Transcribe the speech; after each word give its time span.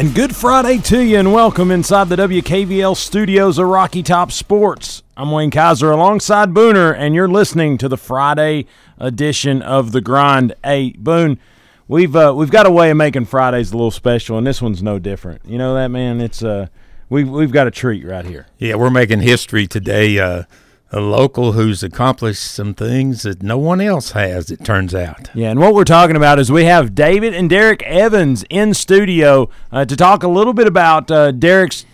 And 0.00 0.14
good 0.14 0.34
Friday 0.34 0.78
to 0.78 1.04
you, 1.04 1.18
and 1.18 1.30
welcome 1.30 1.70
inside 1.70 2.08
the 2.08 2.16
WKVL 2.16 2.96
studios 2.96 3.58
of 3.58 3.66
Rocky 3.66 4.02
Top 4.02 4.32
Sports. 4.32 5.02
I'm 5.14 5.30
Wayne 5.30 5.50
Kaiser 5.50 5.90
alongside 5.90 6.54
Booner, 6.54 6.96
and 6.96 7.14
you're 7.14 7.28
listening 7.28 7.76
to 7.76 7.86
the 7.86 7.98
Friday 7.98 8.64
edition 8.96 9.60
of 9.60 9.92
the 9.92 10.00
Grind. 10.00 10.54
Hey, 10.64 10.92
Boone, 10.92 11.38
we've 11.86 12.16
uh, 12.16 12.32
we've 12.34 12.50
got 12.50 12.64
a 12.64 12.70
way 12.70 12.90
of 12.90 12.96
making 12.96 13.26
Fridays 13.26 13.72
a 13.72 13.76
little 13.76 13.90
special, 13.90 14.38
and 14.38 14.46
this 14.46 14.62
one's 14.62 14.82
no 14.82 14.98
different. 14.98 15.42
You 15.44 15.58
know 15.58 15.74
that, 15.74 15.88
man. 15.88 16.22
It's 16.22 16.42
uh, 16.42 16.68
we've, 17.10 17.28
we've 17.28 17.52
got 17.52 17.66
a 17.66 17.70
treat 17.70 18.02
right 18.02 18.24
here. 18.24 18.46
Yeah, 18.56 18.76
we're 18.76 18.88
making 18.88 19.20
history 19.20 19.66
today. 19.66 20.18
Uh, 20.18 20.44
a 20.92 21.00
local 21.00 21.52
who's 21.52 21.82
accomplished 21.82 22.42
some 22.42 22.74
things 22.74 23.22
that 23.22 23.42
no 23.42 23.56
one 23.56 23.80
else 23.80 24.10
has, 24.12 24.50
it 24.50 24.64
turns 24.64 24.94
out. 24.94 25.30
Yeah, 25.34 25.50
and 25.50 25.60
what 25.60 25.74
we're 25.74 25.84
talking 25.84 26.16
about 26.16 26.38
is 26.38 26.50
we 26.50 26.64
have 26.64 26.94
David 26.94 27.32
and 27.32 27.48
Derek 27.48 27.82
Evans 27.84 28.44
in 28.50 28.74
studio 28.74 29.48
uh, 29.70 29.84
to 29.84 29.96
talk 29.96 30.22
a 30.22 30.28
little 30.28 30.52
bit 30.52 30.66
about 30.66 31.10
uh, 31.10 31.30
Derek's 31.30 31.84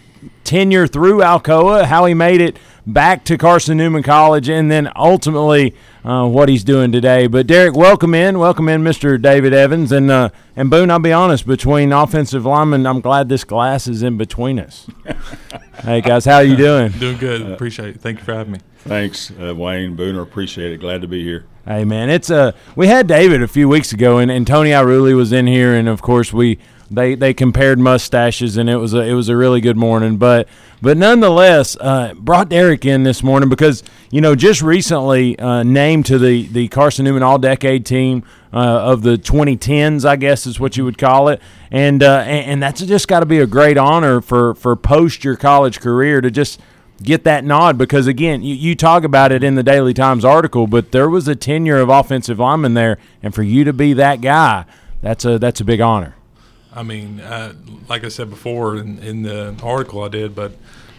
tenure 0.45 0.87
through 0.87 1.19
Alcoa, 1.19 1.85
how 1.85 2.05
he 2.05 2.15
made 2.15 2.41
it 2.41 2.57
back 2.87 3.25
to 3.25 3.37
Carson 3.37 3.77
Newman 3.77 4.03
College, 4.03 4.49
and 4.49 4.71
then 4.71 4.91
ultimately 4.95 5.75
uh, 6.05 6.27
what 6.27 6.49
he's 6.49 6.63
doing 6.65 6.93
today. 6.93 7.27
But 7.27 7.47
Derek, 7.47 7.75
welcome 7.75 8.15
in, 8.15 8.39
welcome 8.39 8.69
in, 8.69 8.83
Mr. 8.83 9.21
David 9.21 9.53
Evans, 9.53 9.93
and 9.93 10.11
uh, 10.11 10.31
and 10.55 10.71
Boone. 10.71 10.91
I'll 10.91 10.99
be 10.99 11.13
honest, 11.13 11.47
between 11.47 11.93
offensive 11.93 12.47
linemen, 12.47 12.87
I'm 12.87 13.01
glad 13.01 13.29
this 13.29 13.45
glass 13.45 13.87
is 13.87 14.03
in 14.03 14.17
between 14.17 14.59
us. 14.59 14.87
hey 15.83 16.01
guys, 16.01 16.25
how 16.25 16.37
are 16.37 16.45
you 16.45 16.57
doing? 16.57 16.93
Doing 16.93 17.19
good. 17.19 17.43
Appreciate 17.43 17.97
it. 17.97 18.01
Thank 18.01 18.19
you 18.21 18.25
for 18.25 18.35
having 18.35 18.53
me. 18.53 18.61
Thanks, 18.79 19.33
uh, 19.33 19.53
Wayne 19.55 19.97
Booner. 19.97 20.23
Appreciate 20.23 20.73
it. 20.73 20.79
Glad 20.79 21.03
to 21.03 21.09
be 21.09 21.25
here. 21.25 21.45
Hey 21.67 21.85
man, 21.85 22.09
it's 22.09 22.31
uh 22.31 22.53
we 22.77 22.87
had 22.87 23.09
David 23.09 23.43
a 23.43 23.49
few 23.49 23.69
weeks 23.69 23.93
ago, 23.93 24.19
and, 24.19 24.31
and 24.31 24.47
Tony 24.47 24.71
Iruli 24.71 25.17
was 25.17 25.33
in 25.33 25.49
here, 25.49 25.75
and 25.75 25.89
of 25.89 26.01
course 26.01 26.33
we 26.33 26.61
they 26.91 27.15
they 27.15 27.35
compared 27.35 27.79
mustaches, 27.79 28.57
and 28.57 28.71
it 28.71 28.77
was 28.77 28.95
a 28.95 29.01
it 29.01 29.15
was 29.15 29.29
a 29.29 29.37
really 29.37 29.61
good 29.61 29.77
morning. 29.77 30.17
But 30.17 30.49
but 30.81 30.97
nonetheless, 30.97 31.77
uh, 31.81 32.15
brought 32.15 32.49
Derek 32.49 32.85
in 32.85 33.03
this 33.03 33.23
morning 33.23 33.49
because 33.49 33.83
you 34.11 34.21
know 34.21 34.35
just 34.35 34.63
recently 34.63 35.39
uh, 35.39 35.63
named 35.63 36.07
to 36.07 36.19
the 36.19 36.47
the 36.47 36.69
Carson 36.69 37.05
Newman 37.05 37.23
All 37.23 37.39
Decade 37.39 37.85
Team 37.85 38.23
uh, 38.53 38.59
of 38.59 39.03
the 39.03 39.17
2010s, 39.17 40.05
I 40.05 40.17
guess 40.17 40.47
is 40.47 40.61
what 40.61 40.77
you 40.77 40.85
would 40.85 40.99
call 40.99 41.29
it, 41.29 41.41
and 41.71 42.03
uh, 42.03 42.21
and, 42.21 42.51
and 42.53 42.63
that's 42.63 42.81
just 42.83 43.09
got 43.09 43.21
to 43.21 43.27
be 43.27 43.39
a 43.39 43.47
great 43.47 43.79
honor 43.79 44.21
for 44.21 44.55
for 44.55 44.77
post 44.77 45.25
your 45.25 45.37
college 45.37 45.81
career 45.81 46.21
to 46.21 46.31
just 46.31 46.61
get 47.03 47.25
that 47.25 47.45
nod 47.45 47.77
because 47.77 48.07
again 48.07 48.43
you, 48.43 48.55
you 48.55 48.75
talk 48.75 49.05
about 49.05 49.31
it 49.31 49.45
in 49.45 49.55
the 49.55 49.63
daily 49.63 49.93
times 49.93 50.25
article 50.25 50.67
but 50.67 50.93
there 50.93 51.11
was 51.11 51.29
a 51.29 51.37
tenure 51.37 51.77
of 51.77 51.91
offensive 51.91 52.39
lineman 52.39 52.73
there 52.73 52.97
and 53.23 53.35
for 53.35 53.43
you 53.43 53.65
to 53.65 53.73
be 53.75 53.93
that 53.93 54.23
guy 54.23 54.65
that's 55.03 55.23
a 55.27 55.39
that's 55.39 55.61
a 55.61 55.65
big 55.65 55.79
honor 55.79 56.15
I 56.77 56.83
mean, 56.83 57.21
uh, 57.21 57.55
like 57.89 58.05
I 58.05 58.09
said 58.09 58.29
before 58.29 58.77
in, 58.77 58.99
in 58.99 59.23
the 59.23 59.57
article 59.63 60.05
I 60.05 60.09
did, 60.09 60.35
but 60.35 60.53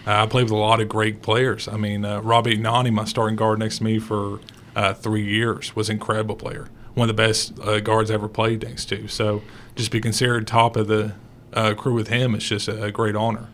uh, 0.07 0.23
I 0.23 0.25
played 0.25 0.43
with 0.43 0.53
a 0.53 0.55
lot 0.55 0.81
of 0.81 0.89
great 0.89 1.21
players. 1.21 1.67
I 1.67 1.77
mean, 1.77 2.03
uh, 2.03 2.19
Robbie 2.21 2.57
Ignani, 2.57 2.91
my 2.91 3.05
starting 3.05 3.35
guard 3.35 3.59
next 3.59 3.77
to 3.77 3.83
me 3.83 3.99
for 3.99 4.39
uh, 4.75 4.95
three 4.95 5.23
years, 5.23 5.75
was 5.75 5.89
an 5.89 5.97
incredible 5.97 6.35
player. 6.35 6.67
One 6.95 7.07
of 7.09 7.15
the 7.15 7.21
best 7.21 7.59
uh, 7.59 7.79
guards 7.79 8.09
I 8.09 8.15
ever 8.15 8.27
played 8.27 8.63
next 8.63 8.85
to. 8.85 9.07
So 9.07 9.43
just 9.75 9.91
be 9.91 10.01
considered 10.01 10.47
top 10.47 10.75
of 10.75 10.87
the 10.87 11.13
uh, 11.53 11.75
crew 11.75 11.93
with 11.93 12.07
him 12.07 12.33
is 12.33 12.43
just 12.43 12.67
a, 12.67 12.85
a 12.85 12.91
great 12.91 13.15
honor. 13.15 13.47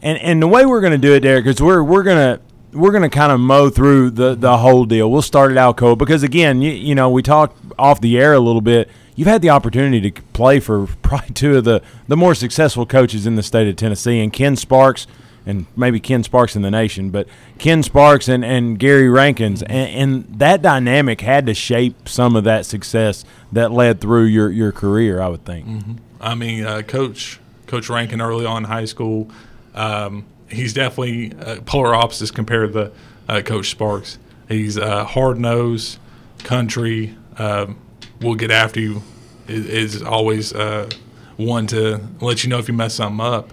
And 0.00 0.18
and 0.18 0.40
the 0.40 0.48
way 0.48 0.64
we're 0.64 0.80
going 0.80 0.92
to 0.92 0.98
do 0.98 1.12
it, 1.12 1.20
Derek, 1.20 1.46
is 1.46 1.60
we're 1.60 1.82
we're 1.82 2.02
gonna 2.02 2.40
we're 2.72 2.92
gonna 2.92 3.10
kind 3.10 3.32
of 3.32 3.40
mow 3.40 3.68
through 3.68 4.10
the 4.10 4.34
the 4.34 4.58
whole 4.58 4.84
deal. 4.84 5.10
We'll 5.10 5.22
start 5.22 5.50
it 5.50 5.58
out 5.58 5.76
cold 5.76 5.98
because 5.98 6.22
again, 6.22 6.62
you, 6.62 6.72
you 6.72 6.94
know, 6.94 7.10
we 7.10 7.22
talked 7.22 7.56
off 7.78 8.00
the 8.00 8.18
air 8.18 8.32
a 8.32 8.40
little 8.40 8.60
bit. 8.60 8.88
You've 9.14 9.28
had 9.28 9.42
the 9.42 9.50
opportunity 9.50 10.10
to 10.10 10.22
play 10.32 10.60
for 10.60 10.86
probably 11.02 11.34
two 11.34 11.56
of 11.56 11.64
the 11.64 11.82
the 12.08 12.16
more 12.16 12.34
successful 12.34 12.86
coaches 12.86 13.26
in 13.26 13.36
the 13.36 13.42
state 13.42 13.68
of 13.68 13.76
Tennessee, 13.76 14.20
and 14.20 14.32
Ken 14.32 14.56
Sparks. 14.56 15.06
And 15.44 15.66
maybe 15.74 15.98
Ken 15.98 16.22
Sparks 16.22 16.54
in 16.54 16.62
the 16.62 16.70
nation, 16.70 17.10
but 17.10 17.26
Ken 17.58 17.82
Sparks 17.82 18.28
and, 18.28 18.44
and 18.44 18.78
Gary 18.78 19.08
Rankins, 19.08 19.64
and, 19.64 19.90
and 19.90 20.38
that 20.38 20.62
dynamic 20.62 21.20
had 21.20 21.46
to 21.46 21.54
shape 21.54 22.08
some 22.08 22.36
of 22.36 22.44
that 22.44 22.64
success 22.64 23.24
that 23.50 23.72
led 23.72 24.00
through 24.00 24.26
your, 24.26 24.50
your 24.50 24.70
career, 24.70 25.20
I 25.20 25.26
would 25.26 25.44
think. 25.44 25.66
Mm-hmm. 25.66 25.92
I 26.20 26.36
mean, 26.36 26.64
uh, 26.64 26.82
Coach 26.82 27.40
Coach 27.66 27.90
Rankin 27.90 28.20
early 28.20 28.46
on 28.46 28.58
in 28.58 28.70
high 28.70 28.84
school, 28.84 29.32
um, 29.74 30.26
he's 30.48 30.72
definitely 30.72 31.32
uh, 31.40 31.60
polar 31.62 31.92
opposites 31.92 32.30
compared 32.30 32.72
to 32.74 32.92
uh, 33.28 33.42
Coach 33.42 33.68
Sparks. 33.68 34.18
He's 34.48 34.78
uh, 34.78 35.04
hard 35.04 35.40
nosed, 35.40 35.98
country, 36.44 37.16
um, 37.36 37.78
will 38.22 38.34
get 38.34 38.50
after 38.50 38.80
you, 38.80 39.02
is, 39.48 39.94
is 39.94 40.02
always 40.02 40.52
uh, 40.52 40.88
one 41.36 41.66
to 41.68 42.00
let 42.20 42.44
you 42.44 42.50
know 42.50 42.58
if 42.58 42.68
you 42.68 42.74
mess 42.74 42.94
something 42.94 43.24
up. 43.24 43.52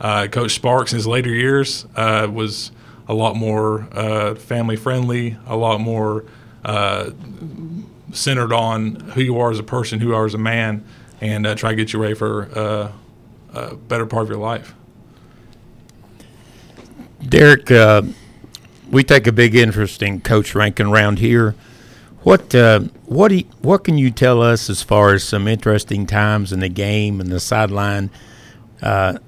Uh, 0.00 0.26
Coach 0.26 0.52
Sparks 0.52 0.92
in 0.92 0.96
his 0.96 1.06
later 1.06 1.30
years 1.30 1.86
uh, 1.96 2.28
was 2.30 2.72
a 3.08 3.14
lot 3.14 3.36
more 3.36 3.84
family 4.36 4.76
friendly, 4.76 5.36
a 5.46 5.56
lot 5.56 5.80
more 5.80 6.24
centered 8.12 8.52
on 8.52 8.96
who 8.96 9.20
you 9.20 9.38
are 9.38 9.50
as 9.50 9.58
a 9.58 9.62
person, 9.64 10.00
who 10.00 10.08
you 10.08 10.14
are 10.14 10.26
as 10.26 10.34
a 10.34 10.38
man, 10.38 10.84
and 11.20 11.44
try 11.58 11.70
to 11.70 11.76
get 11.76 11.92
you 11.92 12.00
ready 12.00 12.14
for 12.14 12.92
a 13.52 13.74
better 13.74 14.06
part 14.06 14.22
of 14.24 14.28
your 14.28 14.38
life. 14.38 14.74
Derek, 17.28 17.70
uh, 17.70 18.02
we 18.90 19.04
take 19.04 19.26
a 19.26 19.32
big 19.32 19.54
interest 19.54 20.02
in 20.02 20.20
Coach 20.20 20.54
Rankin 20.54 20.86
around 20.86 21.18
here. 21.18 21.54
What 22.22 22.54
uh, 22.54 22.80
what 23.06 23.32
what 23.62 23.84
can 23.84 23.96
you 23.96 24.10
tell 24.10 24.42
us 24.42 24.68
as 24.68 24.82
far 24.82 25.14
as 25.14 25.24
some 25.24 25.48
interesting 25.48 26.06
times 26.06 26.52
in 26.52 26.60
the 26.60 26.68
game 26.68 27.18
and 27.18 27.30
the 27.30 27.40
sideline? 27.40 28.10
Uh, 28.82 29.18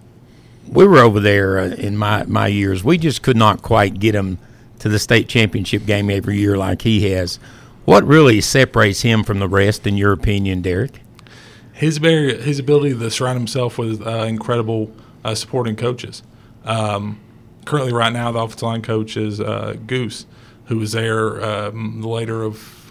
we 0.68 0.86
were 0.86 0.98
over 0.98 1.18
there 1.18 1.58
uh, 1.58 1.68
in 1.68 1.96
my 1.96 2.24
my 2.24 2.48
years. 2.48 2.84
We 2.84 2.98
just 2.98 3.22
could 3.22 3.36
not 3.36 3.62
quite 3.62 3.98
get 3.98 4.14
him 4.14 4.38
to 4.80 4.90
the 4.90 4.98
state 4.98 5.26
championship 5.26 5.86
game 5.86 6.10
every 6.10 6.36
year 6.36 6.58
like 6.58 6.82
he 6.82 7.10
has. 7.12 7.38
What 7.86 8.04
really 8.04 8.42
separates 8.42 9.00
him 9.00 9.24
from 9.24 9.38
the 9.38 9.48
rest, 9.48 9.86
in 9.86 9.96
your 9.96 10.12
opinion, 10.12 10.60
Derek? 10.60 11.00
His 11.72 11.96
very 11.96 12.42
his 12.42 12.58
ability 12.58 12.98
to 12.98 13.10
surround 13.10 13.38
himself 13.38 13.78
with 13.78 14.06
uh, 14.06 14.24
incredible 14.24 14.92
uh, 15.24 15.34
supporting 15.34 15.76
coaches. 15.76 16.22
Um, 16.66 17.20
currently, 17.64 17.94
right 17.94 18.12
now, 18.12 18.32
the 18.32 18.38
offensive 18.38 18.62
line 18.62 18.82
coach 18.82 19.16
is 19.16 19.40
Goose, 19.86 20.26
who 20.66 20.76
was 20.76 20.92
there 20.92 21.42
um, 21.42 22.02
later 22.02 22.42
of 22.42 22.81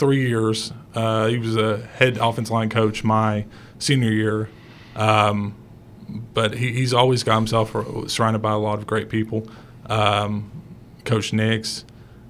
three 0.00 0.26
years. 0.26 0.72
Uh, 0.94 1.26
he 1.26 1.38
was 1.38 1.56
a 1.56 1.78
head 1.78 2.18
offensive 2.18 2.52
line 2.52 2.70
coach 2.70 3.04
my 3.04 3.44
senior 3.78 4.10
year. 4.10 4.48
Um, 4.96 5.54
but 6.34 6.54
he, 6.54 6.72
he's 6.72 6.92
always 6.92 7.22
got 7.22 7.36
himself 7.36 7.70
surrounded 8.10 8.40
by 8.42 8.52
a 8.52 8.58
lot 8.58 8.78
of 8.78 8.86
great 8.86 9.08
people. 9.08 9.46
Um, 9.86 10.50
coach 11.04 11.32
Nix, 11.32 11.84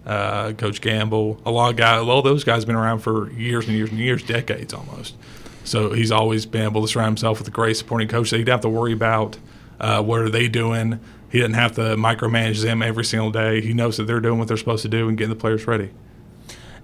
uh, 0.05 0.53
Coach 0.53 0.81
Gamble, 0.81 1.41
a 1.47 1.51
lot 1.51 1.71
of 1.71 1.77
guys. 1.77 2.01
A 2.01 2.05
lot 2.05 2.19
of 2.19 2.25
those 2.25 2.45
guys 2.45 2.63
have 2.63 2.67
been 2.67 2.77
around 2.77 2.99
for 2.99 3.31
years 3.33 3.67
and 3.67 3.77
years 3.77 3.91
and 3.91 3.99
years, 3.99 4.23
decades 4.23 4.75
almost. 4.75 5.17
So 5.65 5.93
he's 5.93 6.11
always 6.11 6.47
been 6.47 6.65
able 6.65 6.83
to 6.83 6.89
surround 6.89 7.11
himself 7.11 7.39
with 7.39 7.49
a 7.49 7.53
great 7.53 7.77
supporting 7.77 8.09
coach 8.09 8.31
that 8.31 8.39
he'd 8.39 8.49
have 8.49 8.63
to 8.63 8.69
worry 8.69 8.93
about 8.93 9.39
uh, 9.79 10.03
what 10.03 10.21
are 10.21 10.31
they 10.31 10.49
doing. 10.49 11.01
He 11.31 11.39
doesn't 11.39 11.55
have 11.55 11.73
to 11.77 11.97
micromanage 11.97 12.63
them 12.63 12.83
every 12.83 13.05
single 13.05 13.31
day. 13.31 13.61
He 13.61 13.73
knows 13.73 13.97
that 13.99 14.05
they're 14.05 14.21
doing 14.21 14.39
what 14.39 14.49
they're 14.49 14.57
supposed 14.57 14.83
to 14.83 14.89
do 14.89 15.09
and 15.09 15.17
getting 15.17 15.33
the 15.33 15.41
players 15.41 15.67
ready. 15.67 15.91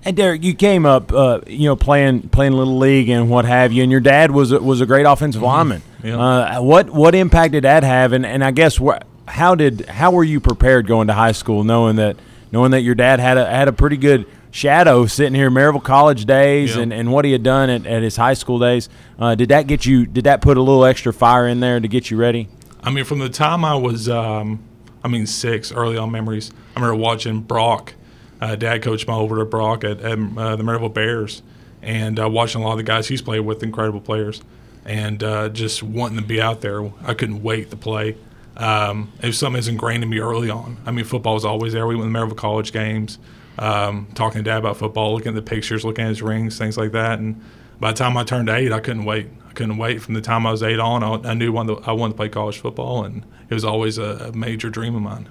And 0.06 0.16
Derek, 0.16 0.44
you 0.44 0.54
came 0.54 0.86
up, 0.86 1.12
uh, 1.12 1.40
you 1.48 1.64
know, 1.64 1.74
playing 1.74 2.28
playing 2.28 2.52
little 2.52 2.78
league 2.78 3.08
and 3.08 3.28
what 3.28 3.44
have 3.44 3.72
you, 3.72 3.82
and 3.82 3.90
your 3.90 4.00
dad 4.00 4.30
was 4.30 4.52
a, 4.52 4.60
was 4.60 4.80
a 4.80 4.86
great 4.86 5.04
offensive 5.04 5.42
Mm-hmm. 5.42 5.46
lineman. 5.50 5.82
Yeah. 6.04 6.16
Uh, 6.18 6.62
what 6.62 6.90
what 6.90 7.14
impact 7.16 7.52
did 7.52 7.64
that 7.64 7.82
have? 7.82 8.12
And, 8.12 8.24
and 8.24 8.44
I 8.44 8.52
guess 8.52 8.76
wh- 8.76 8.98
how 9.26 9.56
did 9.56 9.86
how 9.86 10.12
were 10.12 10.22
you 10.22 10.38
prepared 10.38 10.86
going 10.86 11.08
to 11.08 11.12
high 11.12 11.32
school, 11.32 11.64
knowing 11.64 11.96
that 11.96 12.16
knowing 12.52 12.70
that 12.70 12.82
your 12.82 12.94
dad 12.94 13.18
had 13.18 13.36
a 13.36 13.44
had 13.50 13.66
a 13.66 13.72
pretty 13.72 13.96
good 13.96 14.26
shadow 14.52 15.06
sitting 15.06 15.34
here, 15.34 15.50
Maryville 15.50 15.82
College 15.82 16.24
days, 16.24 16.76
Yeah. 16.76 16.82
and, 16.82 16.92
and 16.92 17.12
what 17.12 17.24
he 17.24 17.32
had 17.32 17.42
done 17.42 17.68
at, 17.68 17.84
at 17.84 18.02
his 18.04 18.16
high 18.16 18.34
school 18.34 18.60
days. 18.60 18.88
Uh, 19.18 19.34
did 19.34 19.48
that 19.48 19.66
get 19.66 19.84
you? 19.84 20.06
Did 20.06 20.22
that 20.24 20.40
put 20.40 20.56
a 20.56 20.62
little 20.62 20.84
extra 20.84 21.12
fire 21.12 21.48
in 21.48 21.58
there 21.58 21.80
to 21.80 21.88
get 21.88 22.12
you 22.12 22.16
ready? 22.16 22.48
I 22.80 22.90
mean, 22.90 23.04
from 23.04 23.18
the 23.18 23.28
time 23.28 23.64
I 23.64 23.74
was, 23.74 24.08
um, 24.08 24.60
I 25.02 25.08
mean, 25.08 25.26
six, 25.26 25.72
early 25.72 25.96
on 25.96 26.12
memories, 26.12 26.52
I 26.76 26.80
remember 26.80 26.94
watching 27.02 27.40
Brock. 27.40 27.94
Uh, 28.40 28.56
Dad 28.56 28.82
coached 28.82 29.06
my 29.08 29.14
older 29.14 29.44
Brock 29.44 29.84
at, 29.84 30.00
at 30.00 30.18
uh, 30.18 30.56
the 30.56 30.62
Maryville 30.62 30.92
Bears, 30.92 31.42
and 31.82 32.18
uh, 32.20 32.28
watching 32.28 32.62
a 32.62 32.64
lot 32.64 32.72
of 32.72 32.78
the 32.78 32.84
guys 32.84 33.08
he's 33.08 33.22
played 33.22 33.40
with, 33.40 33.62
incredible 33.62 34.00
players. 34.00 34.42
and 34.84 35.20
just 35.54 35.82
wanting 35.82 36.18
to 36.18 36.24
be 36.24 36.40
out 36.40 36.60
there. 36.60 36.84
I 37.04 37.14
couldn't 37.14 37.42
wait 37.42 37.70
to 37.70 37.76
play. 37.76 38.16
Um, 38.56 39.12
it 39.20 39.26
was 39.26 39.38
something 39.38 39.54
that's 39.54 39.68
ingrained 39.68 40.02
in 40.02 40.08
me 40.08 40.18
early 40.20 40.48
on. 40.48 40.78
I 40.86 40.90
mean, 40.90 41.04
football 41.04 41.34
was 41.34 41.44
always 41.44 41.72
there. 41.72 41.86
We 41.86 41.96
went 41.96 42.12
to 42.12 42.18
Maryville 42.18 42.36
College 42.36 42.72
games, 42.72 43.18
um, 43.58 44.08
talking 44.14 44.42
to 44.42 44.50
dad 44.50 44.58
about 44.58 44.76
football, 44.78 45.14
looking 45.14 45.28
at 45.28 45.34
the 45.34 45.42
pictures, 45.42 45.84
looking 45.84 46.04
at 46.04 46.08
his 46.08 46.22
rings, 46.22 46.56
things 46.56 46.78
like 46.78 46.92
that. 46.92 47.18
And 47.18 47.42
by 47.80 47.92
the 47.92 47.98
time 47.98 48.16
I 48.16 48.24
turned 48.24 48.48
eight, 48.48 48.72
I 48.72 48.80
couldn't 48.80 49.04
wait. 49.04 49.28
I 49.48 49.52
couldn't 49.52 49.76
wait. 49.76 50.00
From 50.00 50.14
the 50.14 50.22
time 50.22 50.46
I 50.46 50.52
was 50.52 50.62
eight 50.62 50.78
on, 50.78 51.02
I, 51.02 51.30
I 51.30 51.34
knew 51.34 51.48
I 51.48 51.54
wanted, 51.54 51.82
to, 51.82 51.90
I 51.90 51.92
wanted 51.92 52.12
to 52.14 52.16
play 52.16 52.28
college 52.28 52.58
football, 52.58 53.04
and 53.04 53.24
it 53.50 53.54
was 53.54 53.64
always 53.64 53.98
a, 53.98 54.28
a 54.28 54.32
major 54.32 54.70
dream 54.70 54.94
of 54.94 55.02
mine. 55.02 55.28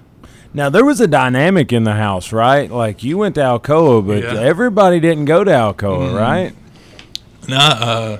Now 0.56 0.70
there 0.70 0.86
was 0.86 1.02
a 1.02 1.06
dynamic 1.06 1.70
in 1.70 1.84
the 1.84 1.92
house, 1.92 2.32
right? 2.32 2.70
Like 2.70 3.04
you 3.04 3.18
went 3.18 3.34
to 3.34 3.42
Alcoa, 3.42 4.06
but 4.06 4.22
Yeah. 4.22 4.40
everybody 4.40 5.00
didn't 5.00 5.26
go 5.26 5.44
to 5.44 5.50
Alcoa, 5.50 6.18
right? 6.18 6.54
Nah, 7.46 7.58
uh, 7.58 8.18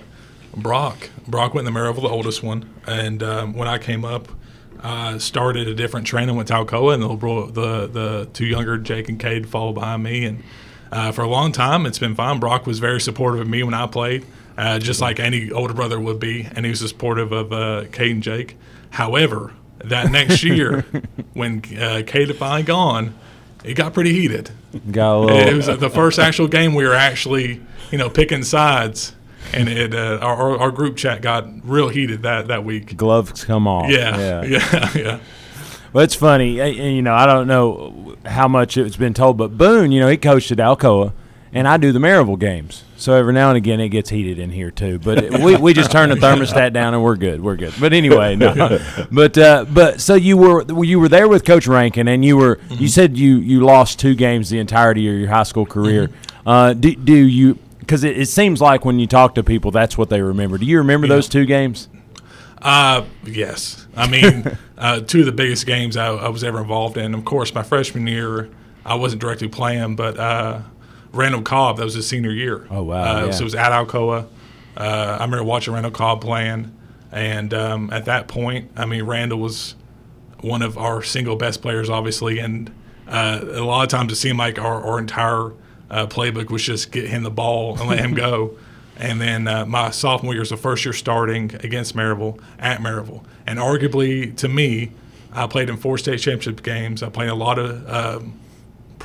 Brock. 0.54 1.08
Brock 1.26 1.54
went 1.54 1.66
to 1.66 1.72
Maryville, 1.72 2.02
the 2.02 2.08
oldest 2.08 2.42
one, 2.42 2.68
and 2.86 3.22
um, 3.22 3.54
when 3.54 3.68
I 3.68 3.78
came 3.78 4.04
up, 4.04 4.28
I 4.82 5.16
started 5.16 5.66
a 5.66 5.74
different 5.74 6.06
training 6.06 6.36
with 6.36 6.48
Alcoa, 6.48 6.92
and 6.92 7.02
the, 7.02 7.08
little- 7.08 7.46
the 7.46 7.86
the 7.86 8.28
two 8.34 8.44
younger 8.44 8.76
Jake 8.76 9.08
and 9.08 9.18
Cade 9.18 9.48
followed 9.48 9.72
behind 9.72 10.02
me, 10.02 10.26
and 10.26 10.42
uh, 10.92 11.12
for 11.12 11.22
a 11.22 11.28
long 11.28 11.52
time 11.52 11.86
it's 11.86 11.98
been 11.98 12.14
fine. 12.14 12.38
Brock 12.38 12.66
was 12.66 12.80
very 12.80 13.00
supportive 13.00 13.40
of 13.40 13.48
me 13.48 13.62
when 13.62 13.72
I 13.72 13.86
played, 13.86 14.26
uh, 14.58 14.78
just 14.78 15.00
like 15.00 15.18
any 15.18 15.50
older 15.50 15.72
brother 15.72 15.98
would 15.98 16.20
be, 16.20 16.46
and 16.54 16.66
he 16.66 16.70
was 16.70 16.80
supportive 16.86 17.32
of 17.32 17.50
uh, 17.50 17.84
Cade 17.92 18.10
and 18.12 18.22
Jake. 18.22 18.56
However, 18.90 19.52
that 19.78 20.10
next 20.10 20.42
year, 20.42 20.84
when 21.34 21.62
uh, 21.78 22.02
had 22.10 22.36
finally 22.36 22.62
gone, 22.62 23.14
it 23.64 23.74
got 23.74 23.94
pretty 23.94 24.12
heated. 24.12 24.50
Got 24.90 25.16
a 25.16 25.22
It 25.22 25.54
little. 25.54 25.72
was 25.72 25.80
the 25.80 25.90
first 25.90 26.18
actual 26.18 26.48
game 26.48 26.74
we 26.74 26.84
were 26.84 26.94
actually, 26.94 27.60
you 27.90 27.98
know, 27.98 28.10
picking 28.10 28.42
sides, 28.42 29.14
and 29.52 29.68
it 29.68 29.94
uh, 29.94 30.18
our, 30.20 30.58
our- 30.58 30.70
group 30.70 30.96
chat 30.96 31.22
got 31.22 31.46
real 31.64 31.88
heated 31.88 32.22
that 32.22 32.48
that 32.48 32.64
week. 32.64 32.96
gloves 32.96 33.44
come 33.44 33.66
off. 33.66 33.90
Yeah, 33.90 34.42
yeah, 34.44 34.90
yeah. 34.94 35.18
Well, 35.92 36.04
it's 36.04 36.14
funny. 36.14 36.60
uh, 36.60 36.66
You 36.66 37.00
know, 37.02 37.14
I 37.14 37.24
don't 37.26 37.46
know 37.46 38.16
how 38.26 38.48
much 38.48 38.76
it's 38.76 38.96
been 38.96 39.14
told, 39.14 39.36
but 39.38 39.56
Boone, 39.56 39.92
you 39.92 40.00
know, 40.00 40.08
he 40.08 40.16
coached 40.18 40.50
at 40.50 40.58
Alcoa, 40.58 41.12
and 41.52 41.66
I 41.68 41.76
do 41.76 41.92
the 41.92 41.98
Maryville 41.98 42.38
games. 42.38 42.84
So 42.98 43.12
every 43.12 43.32
now 43.34 43.48
and 43.50 43.56
again, 43.58 43.78
it 43.80 43.90
gets 43.90 44.08
heated 44.10 44.38
in 44.38 44.50
here 44.50 44.70
too. 44.70 44.98
But 44.98 45.18
it- 45.18 45.40
we, 45.42 45.56
we 45.56 45.72
just 45.74 45.90
turn 45.90 46.08
the 46.08 46.16
thermostat 46.16 46.72
down, 46.72 46.94
and 46.94 47.02
we're 47.02 47.16
good. 47.16 47.42
We're 47.42 47.56
good. 47.56 47.74
But 47.78 47.92
anyway, 47.92 48.36
no. 48.36 48.78
But 49.12 49.36
uh, 49.38 49.64
but 49.72 50.00
so 50.00 50.14
you 50.14 50.36
were 50.36 50.64
you 50.84 50.98
were 50.98 51.08
there 51.08 51.28
with 51.28 51.44
Coach 51.44 51.66
Rankin, 51.66 52.08
and 52.08 52.24
you 52.24 52.36
were 52.36 52.58
you 52.70 52.88
said 52.88 53.16
you 53.18 53.36
you 53.38 53.60
lost 53.60 53.98
two 53.98 54.14
games 54.14 54.50
the 54.50 54.58
entirety 54.58 55.08
of 55.08 55.14
your 55.18 55.28
high 55.28 55.42
school 55.44 55.66
career. 55.66 56.10
Uh, 56.46 56.72
do, 56.72 56.94
do 56.94 57.14
you? 57.14 57.58
Because 57.80 58.02
it, 58.02 58.18
it 58.18 58.26
seems 58.26 58.60
like 58.60 58.84
when 58.84 58.98
you 58.98 59.06
talk 59.06 59.34
to 59.36 59.42
people, 59.44 59.70
that's 59.70 59.96
what 59.98 60.08
they 60.10 60.20
remember. 60.22 60.58
Do 60.58 60.66
you 60.66 60.78
remember 60.78 61.06
those 61.06 61.28
two 61.28 61.44
games? 61.44 61.88
Uh, 62.60 63.04
yes. 63.24 63.86
I 63.96 64.08
mean, 64.08 64.56
uh, 64.78 65.00
two 65.00 65.20
of 65.20 65.26
the 65.26 65.32
biggest 65.32 65.66
games 65.66 65.96
I, 65.96 66.08
I 66.08 66.28
was 66.30 66.42
ever 66.42 66.60
involved 66.60 66.96
in. 66.96 67.14
Of 67.14 67.24
course, 67.24 67.54
my 67.54 67.62
freshman 67.62 68.06
year, 68.06 68.48
I 68.84 68.94
wasn't 68.96 69.20
directly 69.22 69.48
playing, 69.48 69.94
but 69.96 70.18
uh, 70.18 70.62
Randall 71.12 71.42
Cobb, 71.42 71.78
that 71.78 71.84
was 71.84 71.94
his 71.94 72.06
senior 72.06 72.30
year. 72.30 72.66
Oh, 72.70 72.82
wow, 72.82 73.02
Uh, 73.02 73.24
yeah. 73.26 73.30
So 73.30 73.42
it 73.42 73.44
was 73.44 73.54
at 73.54 73.72
Alcoa. 73.72 74.26
Uh, 74.76 75.16
I 75.20 75.24
remember 75.24 75.42
watching 75.44 75.72
Randall 75.72 75.92
Cobb 75.92 76.20
playing, 76.20 76.72
and 77.10 77.54
um, 77.54 77.90
at 77.92 78.04
that 78.06 78.28
point, 78.28 78.70
I 78.76 78.84
mean, 78.86 79.04
Randall 79.04 79.38
was 79.38 79.74
one 80.40 80.60
of 80.62 80.76
our 80.76 81.02
single 81.02 81.36
best 81.36 81.62
players, 81.62 81.88
obviously, 81.88 82.38
and 82.38 82.70
uh, 83.08 83.40
a 83.42 83.64
lot 83.64 83.84
of 83.84 83.88
times 83.88 84.12
it 84.12 84.16
seemed 84.16 84.38
like 84.38 84.58
our, 84.58 84.82
our 84.84 84.98
entire 84.98 85.52
uh, 85.90 86.06
playbook 86.06 86.50
was 86.50 86.62
just 86.62 86.92
get 86.92 87.08
him 87.08 87.22
the 87.22 87.30
ball 87.30 87.78
and 87.78 87.88
let 87.88 88.00
him 88.00 88.12
go. 88.26 88.56
And 88.98 89.20
then 89.20 89.46
uh, 89.48 89.64
my 89.66 89.90
sophomore 89.90 90.32
year 90.34 90.40
was 90.40 90.50
the 90.50 90.56
first 90.56 90.84
year 90.84 90.92
starting 90.92 91.54
against 91.62 91.94
Maryville 91.96 92.38
at 92.58 92.80
Maryville, 92.80 93.24
and 93.46 93.58
arguably 93.58 94.34
to 94.36 94.48
me, 94.48 94.92
I 95.32 95.46
played 95.46 95.68
in 95.70 95.76
four 95.76 95.96
state 95.98 96.18
championship 96.20 96.62
games. 96.62 97.02
I 97.02 97.08
played 97.10 97.28
a 97.28 97.34
lot 97.34 97.58
of 97.58 97.88
um, 97.88 98.38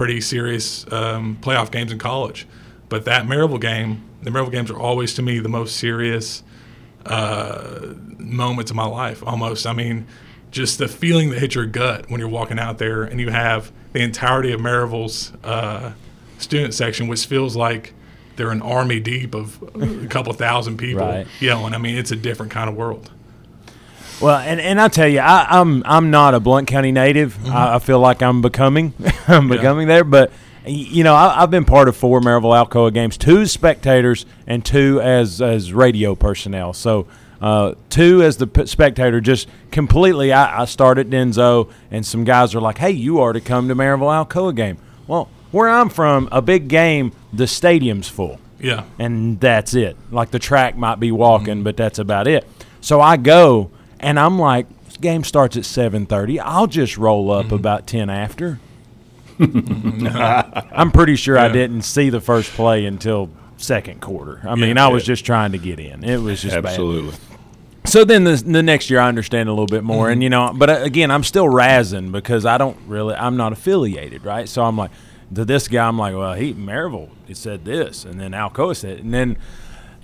pretty 0.02 0.20
serious 0.20 0.92
um, 0.92 1.38
playoff 1.42 1.70
games 1.70 1.92
in 1.92 2.00
college, 2.00 2.48
but 2.90 3.06
that 3.06 3.26
Maryville 3.28 3.62
game, 3.62 4.04
the 4.24 4.32
Maryville 4.32 4.52
games 4.52 4.72
are 4.72 4.80
always 4.80 5.14
to 5.14 5.22
me 5.22 5.38
the 5.38 5.48
most 5.48 5.76
serious 5.76 6.42
uh, 7.06 7.94
moments 8.18 8.72
of 8.72 8.76
my 8.76 8.86
life. 8.88 9.22
Almost, 9.24 9.68
I 9.68 9.74
mean, 9.74 10.08
just 10.50 10.80
the 10.80 10.88
feeling 10.88 11.30
that 11.30 11.38
hits 11.38 11.54
your 11.54 11.68
gut 11.68 12.10
when 12.10 12.20
you're 12.20 12.30
walking 12.30 12.58
out 12.58 12.80
there 12.80 13.04
and 13.04 13.20
you 13.20 13.30
have 13.30 13.72
the 13.94 14.02
entirety 14.02 14.52
of 14.54 14.60
Maryville's 14.60 15.34
uh, 15.44 15.92
student 16.40 16.74
section, 16.74 17.08
which 17.08 17.28
feels 17.28 17.56
like 17.56 17.94
they're 18.38 18.50
an 18.50 18.64
army 18.64 19.00
deep 19.00 19.36
of 19.36 19.62
a 20.04 20.08
couple 20.08 20.34
thousand 20.34 20.78
people 20.78 21.06
Right. 21.06 21.28
yelling. 21.40 21.76
I 21.76 21.78
mean, 21.78 21.96
it's 21.96 22.12
a 22.12 22.16
different 22.16 22.52
kind 22.52 22.68
of 22.72 22.76
world. 22.76 23.12
Well, 24.22 24.38
and, 24.38 24.60
and 24.62 24.80
I 24.80 24.88
tell 24.88 25.08
you, 25.08 25.20
I, 25.20 25.48
I'm 25.50 25.82
I'm 25.86 26.12
not 26.12 26.34
a 26.34 26.40
Blount 26.40 26.68
County 26.68 26.92
native. 26.92 27.36
Mm-hmm. 27.38 27.52
I, 27.56 27.76
I 27.76 27.80
feel 27.80 28.00
like 28.00 28.22
I'm 28.22 28.42
becoming, 28.42 28.94
I'm 29.28 29.48
becoming 29.50 29.88
there. 29.88 30.04
But 30.04 30.32
you 30.66 31.04
know, 31.04 31.16
I, 31.16 31.42
I've 31.42 31.50
been 31.52 31.66
part 31.66 31.88
of 31.88 31.96
four 31.98 32.22
Maryville 32.22 32.68
Alcoa 32.68 32.94
games, 32.94 33.18
two 33.18 33.40
as 33.42 33.52
spectators 33.52 34.26
and 34.46 34.64
two 34.64 35.02
as 35.02 35.42
as 35.42 35.74
radio 35.74 36.14
personnel. 36.14 36.74
So 36.74 37.08
uh, 37.42 37.74
two 37.90 38.22
as 38.22 38.38
the 38.38 38.46
p- 38.46 38.68
spectator, 38.68 39.20
just 39.22 39.48
completely. 39.72 40.32
I, 40.32 40.62
I 40.62 40.66
start 40.66 41.00
at 41.00 41.10
Denzo, 41.10 41.72
and 41.90 42.06
some 42.06 42.24
guys 42.24 42.54
are 42.54 42.62
like, 42.62 42.78
"Hey, 42.78 42.92
you 42.92 43.20
are 43.22 43.34
to 43.34 43.42
come 43.42 43.68
to 43.70 43.76
Maryville 43.76 44.26
Alcoa 44.28 44.56
game." 44.56 44.78
Well, 45.08 45.30
where 45.52 45.68
I'm 45.68 45.90
from, 45.90 46.30
a 46.32 46.42
big 46.44 46.68
game, 46.68 47.12
the 47.34 47.48
stadium's 47.48 48.08
full 48.08 48.40
Yeah. 48.60 48.86
and 49.00 49.38
that's 49.40 49.74
it. 49.74 49.98
Like 50.12 50.32
the 50.32 50.40
track 50.40 50.78
might 50.78 51.00
be 51.00 51.12
walking, 51.12 51.64
but 51.64 51.76
that's 51.76 52.00
about 52.00 52.28
it. 52.28 52.48
So 52.80 53.02
I 53.02 53.18
go, 53.18 53.70
and 54.02 54.20
I'm 54.20 54.38
like, 54.38 54.68
game 55.00 55.24
starts 55.24 55.58
at 55.58 55.64
7:30. 55.64 56.40
I'll 56.44 56.68
just 56.68 56.98
roll 56.98 57.32
up 57.32 57.52
about 57.52 57.88
10 57.88 58.10
after. 58.10 58.60
I'm 59.40 60.92
pretty 60.92 61.16
sure 61.16 61.38
I 61.38 61.50
didn't 61.50 61.82
see 61.82 62.10
the 62.10 62.22
first 62.22 62.52
play 62.52 62.86
until 62.86 63.30
second 63.58 64.02
quarter. 64.02 64.42
I 64.44 64.56
mean, 64.56 64.78
I 64.78 64.88
was 64.88 65.04
just 65.04 65.26
trying 65.26 65.54
to 65.54 65.58
get 65.58 65.80
in. 65.80 66.04
It 66.04 66.18
was 66.18 66.42
just 66.42 66.56
bad. 66.56 66.66
Absolutely. 66.66 67.18
So 67.86 68.06
then 68.06 68.24
the, 68.24 68.36
the 68.36 68.62
next 68.62 68.90
year 68.92 69.00
I 69.00 69.08
understand 69.08 69.50
a 69.50 69.52
little 69.52 69.66
bit 69.66 69.84
more, 69.84 70.10
and 70.12 70.22
you 70.22 70.30
know, 70.30 70.54
but 70.56 70.70
uh, 70.70 70.74
again 70.84 71.10
I'm 71.10 71.24
still 71.24 71.46
razzing 71.46 72.12
because 72.12 72.46
I 72.46 72.58
don't 72.58 72.78
really 72.88 73.16
I'm 73.16 73.38
not 73.38 73.54
affiliated, 73.54 74.24
right? 74.24 74.48
So 74.48 74.64
I'm 74.64 74.78
like 74.78 74.92
to 75.34 75.46
this 75.46 75.68
guy 75.68 75.88
I'm 75.88 75.98
like, 75.98 76.16
well, 76.16 76.34
he 76.36 76.54
Maryville 76.54 77.10
he 77.28 77.34
said 77.34 77.66
this, 77.66 78.06
and 78.06 78.20
then 78.20 78.32
Alcoa 78.32 78.76
said, 78.76 79.00
and 79.00 79.14
then 79.14 79.38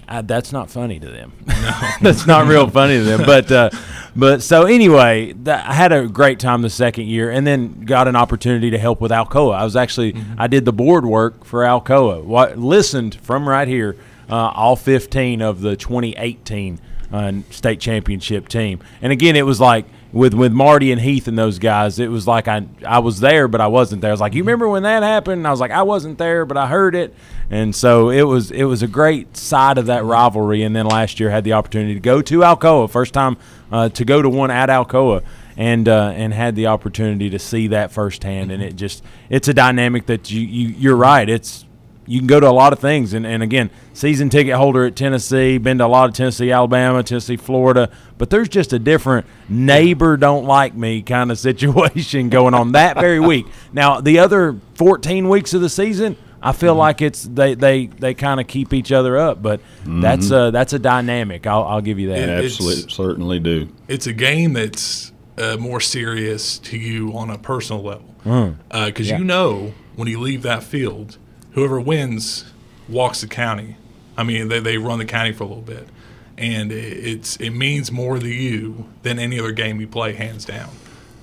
uh, 0.07 0.21
that's 0.21 0.51
not 0.51 0.69
funny 0.69 0.99
to 0.99 1.09
them. 1.09 1.33
that's 2.01 2.25
not 2.25 2.47
real 2.47 2.69
funny 2.69 2.97
to 2.97 3.03
them. 3.03 3.25
But 3.25 3.51
uh, 3.51 3.69
but 4.15 4.41
so 4.41 4.63
anyway, 4.63 5.33
I 5.45 5.73
had 5.73 5.91
a 5.91 6.07
great 6.07 6.39
time 6.39 6.61
the 6.61 6.69
second 6.69 7.07
year, 7.07 7.29
and 7.29 7.45
then 7.45 7.81
got 7.81 8.07
an 8.07 8.15
opportunity 8.15 8.69
to 8.71 8.77
help 8.77 9.01
with 9.01 9.11
Alcoa. 9.11 9.55
I 9.55 9.63
was 9.63 9.75
actually 9.75 10.15
I 10.37 10.47
did 10.47 10.65
the 10.65 10.73
board 10.73 11.05
work 11.05 11.45
for 11.45 11.61
Alcoa. 11.61 12.23
What 12.23 12.57
listened 12.57 13.15
from 13.15 13.47
right 13.47 13.67
here, 13.67 13.95
uh, 14.29 14.35
all 14.35 14.75
15 14.75 15.41
of 15.41 15.61
the 15.61 15.75
2018 15.75 16.79
uh, 17.11 17.33
state 17.49 17.79
championship 17.79 18.47
team. 18.47 18.79
And 19.01 19.11
again, 19.11 19.35
it 19.35 19.45
was 19.45 19.59
like 19.59 19.85
with 20.11 20.33
with 20.33 20.51
Marty 20.53 20.91
and 20.91 21.01
Heath 21.01 21.27
and 21.27 21.37
those 21.37 21.59
guys. 21.59 21.99
It 21.99 22.09
was 22.09 22.27
like 22.27 22.47
I 22.47 22.65
I 22.85 22.99
was 22.99 23.19
there, 23.19 23.47
but 23.47 23.61
I 23.61 23.67
wasn't 23.67 24.01
there. 24.01 24.11
I 24.11 24.13
was 24.13 24.21
like, 24.21 24.33
you 24.33 24.43
remember 24.43 24.67
when 24.69 24.83
that 24.83 25.03
happened? 25.03 25.39
And 25.39 25.47
I 25.47 25.51
was 25.51 25.59
like, 25.59 25.71
I 25.71 25.83
wasn't 25.83 26.17
there, 26.17 26.45
but 26.45 26.57
I 26.57 26.67
heard 26.67 26.95
it. 26.95 27.13
And 27.49 27.75
so 27.75 28.09
it 28.09 28.23
was 28.23 28.51
it 28.51 28.63
was 28.63 28.83
a 28.83 28.87
great 28.87 29.35
side 29.35 29.77
of 29.77 29.87
that 29.87 30.03
rivalry. 30.03 30.63
And 30.63 30.75
then 30.75 30.85
last 30.85 31.19
year 31.19 31.29
had 31.29 31.43
the 31.43 31.53
opportunity 31.53 31.93
to 31.93 31.99
go 31.99 32.21
to 32.21 32.39
Alcoa, 32.39 32.89
first 32.89 33.13
time 33.13 33.37
uh, 33.71 33.89
to 33.89 34.05
go 34.05 34.21
to 34.21 34.29
one 34.29 34.51
at 34.51 34.69
Alcoa. 34.69 35.23
And 35.59 35.89
uh, 35.89 36.13
and 36.15 36.35
had 36.35 36.55
the 36.55 36.67
opportunity 36.67 37.31
to 37.31 37.39
see 37.39 37.69
that 37.69 37.91
firsthand, 37.91 38.51
and 38.51 38.61
it 38.61 38.75
just 38.75 39.03
it's 39.27 39.47
a 39.47 39.55
dynamic 39.55 40.05
that 40.05 40.29
you, 40.29 40.41
you 40.41 40.67
you're 40.67 40.95
right. 40.95 41.27
It's 41.27 41.65
you 42.07 42.19
can 42.19 42.27
go 42.27 42.39
to 42.39 42.49
a 42.49 42.51
lot 42.51 42.73
of 42.73 42.79
things. 42.79 43.13
And, 43.13 43.25
and 43.27 43.43
again, 43.43 43.69
season 43.93 44.29
ticket 44.29 44.55
holder 44.55 44.85
at 44.85 44.95
Tennessee, 44.95 45.57
been 45.57 45.77
to 45.77 45.85
a 45.85 45.87
lot 45.87 46.09
of 46.09 46.15
Tennessee, 46.15 46.51
Alabama, 46.51 47.03
Tennessee, 47.03 47.37
Florida. 47.37 47.91
But 48.17 48.29
there's 48.29 48.49
just 48.49 48.73
a 48.73 48.79
different 48.79 49.27
neighbor 49.49 50.17
don't 50.17 50.45
like 50.45 50.73
me 50.73 51.01
kind 51.01 51.31
of 51.31 51.37
situation 51.39 52.29
going 52.29 52.53
on 52.53 52.71
that 52.71 52.97
very 52.99 53.19
week. 53.19 53.45
Now, 53.73 54.01
the 54.01 54.19
other 54.19 54.59
14 54.75 55.29
weeks 55.29 55.53
of 55.53 55.61
the 55.61 55.69
season, 55.69 56.15
I 56.41 56.53
feel 56.53 56.73
mm-hmm. 56.73 56.79
like 56.79 57.01
it's 57.01 57.23
they 57.23 57.55
they, 57.55 57.87
they 57.87 58.13
kind 58.13 58.39
of 58.39 58.47
keep 58.47 58.71
each 58.71 58.91
other 58.91 59.17
up, 59.17 59.41
but 59.41 59.59
mm-hmm. 59.59 60.01
that's 60.01 60.29
a 60.29 60.51
that's 60.51 60.71
a 60.71 60.79
dynamic. 60.79 61.47
I'll, 61.47 61.63
I'll 61.63 61.81
give 61.81 61.99
you 61.99 62.09
that. 62.09 62.19
It- 62.19 62.45
Absolutely, 62.45 62.83
It's- 62.83 62.95
certainly 62.95 63.39
do. 63.39 63.69
it's 63.87 64.05
a 64.05 64.13
game 64.13 64.53
that's 64.53 65.11
uh, 65.37 65.57
more 65.59 65.81
serious 65.81 66.59
to 66.59 66.77
you 66.77 67.17
on 67.17 67.29
a 67.29 67.37
personal 67.37 67.83
level 67.83 68.15
mm. 68.25 68.55
uh, 68.71 68.85
because 68.85 69.09
Yeah. 69.09 69.17
you 69.17 69.23
know 69.23 69.73
when 69.95 70.07
you 70.07 70.19
leave 70.19 70.43
that 70.43 70.63
field, 70.63 71.17
whoever 71.57 71.79
wins 71.79 72.45
walks 72.87 73.21
the 73.21 73.27
county. 73.27 73.75
I 74.15 74.21
mean, 74.21 74.47
they, 74.47 74.59
they 74.59 74.77
run 74.77 74.99
the 74.99 75.05
county 75.05 75.31
for 75.31 75.43
a 75.43 75.47
little 75.47 75.63
bit, 75.63 75.89
and 76.37 76.71
it, 76.71 76.75
it's 76.75 77.35
it 77.37 77.49
means 77.49 77.91
more 77.91 78.19
to 78.19 78.27
you 78.27 78.87
than 79.01 79.17
any 79.17 79.39
other 79.39 79.51
game 79.51 79.81
you 79.81 79.87
play, 79.87 80.13
hands 80.13 80.45
down. 80.45 80.69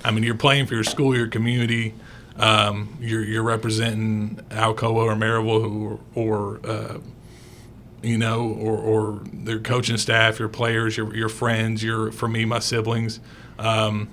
I 0.03 0.11
mean, 0.11 0.25
you're 0.25 0.35
playing 0.35 0.65
for 0.65 0.73
your 0.73 0.83
school, 0.83 1.15
your 1.15 1.27
community. 1.27 1.93
Um, 2.35 2.97
you're 2.99 3.23
you're 3.23 3.43
representing 3.43 4.41
Alcoa 4.49 5.05
or 5.05 5.15
Maryville 5.15 5.63
who 5.63 5.99
or 6.15 6.59
uh, 6.65 6.97
you 8.03 8.17
know, 8.17 8.49
or, 8.59 8.77
or 8.77 9.21
their 9.31 9.59
coaching 9.59 9.95
staff, 9.95 10.37
your 10.37 10.49
players, 10.49 10.97
your 10.97 11.15
your 11.15 11.29
friends, 11.29 11.81
your 11.81 12.11
for 12.11 12.27
me, 12.27 12.43
my 12.43 12.59
siblings. 12.59 13.21
Um, 13.57 14.09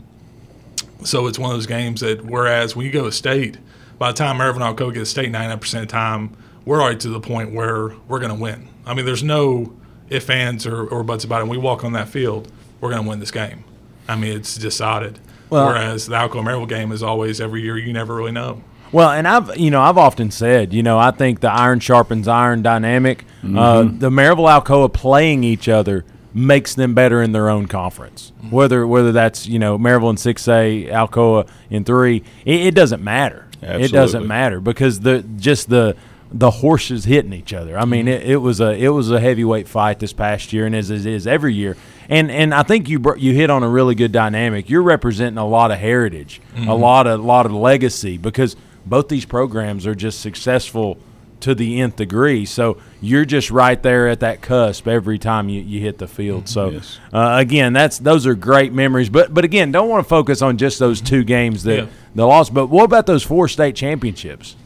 so 1.02 1.26
it's 1.26 1.38
one 1.38 1.50
of 1.50 1.56
those 1.56 1.66
games 1.66 2.00
that 2.00 2.24
whereas 2.24 2.76
when 2.76 2.86
you 2.86 2.92
go 2.92 3.06
to 3.06 3.12
state, 3.12 3.58
by 4.02 4.10
the 4.10 4.18
time 4.18 4.38
Maryville 4.38 4.66
and 4.66 4.76
Alcoa 4.76 4.92
get 4.92 4.98
to 4.98 5.06
state, 5.06 5.30
ninety 5.30 5.46
nine 5.46 5.60
percent 5.60 5.82
of 5.84 5.88
the 5.88 5.92
time, 5.92 6.36
we're 6.64 6.82
already 6.82 6.98
to 6.98 7.08
the 7.08 7.20
point 7.20 7.54
where 7.54 7.92
we're 8.08 8.18
going 8.18 8.34
to 8.34 8.42
win. 8.42 8.68
I 8.84 8.94
mean, 8.94 9.06
there's 9.06 9.22
no 9.22 9.76
if 10.10 10.28
ands 10.28 10.66
or, 10.66 10.88
or 10.88 11.04
buts 11.04 11.22
about 11.22 11.40
it. 11.40 11.44
When 11.44 11.50
we 11.50 11.58
walk 11.58 11.84
on 11.84 11.92
that 11.92 12.08
field, 12.08 12.50
we're 12.80 12.90
going 12.90 13.04
to 13.04 13.08
win 13.08 13.20
this 13.20 13.30
game. 13.30 13.62
I 14.08 14.16
mean, 14.16 14.36
it's 14.36 14.56
decided. 14.56 15.20
Well- 15.50 15.68
whereas 15.68 16.08
the 16.08 16.16
Alcoa 16.16 16.42
Maryville 16.42 16.68
game 16.68 16.90
is 16.90 17.00
always 17.04 17.40
every 17.40 17.62
year. 17.62 17.78
You 17.78 17.92
never 17.92 18.12
really 18.16 18.32
know. 18.32 18.64
Well, 18.90 19.10
and 19.10 19.28
I've 19.28 19.56
you 19.56 19.70
know 19.70 19.80
I've 19.80 19.98
often 19.98 20.32
said 20.32 20.74
you 20.74 20.82
know 20.82 20.98
I 20.98 21.12
think 21.12 21.38
the 21.38 21.52
iron 21.52 21.78
sharpens 21.78 22.26
iron 22.26 22.60
dynamic. 22.60 23.24
Uh, 23.44 23.84
the 23.84 24.10
Maryville 24.10 24.50
Alcoa 24.50 24.92
playing 24.92 25.44
each 25.44 25.68
other 25.68 26.04
makes 26.34 26.74
them 26.74 26.92
better 26.92 27.22
in 27.22 27.30
their 27.30 27.48
own 27.48 27.66
conference. 27.68 28.32
Whether 28.50 28.84
whether 28.84 29.12
that's 29.12 29.46
you 29.46 29.60
know 29.60 29.78
Maryville 29.78 30.10
in 30.10 30.16
six 30.16 30.48
A, 30.48 30.86
Alcoa 30.86 31.48
in 31.70 31.84
three, 31.84 32.24
it, 32.44 32.66
it 32.66 32.74
doesn't 32.74 33.02
matter. 33.04 33.46
It 33.62 33.92
doesn't 33.92 34.26
matter 34.26 34.60
because 34.60 35.00
the 35.00 35.22
just 35.38 35.70
the 35.70 35.96
the 36.34 36.50
horses 36.50 37.04
hitting 37.04 37.32
each 37.32 37.52
other. 37.52 37.78
I 37.78 37.84
mean, 37.84 38.06
mm-hmm. 38.06 38.22
it, 38.22 38.30
it 38.30 38.36
was 38.38 38.60
a 38.60 38.72
it 38.72 38.88
was 38.88 39.10
a 39.10 39.20
heavyweight 39.20 39.68
fight 39.68 39.98
this 39.98 40.12
past 40.12 40.52
year, 40.52 40.66
and 40.66 40.74
as 40.74 40.90
it 40.90 41.06
is 41.06 41.26
every 41.26 41.54
year. 41.54 41.76
And 42.08 42.30
and 42.30 42.54
I 42.54 42.62
think 42.62 42.88
you 42.88 42.98
br- 42.98 43.16
you 43.16 43.34
hit 43.34 43.50
on 43.50 43.62
a 43.62 43.68
really 43.68 43.94
good 43.94 44.12
dynamic. 44.12 44.70
You're 44.70 44.82
representing 44.82 45.38
a 45.38 45.46
lot 45.46 45.70
of 45.70 45.78
heritage, 45.78 46.40
a 46.54 46.60
mm-hmm. 46.60 46.70
lot 46.70 47.06
of 47.06 47.20
a 47.20 47.22
lot 47.22 47.46
of 47.46 47.52
legacy 47.52 48.18
because 48.18 48.56
both 48.84 49.08
these 49.08 49.24
programs 49.24 49.86
are 49.86 49.94
just 49.94 50.20
successful 50.20 50.98
to 51.40 51.54
the 51.54 51.80
nth 51.80 51.96
degree. 51.96 52.44
So 52.44 52.78
you're 53.00 53.24
just 53.24 53.50
right 53.50 53.80
there 53.82 54.08
at 54.08 54.20
that 54.20 54.42
cusp 54.42 54.86
every 54.86 55.18
time 55.18 55.48
you, 55.48 55.60
you 55.60 55.80
hit 55.80 55.98
the 55.98 56.06
field. 56.06 56.44
Mm-hmm. 56.44 56.52
So 56.52 56.70
Yes. 56.70 56.98
uh, 57.12 57.36
again, 57.38 57.72
that's 57.72 57.98
those 57.98 58.26
are 58.26 58.34
great 58.34 58.72
memories. 58.72 59.10
But 59.10 59.34
but 59.34 59.44
again, 59.44 59.72
don't 59.72 59.88
want 59.88 60.04
to 60.04 60.08
focus 60.08 60.40
on 60.40 60.56
just 60.56 60.78
those 60.78 61.00
two 61.00 61.24
games 61.24 61.64
that 61.64 61.78
Yeah. 61.78 61.86
The 62.14 62.26
loss. 62.26 62.50
But 62.50 62.66
what 62.66 62.84
about 62.84 63.06
those 63.06 63.22
four 63.22 63.48
state 63.48 63.74
championships? 63.74 64.56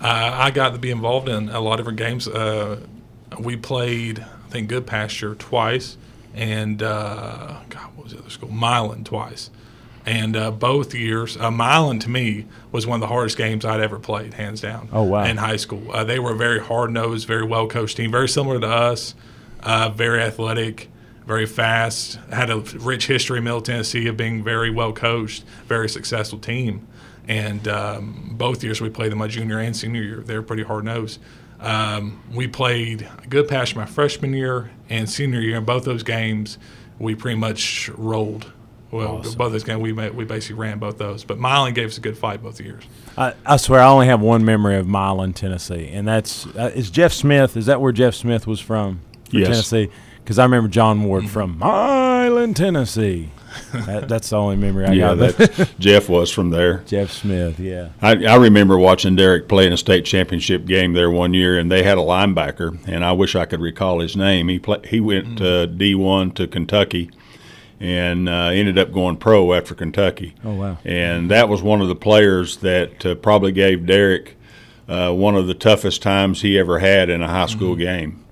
Uh, 0.00 0.30
I 0.34 0.50
got 0.50 0.72
to 0.72 0.78
be 0.78 0.90
involved 0.90 1.28
in 1.28 1.48
a 1.48 1.60
lot 1.60 1.74
of 1.74 1.78
different 1.78 1.98
games. 1.98 2.26
Uh, 2.26 2.80
we 3.38 3.56
played, 3.56 4.18
I 4.20 4.50
think, 4.50 4.68
Goodpasture 4.68 5.38
twice, 5.38 5.96
and 6.34 6.82
uh, 6.82 7.60
God, 7.68 7.94
what 7.94 8.04
was 8.04 8.12
the 8.12 8.18
other 8.18 8.30
school? 8.30 8.50
Milan 8.50 9.04
twice. 9.04 9.50
And 10.04 10.34
uh, 10.34 10.50
both 10.50 10.94
years, 10.94 11.36
uh, 11.36 11.52
Milan 11.52 12.00
to 12.00 12.10
me 12.10 12.46
was 12.72 12.86
one 12.86 12.96
of 12.96 13.00
the 13.00 13.06
hardest 13.06 13.38
games 13.38 13.64
I'd 13.64 13.80
ever 13.80 14.00
played, 14.00 14.34
hands 14.34 14.60
down. 14.60 14.88
Oh, 14.92 15.04
wow. 15.04 15.22
In 15.22 15.36
high 15.36 15.56
school, 15.56 15.92
uh, 15.92 16.02
they 16.02 16.18
were 16.18 16.32
a 16.32 16.36
very 16.36 16.58
hard 16.58 16.90
nosed, 16.90 17.28
very 17.28 17.44
well 17.44 17.68
coached 17.68 17.96
team, 17.96 18.10
very 18.10 18.28
similar 18.28 18.58
to 18.58 18.66
us, 18.68 19.14
uh, 19.62 19.90
very 19.90 20.20
athletic, 20.20 20.88
very 21.26 21.46
fast. 21.46 22.18
Had 22.30 22.50
a 22.50 22.58
rich 22.58 23.06
history 23.06 23.38
in 23.38 23.44
Middle 23.44 23.62
Tennessee 23.62 24.06
of 24.08 24.16
being 24.16 24.42
very 24.42 24.70
well 24.70 24.92
coached, 24.92 25.44
very 25.66 25.88
successful 25.88 26.38
team. 26.38 26.86
And 27.28 27.68
um, 27.68 28.30
both 28.32 28.64
years 28.64 28.80
we 28.80 28.90
played 28.90 29.12
them 29.12 29.18
my 29.18 29.28
junior 29.28 29.58
and 29.58 29.76
senior 29.76 30.02
year. 30.02 30.20
They 30.20 30.34
were 30.34 30.42
pretty 30.42 30.64
hard 30.64 30.84
nosed. 30.84 31.20
Um, 31.60 32.20
we 32.34 32.48
played 32.48 33.02
a 33.02 33.28
Goodpasture 33.28 33.76
my 33.76 33.86
freshman 33.86 34.32
year 34.34 34.72
and 34.90 35.08
senior 35.08 35.40
year. 35.40 35.58
In 35.58 35.64
both 35.64 35.84
those 35.84 36.02
games, 36.02 36.58
we 36.98 37.14
pretty 37.14 37.38
much 37.38 37.88
rolled. 37.90 38.52
Well, 38.90 39.22
both 39.22 39.52
those 39.52 39.64
games 39.64 39.80
we 39.80 39.92
ma- 39.92 40.10
we 40.10 40.24
basically 40.24 40.56
ran 40.56 40.78
both 40.78 40.98
those. 40.98 41.24
But 41.24 41.38
Milan 41.38 41.72
gave 41.72 41.88
us 41.88 41.96
a 41.96 42.00
good 42.02 42.18
fight 42.18 42.42
both 42.42 42.60
years. 42.60 42.84
I, 43.16 43.32
I 43.46 43.56
swear, 43.56 43.80
I 43.80 43.86
only 43.86 44.06
have 44.06 44.20
one 44.20 44.44
memory 44.44 44.76
of 44.76 44.86
Milan, 44.86 45.32
Tennessee, 45.32 45.88
and 45.90 46.06
that's 46.06 46.46
uh, 46.46 46.72
is 46.74 46.90
Jeff 46.90 47.12
Smith. 47.12 47.56
Is 47.56 47.66
that 47.66 47.80
where 47.80 47.92
Jeff 47.92 48.14
Smith 48.14 48.46
was 48.46 48.60
from? 48.60 49.00
Yes. 49.30 49.48
Tennessee. 49.48 49.90
Because 50.24 50.38
I 50.38 50.44
remember 50.44 50.68
John 50.68 51.04
Ward 51.04 51.28
from 51.28 51.58
Milan, 51.58 52.54
Tennessee. 52.54 53.30
that, 53.72 54.08
that's 54.08 54.30
the 54.30 54.36
only 54.36 54.56
memory 54.56 54.86
I 54.86 54.92
Yeah, 54.92 55.14
got. 55.14 55.36
that 55.36 55.70
Jeff 55.78 56.08
was 56.08 56.30
from 56.30 56.50
there. 56.50 56.78
Jeff 56.86 57.10
Smith, 57.10 57.58
yeah. 57.60 57.88
I, 58.00 58.24
I 58.24 58.36
remember 58.36 58.78
watching 58.78 59.14
Derek 59.16 59.48
play 59.48 59.66
in 59.66 59.72
a 59.72 59.76
state 59.76 60.04
championship 60.06 60.64
game 60.64 60.92
there 60.94 61.10
one 61.10 61.34
year, 61.34 61.58
and 61.58 61.70
they 61.70 61.82
had 61.82 61.98
a 61.98 62.02
linebacker, 62.02 62.78
and 62.86 63.04
I 63.04 63.12
wish 63.12 63.34
I 63.34 63.44
could 63.44 63.60
recall 63.60 63.98
his 64.00 64.16
name. 64.16 64.48
He 64.48 64.58
play, 64.58 64.78
he 64.88 65.00
went 65.00 65.40
uh, 65.40 65.66
D 65.66 65.94
one 65.94 66.30
to 66.32 66.46
Kentucky, 66.46 67.10
and 67.78 68.28
uh, 68.28 68.46
ended 68.52 68.78
up 68.78 68.92
going 68.92 69.16
pro 69.18 69.52
after 69.52 69.74
Kentucky. 69.74 70.34
Oh, 70.44 70.54
wow. 70.54 70.78
And 70.84 71.30
that 71.30 71.48
was 71.48 71.62
one 71.62 71.80
of 71.82 71.88
the 71.88 71.96
players 71.96 72.58
that 72.58 73.04
uh, 73.04 73.16
probably 73.16 73.52
gave 73.52 73.84
Derek 73.84 74.36
uh, 74.88 75.12
one 75.12 75.34
of 75.36 75.46
the 75.46 75.54
toughest 75.54 76.00
times 76.00 76.40
he 76.42 76.58
ever 76.58 76.78
had 76.78 77.10
in 77.10 77.20
a 77.22 77.28
high 77.28 77.46
school 77.46 77.74
game. 77.76 78.24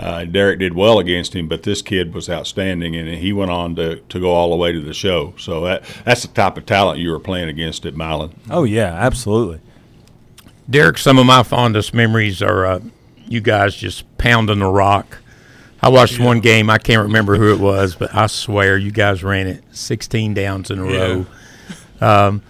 Uh, 0.00 0.24
Derek 0.24 0.58
did 0.60 0.72
well 0.72 0.98
against 0.98 1.36
him, 1.36 1.46
but 1.46 1.62
this 1.62 1.82
kid 1.82 2.14
was 2.14 2.30
outstanding, 2.30 2.96
and 2.96 3.06
he 3.06 3.34
went 3.34 3.50
on 3.50 3.76
to, 3.76 3.96
to 3.96 4.18
go 4.18 4.30
all 4.30 4.48
the 4.48 4.56
way 4.56 4.72
to 4.72 4.80
the 4.80 4.94
show. 4.94 5.34
So 5.36 5.60
that 5.66 5.84
that's 6.06 6.22
the 6.22 6.28
type 6.28 6.56
of 6.56 6.64
talent 6.64 7.00
you 7.00 7.10
were 7.10 7.20
playing 7.20 7.50
against 7.50 7.84
at 7.84 7.94
Milan. 7.94 8.34
Oh 8.48 8.64
yeah, 8.64 8.94
absolutely. 8.94 9.60
Derek, 10.70 10.96
some 10.96 11.18
of 11.18 11.26
my 11.26 11.42
fondest 11.42 11.92
memories 11.92 12.40
are 12.40 12.64
uh, 12.64 12.80
you 13.26 13.42
guys 13.42 13.74
just 13.74 14.16
pounding 14.16 14.60
the 14.60 14.66
rock. 14.66 15.18
I 15.82 15.90
watched 15.90 16.18
one 16.18 16.40
game. 16.40 16.70
I 16.70 16.78
can't 16.78 17.02
remember 17.02 17.36
who 17.36 17.52
it 17.52 17.60
was, 17.60 17.94
but 17.94 18.14
I 18.14 18.26
swear 18.26 18.78
you 18.78 18.90
guys 18.90 19.22
ran 19.22 19.48
it 19.48 19.62
16 19.72 20.32
downs 20.32 20.70
in 20.70 20.78
a 20.78 20.84
row. 20.84 21.26
Um, 22.00 22.42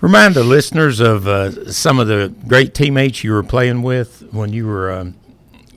remind 0.00 0.34
the 0.34 0.44
listeners 0.44 1.00
of 1.00 1.26
uh, 1.26 1.72
some 1.72 1.98
of 1.98 2.06
the 2.06 2.32
great 2.46 2.72
teammates 2.72 3.24
you 3.24 3.32
were 3.32 3.42
playing 3.42 3.82
with 3.82 4.22
when 4.30 4.52
you 4.52 4.66
were 4.66 4.92
um, 4.92 5.14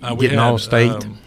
Uh, 0.02 0.16
Getting 0.16 0.40
all 0.40 0.58
state. 0.58 0.92
um, 0.92 1.18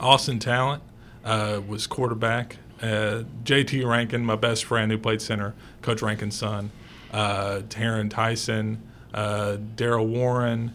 Austin 0.00 0.38
Talent 0.38 0.82
uh, 1.24 1.60
was 1.66 1.86
quarterback. 1.86 2.56
Uh, 2.82 3.22
JT 3.44 3.86
Rankin, 3.88 4.24
my 4.24 4.36
best 4.36 4.64
friend 4.64 4.90
who 4.92 4.98
played 4.98 5.22
center, 5.22 5.54
Coach 5.82 6.02
Rankin's 6.02 6.36
son. 6.36 6.70
Uh, 7.12 7.60
Taryn 7.68 8.10
Tyson, 8.10 8.82
uh, 9.14 9.56
Daryl 9.76 10.06
Warren. 10.06 10.72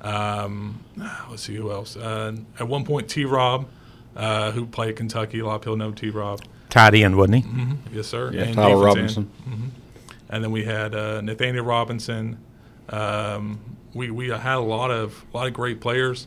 Um, 0.00 0.82
let's 1.30 1.42
see 1.42 1.54
who 1.54 1.70
else. 1.70 1.96
Uh, 1.96 2.36
at 2.58 2.66
one 2.66 2.84
point, 2.84 3.08
T. 3.08 3.24
Rob, 3.24 3.66
uh, 4.16 4.50
who 4.52 4.66
played 4.66 4.90
at 4.90 4.96
Kentucky. 4.96 5.38
A 5.40 5.46
lot 5.46 5.56
of 5.56 5.60
people 5.62 5.76
know 5.76 5.92
T. 5.92 6.10
Rob. 6.10 6.40
tight 6.70 6.94
end, 6.94 7.16
wasn't 7.16 7.44
he? 7.44 7.96
Yes, 7.96 8.06
sir. 8.08 8.32
Yeah, 8.32 8.42
And 8.44 8.54
Tyler 8.54 8.88
defense 8.88 9.16
end. 9.16 9.30
Robinson. 9.46 9.72
and 10.30 10.44
then 10.44 10.50
we 10.50 10.64
had 10.64 10.94
uh, 10.94 11.20
Nathaniel 11.20 11.64
Robinson. 11.64 12.38
Um, 12.88 13.60
we 13.94 14.10
we 14.10 14.28
had 14.28 14.56
a 14.56 14.60
lot 14.60 14.90
of 14.90 15.24
a 15.32 15.36
lot 15.36 15.46
of 15.46 15.52
great 15.54 15.80
players, 15.80 16.26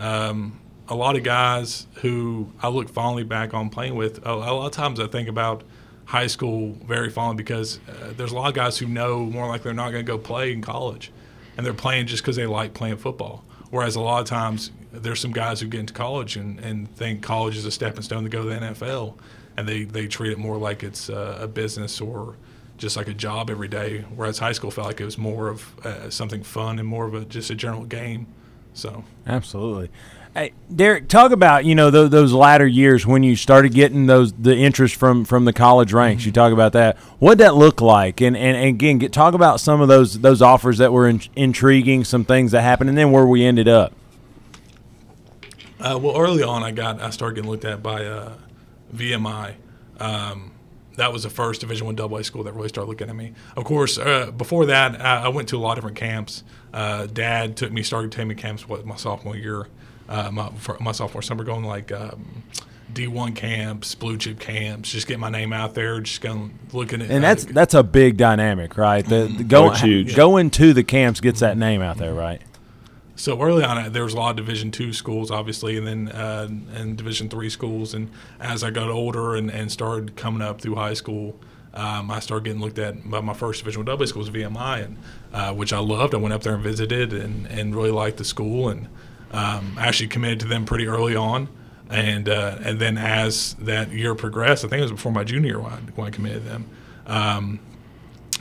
um, 0.00 0.58
a 0.88 0.94
lot 0.94 1.16
of 1.16 1.22
guys 1.22 1.86
who 1.96 2.50
I 2.60 2.68
look 2.68 2.88
fondly 2.88 3.22
back 3.22 3.54
on 3.54 3.70
playing 3.70 3.94
with. 3.94 4.26
A, 4.26 4.34
lot 4.34 4.66
of 4.66 4.72
times 4.72 4.98
I 4.98 5.06
think 5.06 5.28
about 5.28 5.62
high 6.06 6.26
school 6.26 6.76
very 6.84 7.10
fondly 7.10 7.36
because 7.36 7.78
uh, 7.88 8.12
there's 8.16 8.32
a 8.32 8.34
lot 8.34 8.48
of 8.48 8.54
guys 8.54 8.78
who 8.78 8.86
know 8.86 9.20
more 9.20 9.46
like 9.46 9.62
they're 9.62 9.72
not 9.72 9.92
going 9.92 10.04
to 10.04 10.12
go 10.12 10.18
play 10.18 10.52
in 10.52 10.62
college, 10.62 11.12
and 11.56 11.64
they're 11.64 11.72
playing 11.72 12.06
just 12.06 12.22
because 12.22 12.34
they 12.34 12.46
like 12.46 12.74
playing 12.74 12.96
football. 12.96 13.44
Whereas 13.70 13.94
a 13.94 14.00
lot 14.00 14.20
of 14.20 14.26
times 14.26 14.72
there's 14.90 15.20
some 15.20 15.30
guys 15.30 15.60
who 15.60 15.68
get 15.68 15.80
into 15.80 15.94
college 15.94 16.36
and, 16.36 16.58
and 16.58 16.92
think 16.96 17.22
college 17.22 17.56
is 17.56 17.64
a 17.64 17.70
stepping 17.70 18.02
stone 18.02 18.24
to 18.24 18.28
go 18.28 18.42
to 18.42 18.48
the 18.48 18.56
NFL, 18.56 19.14
and 19.56 19.68
they, 19.68 19.84
they 19.84 20.08
treat 20.08 20.32
it 20.32 20.38
more 20.38 20.56
like 20.56 20.82
it's 20.82 21.08
uh, 21.08 21.38
a 21.40 21.46
business 21.46 22.00
or 22.00 22.36
just 22.78 22.96
like 22.96 23.06
a 23.06 23.14
job 23.14 23.50
every 23.50 23.68
day. 23.68 24.04
Whereas 24.16 24.38
high 24.38 24.52
school 24.52 24.72
felt 24.72 24.88
like 24.88 25.00
it 25.00 25.04
was 25.04 25.18
more 25.18 25.48
of 25.48 25.86
uh, 25.86 26.10
something 26.10 26.42
fun 26.42 26.78
and 26.80 26.88
more 26.88 27.06
of 27.06 27.14
a 27.14 27.24
just 27.24 27.50
a 27.50 27.54
general 27.54 27.84
game. 27.84 28.26
So 28.74 29.04
Absolutely. 29.26 29.90
Hey, 30.34 30.52
Derek, 30.72 31.08
talk 31.08 31.32
about 31.32 31.64
you 31.64 31.74
know 31.74 31.90
those, 31.90 32.10
those 32.10 32.32
latter 32.32 32.66
years 32.66 33.04
when 33.04 33.24
you 33.24 33.34
started 33.34 33.74
getting 33.74 34.06
those 34.06 34.32
the 34.32 34.56
interest 34.56 34.94
from 34.94 35.24
from 35.24 35.44
the 35.44 35.52
college 35.52 35.92
ranks. 35.92 36.24
You 36.24 36.30
talk 36.30 36.52
about 36.52 36.72
that. 36.74 36.96
What 37.18 37.38
did 37.38 37.46
that 37.46 37.56
look 37.56 37.80
like? 37.80 38.20
And 38.20 38.36
and, 38.36 38.56
and 38.56 38.68
again, 38.68 38.98
get, 38.98 39.12
talk 39.12 39.34
about 39.34 39.58
some 39.58 39.80
of 39.80 39.88
those 39.88 40.20
those 40.20 40.40
offers 40.40 40.78
that 40.78 40.92
were 40.92 41.08
in, 41.08 41.20
intriguing, 41.34 42.04
some 42.04 42.24
things 42.24 42.52
that 42.52 42.62
happened, 42.62 42.90
and 42.90 42.96
then 42.96 43.10
where 43.10 43.26
we 43.26 43.44
ended 43.44 43.66
up. 43.66 43.92
Uh, 45.80 45.98
well, 46.00 46.16
early 46.16 46.44
on, 46.44 46.62
I 46.62 46.70
got 46.70 47.00
I 47.00 47.10
started 47.10 47.34
getting 47.34 47.50
looked 47.50 47.64
at 47.64 47.82
by 47.82 48.04
uh, 48.04 48.34
VMI. 48.94 49.54
Um, 49.98 50.52
that 50.94 51.12
was 51.12 51.24
the 51.24 51.30
first 51.30 51.62
Division 51.62 51.86
One 51.86 51.98
AA 51.98 52.22
school 52.22 52.44
that 52.44 52.52
really 52.52 52.68
started 52.68 52.88
looking 52.88 53.08
at 53.08 53.16
me. 53.16 53.32
Of 53.56 53.64
course, 53.64 53.98
uh, 53.98 54.30
before 54.30 54.66
that, 54.66 55.00
I, 55.00 55.24
I 55.24 55.28
went 55.28 55.48
to 55.48 55.56
a 55.56 55.58
lot 55.58 55.72
of 55.72 55.76
different 55.76 55.96
camps. 55.96 56.44
Uh, 56.72 57.06
Dad 57.06 57.56
took 57.56 57.72
me, 57.72 57.82
started 57.82 58.12
taking 58.12 58.34
camps 58.36 58.68
what, 58.68 58.84
my 58.86 58.96
sophomore 58.96 59.36
year, 59.36 59.66
uh, 60.08 60.30
my, 60.30 60.50
for 60.50 60.76
my 60.80 60.92
sophomore 60.92 61.22
summer, 61.22 61.44
going 61.44 61.64
like 61.64 61.90
um, 61.92 62.44
D1 62.92 63.34
camps, 63.34 63.94
blue 63.94 64.16
chip 64.18 64.38
camps, 64.40 64.90
just 64.90 65.06
getting 65.06 65.20
my 65.20 65.30
name 65.30 65.52
out 65.52 65.74
there, 65.74 66.00
just 66.00 66.20
going 66.20 66.58
looking 66.72 67.02
at. 67.02 67.10
And 67.10 67.24
uh, 67.24 67.28
that's 67.28 67.44
that's 67.46 67.74
a 67.74 67.82
big 67.82 68.16
dynamic, 68.16 68.76
right? 68.76 69.04
The, 69.04 69.26
the 69.26 69.44
Oh, 69.44 69.48
going 69.48 69.72
it's 69.72 69.80
huge. 69.80 70.16
going 70.16 70.50
to 70.50 70.72
the 70.72 70.84
camps 70.84 71.20
gets 71.20 71.40
that 71.40 71.56
name 71.56 71.82
out 71.82 71.98
there, 71.98 72.14
right? 72.14 72.40
So 73.16 73.40
early 73.42 73.64
on, 73.64 73.76
uh, 73.76 73.88
there 73.90 74.04
was 74.04 74.14
a 74.14 74.16
lot 74.16 74.30
of 74.30 74.36
Division 74.36 74.70
two 74.70 74.92
schools, 74.94 75.30
obviously, 75.30 75.76
and 75.76 75.86
then 75.86 76.08
uh, 76.08 76.48
and 76.74 76.96
Division 76.96 77.28
three 77.28 77.50
schools. 77.50 77.92
And 77.92 78.10
as 78.40 78.64
I 78.64 78.70
got 78.70 78.88
older 78.88 79.36
and, 79.36 79.50
and 79.50 79.70
started 79.70 80.16
coming 80.16 80.40
up 80.40 80.60
through 80.60 80.76
high 80.76 80.94
school, 80.94 81.38
um, 81.74 82.10
I 82.10 82.20
started 82.20 82.44
getting 82.44 82.60
looked 82.60 82.78
at 82.78 83.08
by 83.08 83.20
my 83.20 83.32
first 83.34 83.60
Division 83.60 83.88
AA 83.88 84.04
school 84.06 84.20
was 84.20 84.30
VMI, 84.30 84.84
and 84.84 84.96
uh, 85.32 85.52
which 85.54 85.72
I 85.72 85.78
loved. 85.78 86.14
I 86.14 86.18
went 86.18 86.34
up 86.34 86.42
there 86.42 86.54
and 86.54 86.62
visited 86.62 87.12
and, 87.12 87.46
and 87.46 87.74
really 87.74 87.90
liked 87.92 88.16
the 88.18 88.24
school. 88.24 88.68
And 88.68 88.88
Um, 89.32 89.76
actually 89.78 90.08
committed 90.08 90.40
to 90.40 90.48
them 90.48 90.64
pretty 90.64 90.88
early 90.88 91.14
on, 91.14 91.48
and 91.88 92.28
uh, 92.28 92.58
and 92.64 92.80
then 92.80 92.98
as 92.98 93.54
that 93.60 93.92
year 93.92 94.16
progressed, 94.16 94.64
I 94.64 94.68
think 94.68 94.80
it 94.80 94.82
was 94.82 94.90
before 94.90 95.12
my 95.12 95.22
junior 95.22 95.50
year 95.50 95.60
when 95.60 95.72
I, 95.72 95.76
when 95.94 96.06
I 96.08 96.10
committed 96.10 96.42
to 96.42 96.48
them. 96.48 96.64
Um, 97.06 97.60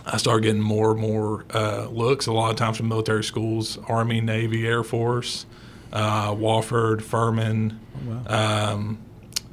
I 0.04 0.18
started 0.18 0.42
getting 0.42 0.62
more 0.62 0.92
and 0.94 1.00
more 1.00 1.46
uh, 1.54 1.88
looks. 1.92 2.26
A 2.26 2.32
lot 2.32 2.50
of 2.50 2.56
times 2.58 2.78
from 2.78 2.88
military 2.88 3.24
schools, 3.24 3.78
Army, 3.88 4.20
Navy, 4.22 4.66
Air 4.66 4.84
Force, 4.84 5.46
uh, 5.94 6.32
Wofford, 6.34 7.04
Furman, 7.04 7.80
um, 8.26 8.98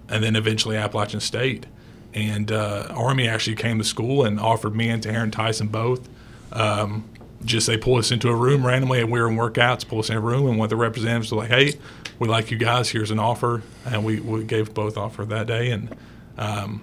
and 0.08 0.24
then 0.24 0.36
eventually 0.36 0.76
Appalachian 0.78 1.20
State. 1.20 1.66
And 2.16 2.50
uh, 2.50 2.88
Army 2.90 3.28
actually 3.28 3.56
came 3.56 3.76
to 3.76 3.84
school 3.84 4.24
and 4.24 4.40
offered 4.40 4.74
me 4.74 4.88
and 4.88 5.06
Aaron 5.06 5.30
Tyson 5.30 5.68
both. 5.68 6.08
Um, 6.50 7.04
just 7.44 7.66
they 7.66 7.76
pulled 7.76 7.98
us 7.98 8.10
into 8.10 8.30
a 8.30 8.34
room 8.34 8.66
randomly, 8.66 9.00
and 9.00 9.12
we 9.12 9.20
were 9.20 9.28
in 9.28 9.36
workouts. 9.36 9.86
Pulled 9.86 10.06
us 10.06 10.10
in 10.10 10.16
a 10.16 10.20
room, 10.20 10.48
and 10.48 10.58
one 10.58 10.64
of 10.64 10.70
the 10.70 10.76
representatives 10.76 11.30
was 11.30 11.38
like, 11.38 11.50
"Hey, 11.50 11.78
we 12.18 12.26
like 12.26 12.50
you 12.50 12.56
guys. 12.56 12.88
Here's 12.88 13.10
an 13.10 13.18
offer," 13.18 13.62
and 13.84 14.02
we, 14.02 14.20
we 14.20 14.44
gave 14.44 14.72
both 14.72 14.96
offer 14.96 15.26
that 15.26 15.46
day. 15.46 15.70
And 15.70 15.94
um, 16.38 16.82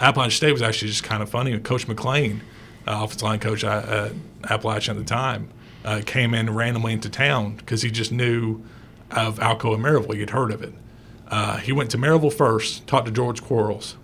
Appalachian 0.00 0.32
State 0.32 0.52
was 0.52 0.62
actually 0.62 0.88
just 0.88 1.04
kind 1.04 1.22
of 1.22 1.30
funny. 1.30 1.56
Coach 1.60 1.86
McLean, 1.86 2.42
uh, 2.88 3.02
offensive 3.04 3.22
line 3.22 3.38
coach 3.38 3.62
at 3.62 3.88
uh, 3.88 4.10
Appalachian 4.50 4.96
at 4.96 4.98
the 4.98 5.08
time, 5.08 5.48
uh, 5.84 6.02
came 6.04 6.34
in 6.34 6.52
randomly 6.52 6.92
into 6.92 7.08
town 7.08 7.54
because 7.54 7.82
he 7.82 7.90
just 7.90 8.10
knew 8.10 8.62
of 9.12 9.38
Alcoa 9.38 9.78
Maryville. 9.78 10.14
He 10.14 10.20
had 10.20 10.30
heard 10.30 10.50
of 10.50 10.60
it. 10.62 10.74
Uh, 11.28 11.58
he 11.58 11.72
went 11.72 11.90
to 11.92 11.98
Maryville 11.98 12.32
first, 12.32 12.86
talked 12.88 13.06
to 13.06 13.12
George 13.12 13.42
Quarles, 13.42 13.96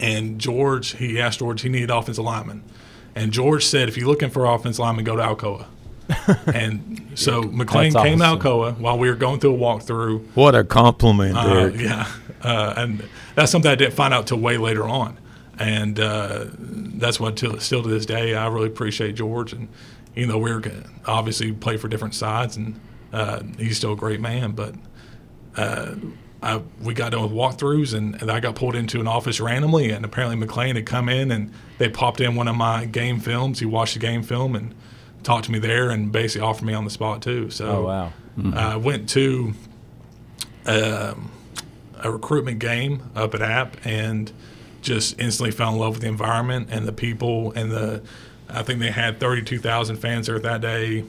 and 0.00 0.38
George 0.40 0.96
he 0.96 1.20
asked 1.20 1.38
George 1.40 1.62
he 1.62 1.68
needed 1.68 1.90
offensive 1.90 2.24
lineman, 2.24 2.62
and 3.14 3.32
George 3.32 3.64
said 3.64 3.88
if 3.88 3.96
you're 3.96 4.08
looking 4.08 4.30
for 4.30 4.44
offensive 4.46 4.80
lineman, 4.80 5.04
go 5.04 5.16
to 5.16 5.22
Alcoa. 5.22 5.66
and 6.54 7.12
so 7.14 7.42
McLean 7.42 7.92
That's 7.92 8.04
came 8.04 8.20
awesome. 8.20 8.38
to 8.40 8.44
Alcoa 8.48 8.78
while 8.78 8.98
we 8.98 9.08
were 9.08 9.14
going 9.16 9.40
through 9.40 9.54
a 9.54 9.58
walkthrough. 9.58 10.26
What 10.34 10.54
a 10.54 10.62
compliment, 10.62 11.34
Uh, 11.36 11.48
Derek. 11.48 11.80
yeah, 11.80 12.06
uh, 12.42 12.74
and 12.76 13.08
that's 13.34 13.50
something 13.50 13.70
I 13.70 13.74
didn't 13.74 13.94
find 13.94 14.12
out 14.12 14.26
till 14.26 14.38
way 14.38 14.58
later 14.58 14.84
on, 14.84 15.16
and 15.58 15.98
uh, 15.98 16.44
that's 16.58 17.18
what 17.18 17.36
till, 17.38 17.58
still 17.60 17.82
to 17.82 17.88
this 17.88 18.04
day 18.04 18.34
I 18.34 18.48
really 18.48 18.66
appreciate 18.66 19.14
George, 19.14 19.52
and 19.54 19.68
you 20.14 20.26
know 20.26 20.36
we're 20.38 20.62
obviously 21.06 21.52
play 21.52 21.78
for 21.78 21.88
different 21.88 22.14
sides, 22.14 22.56
and 22.58 22.78
uh, 23.12 23.40
he's 23.56 23.78
still 23.78 23.92
a 23.92 23.96
great 23.96 24.20
man, 24.20 24.52
but 24.52 24.74
uh, 25.56 25.94
I, 26.44 26.60
we 26.82 26.92
got 26.92 27.12
done 27.12 27.22
with 27.22 27.32
walkthroughs, 27.32 27.94
and, 27.94 28.20
and 28.20 28.30
I 28.30 28.38
got 28.38 28.54
pulled 28.54 28.74
into 28.76 29.00
an 29.00 29.08
office 29.08 29.40
randomly, 29.40 29.90
and 29.90 30.04
apparently 30.04 30.36
McLean 30.36 30.76
had 30.76 30.84
come 30.84 31.08
in, 31.08 31.30
and 31.30 31.50
they 31.78 31.88
popped 31.88 32.20
in 32.20 32.34
one 32.34 32.48
of 32.48 32.54
my 32.54 32.84
game 32.84 33.18
films. 33.18 33.60
He 33.60 33.66
watched 33.66 33.94
the 33.94 34.00
game 34.00 34.22
film 34.22 34.54
and 34.54 34.74
talked 35.22 35.46
to 35.46 35.52
me 35.52 35.58
there, 35.58 35.88
and 35.90 36.12
basically 36.12 36.46
offered 36.46 36.66
me 36.66 36.74
on 36.74 36.84
the 36.84 36.90
spot 36.90 37.22
too. 37.22 37.48
So 37.50 37.66
Oh 37.66 37.82
wow. 37.84 38.12
I 38.54 38.76
went 38.76 39.08
to 39.10 39.54
um, 40.66 41.30
a 41.98 42.10
recruitment 42.10 42.58
game 42.58 43.02
up 43.14 43.34
at 43.34 43.40
App 43.40 43.76
and 43.86 44.30
just 44.82 45.18
instantly 45.18 45.50
fell 45.50 45.72
in 45.72 45.78
love 45.78 45.94
with 45.94 46.02
the 46.02 46.08
environment 46.08 46.68
and 46.70 46.86
the 46.86 46.92
people 46.92 47.52
and 47.52 47.70
the. 47.70 48.02
I 48.50 48.62
think 48.62 48.80
they 48.80 48.90
had 48.90 49.18
32,000 49.18 49.96
fans 49.96 50.26
there 50.26 50.38
that 50.38 50.60
day. 50.60 51.04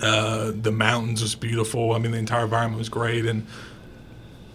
Uh, 0.00 0.52
the 0.54 0.70
mountains 0.70 1.20
was 1.20 1.34
beautiful. 1.34 1.92
I 1.92 1.98
mean, 1.98 2.12
the 2.12 2.18
entire 2.18 2.44
environment 2.44 2.78
was 2.78 2.88
great, 2.88 3.26
and 3.26 3.46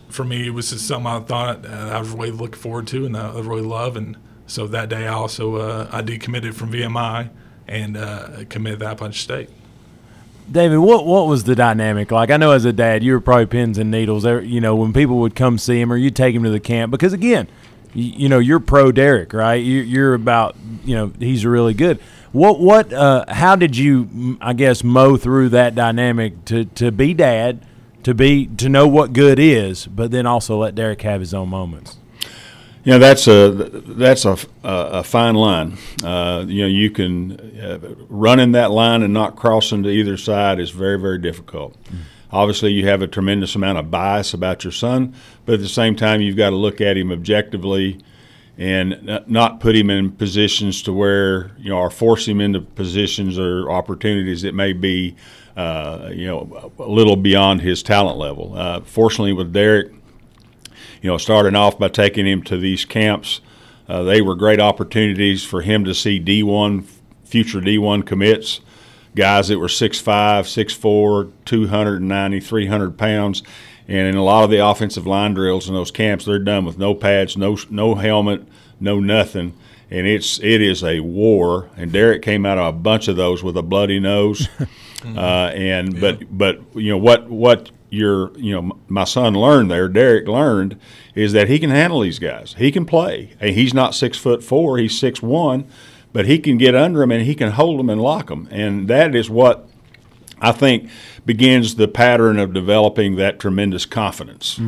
for 0.10 0.24
me, 0.24 0.48
it 0.48 0.52
was 0.52 0.72
just 0.72 0.88
something 0.88 1.08
I 1.08 1.20
thought 1.20 1.66
I 1.66 2.00
was 2.00 2.10
really 2.10 2.32
looking 2.32 2.60
forward 2.60 2.88
to 2.88 3.06
and 3.06 3.16
I 3.16 3.40
really 3.40 3.62
love. 3.62 3.96
And 3.96 4.18
so 4.48 4.68
that 4.68 4.90
day, 4.90 5.08
I 5.08 5.14
also 5.14 5.56
uh, 5.58 5.90
I 5.92 6.02
decommitted 6.02 6.54
from 6.54 6.72
VMI 6.72 7.30
and 7.68 7.96
uh, 7.96 8.46
committed 8.50 8.80
to 8.80 8.88
Appalachian 8.88 9.14
State. 9.14 9.50
David, 10.52 10.78
what 10.78 11.06
what 11.06 11.28
was 11.28 11.44
the 11.44 11.56
dynamic 11.56 12.12
like? 12.12 12.32
I 12.32 12.38
know 12.38 12.52
as 12.52 12.66
a 12.66 12.74
dad, 12.74 13.04
you 13.04 13.14
were 13.14 13.22
probably 13.22 13.46
pins 13.46 13.78
and 13.78 13.92
needles. 13.92 14.26
You 14.26 14.60
know, 14.60 14.76
when 14.76 14.94
people 14.94 15.20
would 15.20 15.36
come 15.36 15.60
see 15.60 15.80
him 15.80 15.94
or 15.94 15.98
you 15.98 16.10
take 16.10 16.34
him 16.34 16.44
to 16.44 16.50
the 16.50 16.60
camp, 16.60 16.90
because 16.90 17.14
again, 17.14 17.48
you, 17.94 18.04
you 18.04 18.30
know, 18.30 18.40
you're 18.40 18.60
pro 18.60 18.92
Derek, 18.92 19.34
right? 19.34 19.56
You, 19.56 19.82
you're 19.82 20.16
about, 20.16 20.56
you 20.84 20.96
know, 20.96 21.12
he's 21.20 21.46
really 21.46 21.76
good. 21.76 22.00
What 22.32 22.60
what? 22.60 22.92
Uh, 22.92 23.26
how 23.28 23.56
did 23.56 23.78
you, 23.78 24.38
I 24.42 24.54
guess, 24.54 24.84
mow 24.84 25.18
through 25.18 25.50
that 25.50 25.76
dynamic 25.76 26.46
to 26.46 26.66
to 26.66 26.92
be 26.92 27.14
dad, 27.14 27.64
to 28.04 28.14
be 28.14 28.48
to 28.58 28.70
know 28.70 28.88
what 28.88 29.14
good 29.14 29.40
is, 29.40 29.88
but 29.88 30.12
then 30.12 30.26
also 30.26 30.58
let 30.58 30.76
Derek 30.76 31.02
have 31.02 31.20
his 31.20 31.34
own 31.34 31.50
moments. 31.50 31.98
You 32.84 32.94
know 32.94 33.00
that's 33.00 33.28
a 33.28 33.52
that's 33.52 34.26
a, 34.26 34.38
a, 34.64 35.04
fine 35.04 35.36
line. 35.36 35.78
Uh, 36.04 36.46
you 36.48 36.62
know 36.62 36.68
you 36.68 36.90
can 36.90 37.40
uh, 37.60 37.80
running 38.08 38.54
that 38.54 38.72
line 38.72 39.04
and 39.04 39.14
not 39.14 39.36
crossing 39.36 39.84
to 39.84 39.90
either 39.90 40.16
side 40.18 40.60
is 40.60 40.72
very 40.72 40.98
very 40.98 41.18
difficult. 41.18 41.76
Obviously, 42.32 42.72
you 42.72 42.88
have 42.88 43.02
a 43.02 43.08
tremendous 43.08 43.56
amount 43.56 43.80
of 43.80 43.90
bias 43.90 44.34
about 44.34 44.64
your 44.64 44.72
son, 44.72 45.16
but 45.46 45.56
at 45.56 45.62
the 45.62 45.68
same 45.68 45.96
time, 45.96 46.22
you've 46.22 46.38
got 46.38 46.52
to 46.52 46.56
look 46.56 46.80
at 46.80 46.96
him 46.96 47.12
objectively 47.12 48.00
and 48.58 49.24
not 49.26 49.60
put 49.60 49.76
him 49.76 49.90
in 49.90 50.12
positions 50.12 50.82
to 50.84 50.94
where 50.94 51.52
you 51.58 51.70
know 51.70 51.78
or 51.78 51.90
force 51.90 52.28
him 52.28 52.40
into 52.40 52.62
positions 52.62 53.40
or 53.40 53.70
opportunities 53.72 54.42
that 54.44 54.54
may 54.54 54.74
be 54.74 55.16
uh, 55.60 56.10
you 56.14 56.28
know 56.28 56.72
a 56.80 56.90
little 56.90 57.16
beyond 57.16 57.62
his 57.62 57.84
talent 57.84 58.18
level. 58.18 58.54
Uh, 58.56 58.82
fortunately, 58.82 59.34
with 59.34 59.52
Derek 59.54 59.92
you 61.02 61.10
know, 61.10 61.18
starting 61.18 61.56
off 61.56 61.80
by 61.80 61.88
taking 61.88 62.26
him 62.26 62.44
to 62.44 62.58
these 62.58 62.86
camps. 62.86 63.42
Uh, 63.88 64.04
they 64.04 64.22
were 64.22 64.36
great 64.36 64.60
opportunities 64.60 65.44
for 65.44 65.62
him 65.62 65.84
to 65.86 65.94
see 65.94 66.20
D1, 66.20 66.86
future 67.24 67.60
D1 67.60 68.06
commits, 68.06 68.62
guys 69.16 69.48
that 69.48 69.60
were 69.60 69.68
6'5, 69.68 70.04
6'4, 70.42 71.32
290, 71.46 72.40
300 72.40 72.98
pounds. 72.98 73.44
And 73.88 74.08
in 74.08 74.16
a 74.16 74.24
lot 74.24 74.44
of 74.44 74.52
the 74.52 74.64
offensive 74.64 75.08
line 75.08 75.34
drills 75.34 75.68
in 75.68 75.74
those 75.74 75.90
camps, 75.90 76.26
they're 76.26 76.38
done 76.38 76.66
with 76.66 76.78
no 76.78 76.94
pads, 76.94 77.36
no 77.36 77.58
no 77.72 77.96
helmet, 77.96 78.48
no 78.80 79.00
nothing, 79.00 79.58
and 79.90 80.06
it's 80.06 80.40
it 80.42 80.62
is 80.62 80.84
a 80.84 81.00
war. 81.00 81.72
And 81.76 81.92
Derek 81.92 82.22
came 82.22 82.46
out 82.46 82.60
of 82.60 82.68
a 82.68 82.78
bunch 82.78 83.08
of 83.08 83.16
those 83.16 83.42
with 83.42 83.58
a 83.58 83.64
bloody 83.64 84.00
nose, 84.00 84.48
uh, 85.06 85.52
and 85.56 86.00
but 86.00 86.38
but 86.38 86.62
you 86.76 86.90
know 86.90 86.98
what 86.98 87.30
what 87.30 87.72
your 87.90 88.38
you 88.38 88.54
know 88.54 88.78
my 88.88 89.04
son 89.04 89.34
learned 89.34 89.72
there, 89.72 89.88
Derek 89.88 90.28
learned, 90.28 90.80
is 91.16 91.34
that 91.34 91.48
he 91.48 91.60
can 91.60 91.70
handle 91.70 92.02
these 92.02 92.20
guys. 92.20 92.56
He 92.58 92.72
can 92.72 92.86
play. 92.86 93.32
And 93.40 93.56
he's 93.56 93.74
not 93.74 93.96
six 93.96 94.18
foot 94.18 94.44
four. 94.44 94.78
He's 94.78 94.98
six 94.98 95.22
one, 95.22 95.66
but 96.14 96.26
he 96.26 96.40
can 96.40 96.58
get 96.58 96.76
under 96.76 97.00
them 97.00 97.12
and 97.12 97.26
he 97.26 97.36
can 97.36 97.52
hold 97.52 97.80
them 97.80 97.90
and 97.90 98.02
lock 98.02 98.28
them. 98.28 98.48
And 98.52 98.88
that 98.88 99.16
is 99.16 99.30
what 99.30 99.68
I 100.42 100.52
think 100.52 100.90
begins 101.26 101.76
the 101.76 101.88
pattern 101.88 102.40
of 102.40 102.54
developing 102.54 103.16
that 103.18 103.40
tremendous 103.40 103.86
confidence 103.86 104.60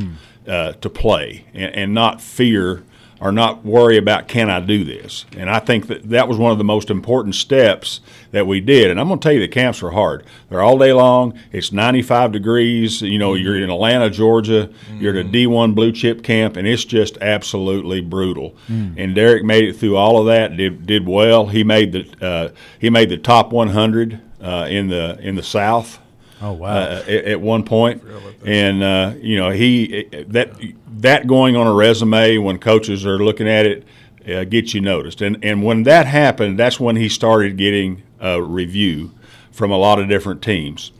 uh, 0.48 0.74
to 0.74 0.90
play 0.90 1.46
and, 1.54 1.76
and 1.76 1.94
not 1.94 2.22
fear 2.22 2.84
or 3.22 3.32
not 3.32 3.64
worry 3.64 3.98
about 3.98 4.28
can 4.28 4.50
I 4.50 4.60
do 4.60 4.84
this. 4.84 5.26
And 5.38 5.48
I 5.48 5.60
think 5.60 5.88
that 5.88 6.10
that 6.10 6.28
was 6.28 6.40
one 6.40 6.52
of 6.52 6.58
the 6.58 6.64
most 6.64 6.90
important 6.90 7.36
steps 7.36 8.02
that 8.32 8.48
we 8.48 8.60
did. 8.60 8.90
And 8.90 9.00
I'm 9.00 9.08
going 9.08 9.20
to 9.20 9.24
tell 9.24 9.32
you 9.32 9.40
the 9.40 9.48
camps 9.48 9.84
are 9.84 9.92
hard. 9.92 10.26
They're 10.50 10.62
all 10.62 10.80
day 10.80 10.92
long. 10.92 11.38
It's 11.52 11.72
95 11.72 12.32
degrees. 12.32 13.04
You 13.04 13.20
know, 13.20 13.36
you're 13.36 13.56
in 13.56 13.70
Atlanta, 13.70 14.10
Georgia. 14.10 14.72
You're 14.98 15.16
at 15.16 15.26
a 15.28 15.30
D1 15.30 15.76
blue 15.76 15.92
chip 15.92 16.24
camp, 16.24 16.58
and 16.58 16.68
it's 16.68 16.84
just 16.84 17.20
absolutely 17.22 18.02
brutal. 18.02 18.56
And 18.98 19.14
Derek 19.14 19.44
made 19.44 19.66
it 19.66 19.74
through 19.74 19.98
all 19.98 20.20
of 20.20 20.26
that. 20.26 20.58
did 20.58 20.88
did 20.88 21.08
well. 21.08 21.46
He 21.48 21.64
made 21.64 21.92
the 21.92 22.26
uh, 22.26 22.50
he 22.80 22.90
made 22.90 23.10
the 23.10 23.18
top 23.18 23.52
100 23.52 24.20
uh, 24.42 24.68
in 24.68 24.88
the 24.88 25.20
in 25.22 25.36
the 25.36 25.44
South 25.44 26.00
Oh 26.42 26.54
wow. 26.54 26.70
uh, 26.70 27.04
at, 27.08 27.26
at 27.26 27.42
one 27.42 27.64
point, 27.64 28.04
and 28.46 28.82
uh, 28.82 29.14
you 29.20 29.38
know 29.38 29.52
he 29.52 30.08
that 30.28 30.60
that 30.98 31.28
going 31.28 31.56
on 31.56 31.68
a 31.68 31.74
resume 31.74 32.38
when 32.38 32.58
coaches 32.58 33.06
are 33.06 33.20
looking 33.20 33.48
at 33.48 33.66
it 33.66 33.88
uh, 34.28 34.44
gets 34.46 34.74
you 34.74 34.82
noticed, 34.82 35.22
and 35.22 35.44
and 35.44 35.64
when 35.64 35.84
that 35.84 36.08
happened, 36.08 36.58
that's 36.58 36.80
when 36.80 36.96
he 36.96 37.10
started 37.10 37.58
getting 37.58 38.02
a 38.20 38.42
review 38.42 39.12
from 39.52 39.72
a 39.72 39.78
lot 39.78 40.00
of 40.00 40.10
different 40.10 40.42
teams, 40.42 40.92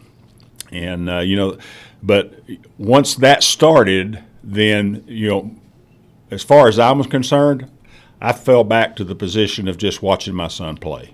and 0.72 1.10
uh, 1.10 1.20
you 1.20 1.36
know, 1.36 1.58
but 2.04 2.40
once 2.78 3.16
that 3.16 3.42
started, 3.42 4.24
then 4.44 5.04
you 5.08 5.28
know, 5.28 5.56
as 6.30 6.44
far 6.44 6.68
as 6.68 6.78
I 6.78 6.92
was 6.92 7.08
concerned. 7.08 7.70
I 8.24 8.34
fell 8.34 8.64
back 8.64 8.96
to 8.98 9.04
the 9.04 9.16
position 9.16 9.68
of 9.68 9.78
just 9.78 10.04
watching 10.04 10.36
my 10.36 10.48
son 10.48 10.78
play 10.78 11.10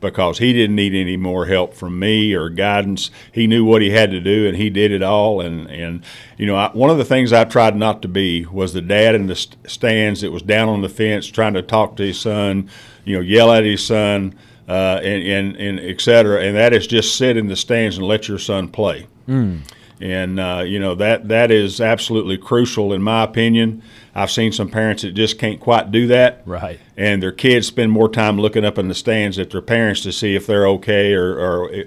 because 0.00 0.38
he 0.38 0.52
didn't 0.52 0.76
need 0.76 0.94
any 0.94 1.16
more 1.16 1.46
help 1.46 1.72
from 1.72 1.98
me 1.98 2.34
or 2.34 2.50
guidance. 2.50 3.10
He 3.32 3.46
knew 3.46 3.64
what 3.64 3.80
he 3.80 3.90
had 3.90 4.10
to 4.10 4.20
do 4.20 4.46
and 4.46 4.56
he 4.58 4.68
did 4.68 4.92
it 4.92 5.02
all. 5.02 5.40
And, 5.40 5.70
and 5.70 6.04
you 6.36 6.44
know, 6.44 6.56
I, 6.56 6.70
one 6.72 6.90
of 6.90 6.98
the 6.98 7.04
things 7.06 7.32
I 7.32 7.44
tried 7.44 7.76
not 7.76 8.02
to 8.02 8.08
be 8.08 8.44
was 8.44 8.74
the 8.74 8.82
dad 8.82 9.14
in 9.14 9.26
the 9.26 9.36
st- 9.36 9.70
stands 9.70 10.20
that 10.20 10.32
was 10.32 10.42
down 10.42 10.68
on 10.68 10.82
the 10.82 10.90
fence 10.90 11.26
trying 11.26 11.54
to 11.54 11.62
talk 11.62 11.96
to 11.96 12.02
his 12.02 12.20
son, 12.20 12.68
you 13.06 13.16
know, 13.16 13.22
yell 13.22 13.50
at 13.52 13.64
his 13.64 13.84
son, 13.84 14.34
uh, 14.68 15.00
and, 15.02 15.22
and, 15.26 15.56
and 15.56 15.80
et 15.80 16.00
cetera. 16.00 16.42
And 16.42 16.56
that 16.56 16.74
is 16.74 16.86
just 16.86 17.16
sit 17.16 17.36
in 17.38 17.46
the 17.46 17.56
stands 17.56 17.96
and 17.96 18.06
let 18.06 18.28
your 18.28 18.38
son 18.38 18.68
play. 18.68 19.06
And 20.02 20.40
uh, 20.40 20.62
you 20.66 20.80
know 20.80 20.94
that 20.94 21.28
that 21.28 21.50
is 21.50 21.78
absolutely 21.78 22.38
crucial 22.38 22.94
in 22.94 23.02
my 23.02 23.22
opinion. 23.22 23.82
I've 24.20 24.30
seen 24.30 24.52
some 24.52 24.68
parents 24.68 25.02
that 25.02 25.12
just 25.12 25.38
can't 25.38 25.58
quite 25.58 25.90
do 25.90 26.06
that, 26.08 26.42
Right. 26.46 26.78
And 26.96 27.22
their 27.22 27.32
kids 27.32 27.66
spend 27.66 27.90
more 27.90 28.08
time 28.08 28.38
looking 28.38 28.64
up 28.64 28.78
in 28.78 28.88
the 28.88 28.94
stands 28.94 29.38
at 29.38 29.50
their 29.50 29.62
parents 29.62 30.02
to 30.02 30.12
see 30.12 30.34
if 30.34 30.46
they're 30.46 30.68
okay 30.68 31.14
or. 31.14 31.38
or 31.38 31.84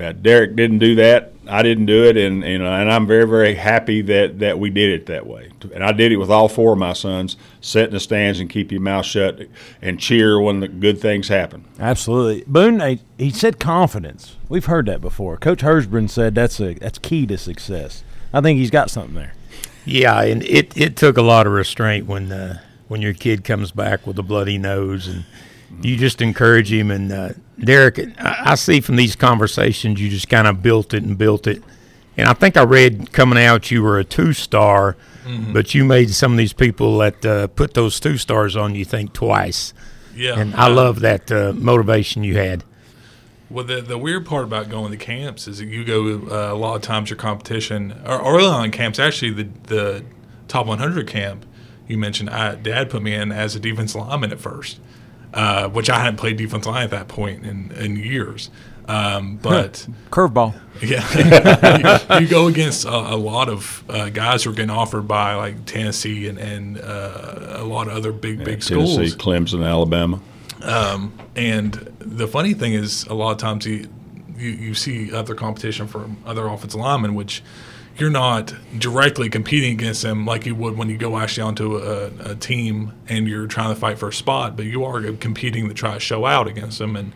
uh, 0.00 0.12
Derek 0.12 0.56
didn't 0.56 0.78
do 0.78 0.94
that. 0.94 1.32
I 1.46 1.62
didn't 1.62 1.86
do 1.86 2.04
it, 2.04 2.16
and 2.16 2.42
you 2.44 2.58
know, 2.58 2.72
and 2.72 2.90
I'm 2.90 3.06
very 3.06 3.26
very 3.26 3.54
happy 3.54 4.00
that 4.02 4.38
that 4.38 4.58
we 4.58 4.70
did 4.70 5.00
it 5.00 5.06
that 5.06 5.26
way. 5.26 5.50
And 5.74 5.84
I 5.84 5.92
did 5.92 6.12
it 6.12 6.16
with 6.16 6.30
all 6.30 6.48
four 6.48 6.72
of 6.72 6.78
my 6.78 6.92
sons. 6.92 7.36
Sit 7.60 7.86
in 7.86 7.90
the 7.90 8.00
stands 8.00 8.40
and 8.40 8.48
keep 8.48 8.70
your 8.72 8.80
mouth 8.80 9.04
shut 9.04 9.40
and 9.82 9.98
cheer 9.98 10.40
when 10.40 10.60
the 10.60 10.68
good 10.68 11.00
things 11.00 11.28
happen. 11.28 11.64
Absolutely, 11.78 12.44
Boone. 12.46 13.00
He 13.18 13.30
said 13.30 13.58
confidence. 13.58 14.36
We've 14.48 14.66
heard 14.66 14.86
that 14.86 15.00
before. 15.00 15.36
Coach 15.36 15.60
Hersbrun 15.60 16.08
said 16.08 16.34
that's 16.34 16.60
a 16.60 16.74
that's 16.74 16.98
key 16.98 17.26
to 17.26 17.36
success. 17.36 18.04
I 18.32 18.40
think 18.40 18.58
he's 18.58 18.70
got 18.70 18.90
something 18.90 19.14
there. 19.16 19.34
Yeah, 19.84 20.22
and 20.22 20.42
it, 20.44 20.76
it 20.76 20.96
took 20.96 21.16
a 21.16 21.22
lot 21.22 21.46
of 21.46 21.52
restraint 21.52 22.06
when 22.06 22.30
uh, 22.30 22.60
when 22.88 23.02
your 23.02 23.14
kid 23.14 23.44
comes 23.44 23.70
back 23.70 24.06
with 24.06 24.18
a 24.18 24.22
bloody 24.22 24.58
nose 24.58 25.06
and 25.06 25.24
you 25.80 25.96
just 25.96 26.20
encourage 26.20 26.72
him. 26.72 26.90
And 26.90 27.12
uh, 27.12 27.30
Derek, 27.58 27.98
I, 28.18 28.42
I 28.44 28.54
see 28.56 28.80
from 28.80 28.96
these 28.96 29.16
conversations 29.16 30.00
you 30.00 30.08
just 30.08 30.28
kind 30.28 30.46
of 30.46 30.62
built 30.62 30.92
it 30.92 31.02
and 31.02 31.16
built 31.16 31.46
it. 31.46 31.62
And 32.16 32.28
I 32.28 32.32
think 32.34 32.56
I 32.56 32.64
read 32.64 33.12
coming 33.12 33.42
out 33.42 33.70
you 33.70 33.82
were 33.82 33.98
a 33.98 34.04
two 34.04 34.32
star, 34.32 34.96
mm-hmm. 35.24 35.52
but 35.52 35.74
you 35.74 35.84
made 35.84 36.10
some 36.10 36.32
of 36.32 36.38
these 36.38 36.52
people 36.52 36.98
that 36.98 37.24
uh, 37.24 37.46
put 37.46 37.74
those 37.74 38.00
two 38.00 38.18
stars 38.18 38.56
on 38.56 38.74
you 38.74 38.84
think 38.84 39.12
twice. 39.12 39.72
Yeah, 40.14 40.38
and 40.38 40.54
I 40.54 40.66
love 40.66 41.00
that 41.00 41.30
uh, 41.30 41.52
motivation 41.54 42.24
you 42.24 42.36
had. 42.36 42.64
Well, 43.50 43.64
the, 43.64 43.80
the 43.80 43.98
weird 43.98 44.26
part 44.26 44.44
about 44.44 44.68
going 44.68 44.92
to 44.92 44.96
camps 44.96 45.48
is 45.48 45.58
that 45.58 45.66
you 45.66 45.84
go 45.84 46.06
uh, 46.30 46.54
a 46.54 46.56
lot 46.56 46.76
of 46.76 46.82
times 46.82 47.10
your 47.10 47.16
competition, 47.16 47.92
or 48.06 48.20
early 48.20 48.46
on 48.46 48.70
camps, 48.70 48.98
actually 48.98 49.32
the 49.32 49.48
the 49.64 50.04
top 50.48 50.66
100 50.66 51.06
camp 51.06 51.44
you 51.90 51.98
mentioned, 51.98 52.30
I, 52.30 52.54
Dad 52.54 52.88
put 52.88 53.02
me 53.02 53.14
in 53.14 53.32
as 53.32 53.56
a 53.56 53.60
defense 53.60 53.96
lineman 53.96 54.30
at 54.30 54.38
first, 54.38 54.78
uh, 55.34 55.68
which 55.68 55.90
I 55.90 55.98
hadn't 55.98 56.18
played 56.18 56.36
defense 56.36 56.64
line 56.64 56.84
at 56.84 56.90
that 56.90 57.08
point 57.08 57.44
in, 57.44 57.72
in 57.72 57.96
years. 57.96 58.48
Um, 58.86 59.36
but 59.36 59.86
curveball. 60.10 60.58
Yeah, 60.80 62.18
you, 62.18 62.20
you, 62.20 62.28
go 62.28 62.46
against 62.46 62.84
a, 62.84 62.88
a 62.90 63.16
lot 63.16 63.48
of 63.48 63.84
uh, 63.88 64.08
guys 64.08 64.44
who 64.44 64.50
are 64.50 64.52
getting 64.52 64.70
offered 64.70 65.06
by 65.06 65.34
like 65.34 65.64
Tennessee 65.64 66.28
and, 66.28 66.38
and 66.38 66.78
uh, 66.78 67.56
a 67.56 67.64
lot 67.64 67.88
of 67.88 67.94
other 67.94 68.12
big 68.12 68.38
yeah, 68.38 68.44
big 68.44 68.62
schools. 68.62 68.96
Tennessee, 68.96 69.16
Clemson, 69.16 69.66
Alabama. 69.66 70.20
Um, 70.62 71.18
and 71.36 71.72
the 71.98 72.28
funny 72.28 72.54
thing 72.54 72.74
is, 72.74 73.04
a 73.06 73.14
lot 73.14 73.32
of 73.32 73.38
times 73.38 73.66
you, 73.66 73.88
you, 74.36 74.50
you 74.50 74.74
see 74.74 75.12
other 75.12 75.34
competition 75.34 75.86
from 75.86 76.18
other 76.26 76.46
offensive 76.46 76.80
linemen, 76.80 77.14
which 77.14 77.42
you're 77.98 78.10
not 78.10 78.54
directly 78.78 79.28
competing 79.28 79.72
against 79.72 80.02
them 80.02 80.24
like 80.24 80.46
you 80.46 80.54
would 80.54 80.76
when 80.76 80.88
you 80.88 80.96
go 80.96 81.18
actually 81.18 81.42
onto 81.42 81.76
a, 81.76 82.06
a, 82.30 82.34
team 82.34 82.92
and 83.08 83.28
you're 83.28 83.46
trying 83.46 83.74
to 83.74 83.78
fight 83.78 83.98
for 83.98 84.08
a 84.08 84.12
spot, 84.12 84.56
but 84.56 84.64
you 84.64 84.84
are 84.84 85.02
competing 85.14 85.68
to 85.68 85.74
try 85.74 85.94
to 85.94 86.00
show 86.00 86.24
out 86.24 86.48
against 86.48 86.78
them. 86.78 86.96
And 86.96 87.12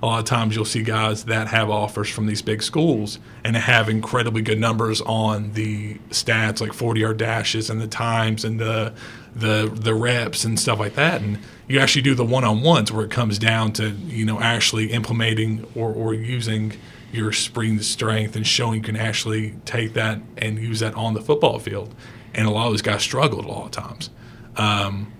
a 0.00 0.06
lot 0.06 0.20
of 0.20 0.26
times 0.26 0.54
you'll 0.54 0.64
see 0.64 0.82
guys 0.82 1.24
that 1.24 1.48
have 1.48 1.70
offers 1.70 2.08
from 2.08 2.26
these 2.26 2.40
big 2.40 2.62
schools 2.62 3.18
and 3.44 3.56
have 3.56 3.88
incredibly 3.88 4.42
good 4.42 4.60
numbers 4.60 5.00
on 5.00 5.52
the 5.54 5.94
stats 6.10 6.60
like 6.60 6.72
40 6.72 7.00
yard 7.00 7.16
dashes 7.16 7.68
and 7.68 7.80
the 7.80 7.88
times 7.88 8.44
and 8.44 8.60
the 8.60 8.92
the 9.34 9.70
the 9.72 9.94
reps 9.94 10.44
and 10.44 10.58
stuff 10.58 10.78
like 10.78 10.94
that. 10.94 11.20
And 11.20 11.38
you 11.66 11.78
actually 11.78 12.02
do 12.02 12.14
the 12.14 12.24
one-on-ones 12.24 12.90
where 12.90 13.04
it 13.04 13.10
comes 13.10 13.38
down 13.38 13.72
to 13.74 13.90
you 13.90 14.24
know 14.24 14.40
actually 14.40 14.92
implementing 14.92 15.66
or, 15.74 15.92
or 15.92 16.14
using 16.14 16.74
your 17.12 17.32
spring 17.32 17.80
strength 17.80 18.36
and 18.36 18.46
showing 18.46 18.76
you 18.76 18.82
can 18.82 18.96
actually 18.96 19.54
take 19.64 19.94
that 19.94 20.20
and 20.36 20.58
use 20.58 20.80
that 20.80 20.94
on 20.94 21.14
the 21.14 21.20
football 21.22 21.58
field. 21.58 21.94
And 22.34 22.46
a 22.46 22.50
lot 22.50 22.66
of 22.66 22.72
those 22.72 22.82
guys 22.82 23.02
struggled 23.02 23.46
a 23.46 23.48
lot 23.48 23.64
of 23.64 23.70
times. 23.70 24.10
Um, 24.56 25.12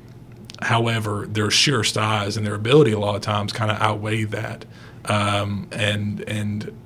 However, 0.60 1.26
their 1.28 1.50
sheer 1.50 1.84
size 1.84 2.36
and 2.36 2.44
their 2.44 2.54
ability 2.54 2.90
a 2.90 2.98
lot 2.98 3.14
of 3.14 3.22
times 3.22 3.52
kind 3.52 3.70
of 3.70 3.80
outweigh 3.80 4.24
that, 4.24 4.64
um, 5.04 5.68
and 5.70 6.20
and 6.22 6.76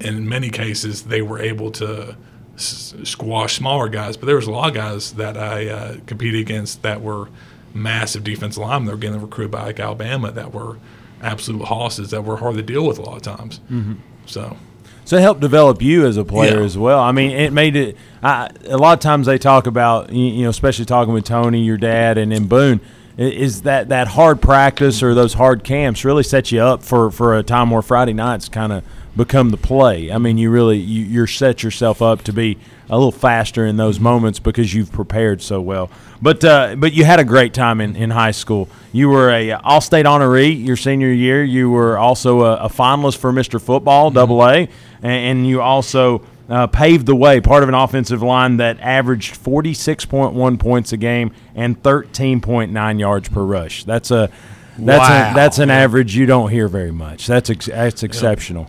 in 0.00 0.28
many 0.28 0.50
cases 0.50 1.04
they 1.04 1.22
were 1.22 1.38
able 1.38 1.70
to 1.70 2.16
squash 2.56 3.56
smaller 3.56 3.88
guys. 3.88 4.16
But 4.16 4.26
there 4.26 4.36
was 4.36 4.46
a 4.46 4.50
lot 4.50 4.68
of 4.68 4.74
guys 4.74 5.12
that 5.12 5.36
I 5.36 5.68
uh, 5.68 5.96
competed 6.06 6.40
against 6.40 6.82
that 6.82 7.02
were 7.02 7.28
massive 7.74 8.24
defensive 8.24 8.62
linemen. 8.62 8.86
They 8.86 8.92
were 8.92 8.98
getting 8.98 9.20
recruited 9.20 9.50
by 9.50 9.64
like 9.64 9.80
Alabama 9.80 10.30
that 10.32 10.52
were 10.52 10.78
absolute 11.22 11.64
hosses 11.64 12.10
that 12.10 12.22
were 12.22 12.36
hard 12.36 12.56
to 12.56 12.62
deal 12.62 12.86
with 12.86 12.98
a 12.98 13.02
lot 13.02 13.16
of 13.16 13.22
times. 13.22 13.60
Mm-hmm. 13.70 13.94
So. 14.26 14.56
So 15.04 15.16
it 15.16 15.22
helped 15.22 15.40
develop 15.40 15.82
you 15.82 16.06
as 16.06 16.16
a 16.16 16.24
player 16.24 16.60
yeah. 16.60 16.64
as 16.64 16.78
well. 16.78 17.00
I 17.00 17.10
mean, 17.10 17.32
it 17.32 17.52
made 17.52 17.74
it. 17.74 17.96
I, 18.22 18.48
a 18.66 18.76
lot 18.76 18.92
of 18.92 19.00
times 19.00 19.26
they 19.26 19.36
talk 19.36 19.66
about 19.66 20.12
you 20.12 20.44
know, 20.44 20.48
especially 20.48 20.84
talking 20.84 21.12
with 21.12 21.24
Tony, 21.24 21.60
your 21.64 21.76
dad, 21.76 22.18
and 22.18 22.30
then 22.30 22.46
Boone 22.46 22.80
is 23.22 23.62
that 23.62 23.88
that 23.90 24.08
hard 24.08 24.40
practice 24.40 25.02
or 25.02 25.14
those 25.14 25.34
hard 25.34 25.64
camps 25.64 26.04
really 26.04 26.22
set 26.22 26.52
you 26.52 26.60
up 26.60 26.82
for 26.82 27.10
for 27.10 27.36
a 27.36 27.42
time 27.42 27.70
where 27.70 27.82
Friday 27.82 28.12
nights 28.12 28.48
kind 28.48 28.72
of 28.72 28.84
become 29.16 29.50
the 29.50 29.56
play. 29.56 30.10
I 30.10 30.18
mean, 30.18 30.38
you 30.38 30.50
really 30.50 30.78
you, 30.78 31.04
you're 31.04 31.26
set 31.26 31.62
yourself 31.62 32.00
up 32.00 32.22
to 32.22 32.32
be 32.32 32.58
a 32.88 32.96
little 32.96 33.12
faster 33.12 33.66
in 33.66 33.76
those 33.76 34.00
moments 34.00 34.38
because 34.38 34.72
you've 34.72 34.92
prepared 34.92 35.42
so 35.42 35.60
well. 35.60 35.90
But 36.20 36.44
uh, 36.44 36.76
but 36.76 36.92
you 36.92 37.04
had 37.04 37.20
a 37.20 37.24
great 37.24 37.52
time 37.54 37.80
in, 37.80 37.96
in 37.96 38.10
high 38.10 38.30
school. 38.30 38.68
You 38.92 39.08
were 39.08 39.30
a 39.30 39.52
All-State 39.52 40.06
honoree 40.06 40.64
your 40.64 40.76
senior 40.76 41.10
year. 41.12 41.42
You 41.42 41.70
were 41.70 41.98
also 41.98 42.42
a, 42.42 42.56
a 42.56 42.68
finalist 42.68 43.18
for 43.18 43.32
Mr. 43.32 43.60
Football 43.60 44.08
mm-hmm. 44.08 44.14
Double 44.14 44.42
A, 44.44 44.68
and, 45.02 45.02
and 45.02 45.46
you 45.46 45.60
also 45.60 46.22
uh, 46.52 46.66
paved 46.66 47.06
the 47.06 47.16
way, 47.16 47.40
part 47.40 47.62
of 47.62 47.70
an 47.70 47.74
offensive 47.74 48.22
line 48.22 48.58
that 48.58 48.78
averaged 48.80 49.42
46.1 49.42 50.60
points 50.60 50.92
a 50.92 50.98
game 50.98 51.32
and 51.54 51.82
13.9 51.82 53.00
yards 53.00 53.28
per 53.30 53.42
rush. 53.42 53.84
That's 53.84 54.10
a 54.10 54.30
that's 54.78 55.08
wow. 55.08 55.30
a, 55.30 55.34
that's 55.34 55.58
an 55.58 55.70
average 55.70 56.14
you 56.14 56.26
don't 56.26 56.50
hear 56.50 56.68
very 56.68 56.92
much. 56.92 57.26
That's 57.26 57.48
ex- 57.48 57.66
that's 57.66 58.02
exceptional. 58.02 58.68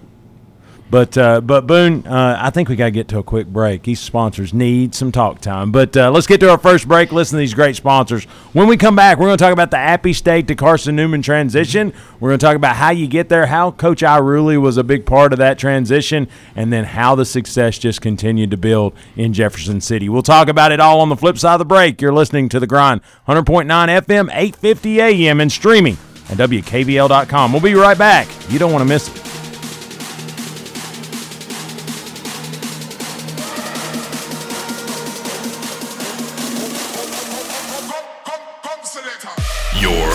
But 0.94 1.18
uh, 1.18 1.42
but 1.42 1.66
Boone, 1.66 2.06
uh, 2.06 2.38
I 2.40 2.52
think 2.52 2.70
we 2.70 2.76
got 2.76 2.86
to 2.86 2.92
get 2.92 3.08
to 3.08 3.18
a 3.18 3.24
quick 3.24 3.48
break. 3.48 3.82
These 3.82 4.00
sponsors 4.00 4.54
need 4.54 4.94
some 4.94 5.12
talk 5.12 5.42
time. 5.42 5.72
But 5.72 5.98
uh, 5.98 6.12
let's 6.12 6.28
get 6.28 6.40
to 6.42 6.52
our 6.52 6.58
first 6.60 6.88
break. 6.88 7.12
Listen 7.12 7.38
to 7.38 7.40
these 7.40 7.56
great 7.56 7.76
sponsors. 7.76 8.26
When 8.54 8.68
we 8.68 8.78
come 8.78 8.96
back, 8.96 9.18
we're 9.18 9.26
going 9.26 9.40
to 9.40 9.44
talk 9.44 9.54
about 9.54 9.72
the 9.72 9.80
Appy 9.80 10.14
State 10.14 10.48
to 10.50 10.56
Carson 10.56 10.96
Newman 10.96 11.24
transition. 11.24 11.94
We're 12.20 12.30
going 12.30 12.38
to 12.38 12.46
talk 12.46 12.56
about 12.56 12.76
how 12.76 12.92
you 12.92 13.08
get 13.08 13.28
there, 13.28 13.48
how 13.48 13.72
Coach 13.72 14.02
Iruli 14.04 14.62
was 14.62 14.78
a 14.78 14.84
big 14.84 15.04
part 15.08 15.34
of 15.34 15.40
that 15.40 15.58
transition, 15.58 16.28
and 16.56 16.72
then 16.72 16.84
how 16.84 17.16
the 17.16 17.26
success 17.26 17.80
just 17.80 18.00
continued 18.00 18.52
to 18.52 18.58
build 18.58 18.94
in 19.16 19.34
Jefferson 19.34 19.82
City. 19.82 20.10
We'll 20.10 20.22
talk 20.22 20.48
about 20.48 20.72
it 20.72 20.80
all 20.80 21.02
on 21.02 21.10
the 21.10 21.18
flip 21.18 21.40
side 21.40 21.54
of 21.54 21.60
the 21.60 21.66
break. 21.66 22.04
You're 22.04 22.14
listening 22.14 22.50
to 22.50 22.60
the 22.60 22.68
Grind, 22.68 23.02
100.9 23.28 23.66
FM, 23.66 24.30
8:50 24.30 24.98
a.m. 24.98 25.42
and 25.42 25.52
streaming 25.52 25.98
at 26.30 26.38
WKVL.com. 26.38 27.52
We'll 27.52 27.64
be 27.64 27.74
right 27.74 27.98
back. 27.98 28.28
You 28.52 28.60
don't 28.60 28.72
want 28.72 28.84
to 28.84 28.88
miss 28.88 29.08
it. 29.08 29.33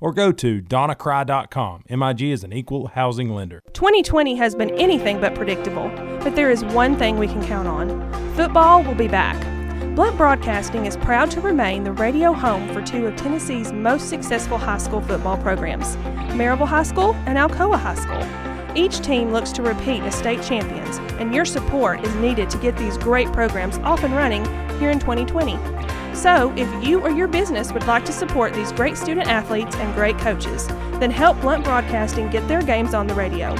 or 0.00 0.12
go 0.12 0.32
to 0.32 0.60
donnacry.com. 0.60 1.84
MIG 1.88 2.22
is 2.22 2.44
an 2.44 2.52
equal 2.52 2.88
housing 2.88 3.30
lender. 3.30 3.62
2020 3.72 4.34
has 4.36 4.54
been 4.54 4.70
anything 4.78 5.20
but 5.20 5.34
predictable, 5.34 5.88
but 6.20 6.34
there 6.36 6.50
is 6.50 6.64
one 6.66 6.96
thing 6.96 7.18
we 7.18 7.26
can 7.28 7.44
count 7.46 7.68
on 7.68 7.88
football 8.34 8.82
will 8.82 8.94
be 8.94 9.08
back. 9.08 9.36
Blount 9.96 10.18
Broadcasting 10.18 10.84
is 10.84 10.94
proud 10.98 11.30
to 11.30 11.40
remain 11.40 11.84
the 11.84 11.92
radio 11.92 12.34
home 12.34 12.68
for 12.74 12.82
two 12.82 13.06
of 13.06 13.16
Tennessee's 13.16 13.72
most 13.72 14.10
successful 14.10 14.58
high 14.58 14.76
school 14.76 15.00
football 15.00 15.38
programs, 15.38 15.96
Maryville 16.36 16.68
High 16.68 16.82
School 16.82 17.14
and 17.24 17.38
Alcoa 17.38 17.78
High 17.78 17.94
School. 17.94 18.76
Each 18.76 19.00
team 19.00 19.32
looks 19.32 19.52
to 19.52 19.62
repeat 19.62 20.02
as 20.02 20.14
state 20.14 20.42
champions, 20.42 20.98
and 21.18 21.34
your 21.34 21.46
support 21.46 22.04
is 22.04 22.14
needed 22.16 22.50
to 22.50 22.58
get 22.58 22.76
these 22.76 22.98
great 22.98 23.32
programs 23.32 23.78
off 23.78 24.04
and 24.04 24.14
running 24.14 24.44
here 24.78 24.90
in 24.90 24.98
2020. 24.98 25.54
So, 26.16 26.52
if 26.56 26.84
you 26.84 27.00
or 27.00 27.10
your 27.10 27.28
business 27.28 27.72
would 27.72 27.86
like 27.86 28.06
to 28.06 28.12
support 28.12 28.54
these 28.54 28.72
great 28.72 28.96
student 28.96 29.28
athletes 29.28 29.76
and 29.76 29.94
great 29.94 30.16
coaches, 30.18 30.66
then 30.98 31.10
help 31.10 31.38
Blount 31.42 31.62
Broadcasting 31.62 32.30
get 32.30 32.48
their 32.48 32.62
games 32.62 32.94
on 32.94 33.06
the 33.06 33.14
radio. 33.14 33.54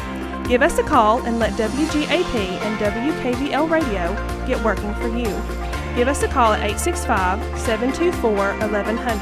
Give 0.49 0.63
us 0.63 0.79
a 0.79 0.83
call 0.83 1.21
and 1.27 1.39
let 1.39 1.53
WGAP 1.53 2.35
and 2.35 2.79
WKVL 2.79 3.71
Radio 3.71 4.15
get 4.47 4.65
working 4.65 4.95
for 4.95 5.09
you. 5.09 5.27
Give 5.95 6.09
us 6.09 6.23
a 6.23 6.29
call 6.29 6.55
at 6.55 6.61
865 6.61 7.39
724 7.61 8.33
1100. 8.33 9.21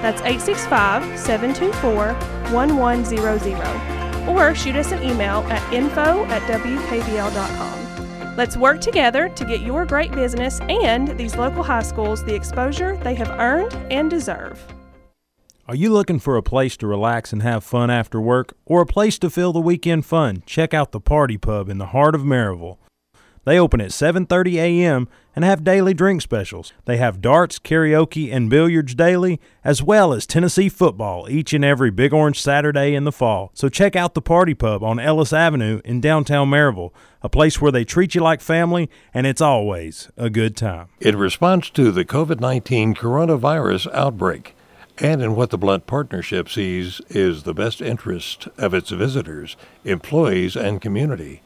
That's 0.00 0.22
865 0.22 1.18
724 1.18 2.14
1100. 2.52 4.28
Or 4.28 4.54
shoot 4.54 4.76
us 4.76 4.92
an 4.92 5.02
email 5.02 5.40
at 5.50 5.72
info 5.72 6.24
at 6.26 6.42
WKVL.com. 6.42 7.79
Let's 8.40 8.56
work 8.56 8.80
together 8.80 9.28
to 9.28 9.44
get 9.44 9.60
your 9.60 9.84
great 9.84 10.12
business 10.12 10.60
and 10.60 11.08
these 11.18 11.36
local 11.36 11.62
high 11.62 11.82
schools 11.82 12.24
the 12.24 12.34
exposure 12.34 12.96
they 12.96 13.14
have 13.16 13.28
earned 13.38 13.74
and 13.92 14.08
deserve. 14.08 14.64
Are 15.68 15.74
you 15.74 15.92
looking 15.92 16.18
for 16.18 16.38
a 16.38 16.42
place 16.42 16.74
to 16.78 16.86
relax 16.86 17.34
and 17.34 17.42
have 17.42 17.62
fun 17.62 17.90
after 17.90 18.18
work 18.18 18.54
or 18.64 18.80
a 18.80 18.86
place 18.86 19.18
to 19.18 19.28
fill 19.28 19.52
the 19.52 19.60
weekend 19.60 20.06
fun? 20.06 20.42
Check 20.46 20.72
out 20.72 20.92
the 20.92 21.02
Party 21.02 21.36
Pub 21.36 21.68
in 21.68 21.76
the 21.76 21.88
heart 21.88 22.14
of 22.14 22.22
Maryville. 22.22 22.78
They 23.44 23.58
open 23.58 23.80
at 23.80 23.90
7:30 23.90 24.56
a.m. 24.56 25.08
and 25.34 25.44
have 25.44 25.64
daily 25.64 25.94
drink 25.94 26.20
specials. 26.20 26.74
They 26.84 26.98
have 26.98 27.22
darts, 27.22 27.58
karaoke, 27.58 28.30
and 28.30 28.50
billiards 28.50 28.94
daily, 28.94 29.40
as 29.64 29.82
well 29.82 30.12
as 30.12 30.26
Tennessee 30.26 30.68
football 30.68 31.26
each 31.30 31.54
and 31.54 31.64
every 31.64 31.90
Big 31.90 32.12
Orange 32.12 32.40
Saturday 32.40 32.94
in 32.94 33.04
the 33.04 33.12
fall. 33.12 33.50
So 33.54 33.70
check 33.70 33.96
out 33.96 34.12
the 34.12 34.20
Party 34.20 34.52
Pub 34.52 34.84
on 34.84 34.98
Ellis 34.98 35.32
Avenue 35.32 35.80
in 35.86 36.02
downtown 36.02 36.50
Maryville, 36.50 36.92
a 37.22 37.30
place 37.30 37.60
where 37.60 37.72
they 37.72 37.84
treat 37.84 38.14
you 38.14 38.20
like 38.20 38.42
family 38.42 38.90
and 39.14 39.26
it's 39.26 39.40
always 39.40 40.10
a 40.18 40.28
good 40.28 40.54
time. 40.54 40.88
In 41.00 41.16
response 41.16 41.70
to 41.70 41.90
the 41.90 42.04
COVID 42.04 42.40
19 42.40 42.94
coronavirus 42.94 43.90
outbreak, 43.94 44.54
and 44.98 45.22
in 45.22 45.34
what 45.34 45.48
the 45.48 45.56
Blount 45.56 45.86
Partnership 45.86 46.50
sees 46.50 47.00
is 47.08 47.44
the 47.44 47.54
best 47.54 47.80
interest 47.80 48.48
of 48.58 48.74
its 48.74 48.90
visitors, 48.90 49.56
employees, 49.82 50.56
and 50.56 50.82
community, 50.82 51.40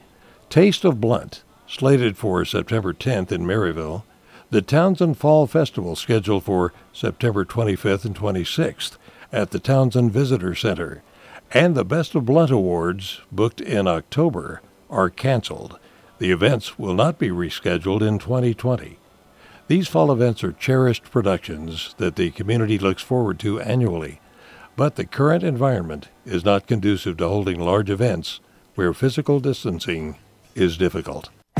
Taste 0.50 0.85
of 0.85 1.00
Blount 1.00 1.44
slated 1.74 2.16
for 2.16 2.44
September 2.44 2.92
10th 2.92 3.32
in 3.32 3.42
Maryville, 3.42 4.04
the 4.50 4.62
Townsend 4.62 5.18
Fall 5.18 5.48
Festival 5.48 5.96
scheduled 5.96 6.44
for 6.44 6.72
September 6.92 7.44
25th 7.44 8.04
and 8.04 8.14
26th 8.14 8.96
at 9.32 9.50
the 9.50 9.58
Townsend 9.58 10.12
Visitor 10.12 10.54
Center, 10.54 11.02
and 11.50 11.74
the 11.74 11.84
Best 11.84 12.14
of 12.14 12.26
Blount 12.26 12.52
Awards, 12.52 13.20
booked 13.32 13.60
in 13.60 13.88
October, 13.88 14.62
are 14.88 15.10
canceled. 15.10 15.76
The 16.18 16.30
events 16.30 16.78
will 16.78 16.94
not 16.94 17.18
be 17.18 17.30
rescheduled 17.30 18.06
in 18.06 18.20
2020. 18.20 18.98
These 19.66 19.88
fall 19.88 20.12
events 20.12 20.44
are 20.44 20.52
cherished 20.52 21.10
productions 21.10 21.96
that 21.98 22.14
the 22.14 22.30
community 22.30 22.78
looks 22.78 23.02
forward 23.02 23.40
to 23.40 23.60
annually, 23.60 24.20
but 24.76 24.94
the 24.94 25.06
current 25.06 25.42
environment 25.42 26.08
is 26.24 26.44
not 26.44 26.68
conducive 26.68 27.16
to 27.16 27.26
holding 27.26 27.58
large 27.58 27.90
events 27.90 28.38
where 28.76 28.92
physical 28.92 29.40
distancing 29.40 30.16
is 30.54 30.76
difficult. 30.76 31.30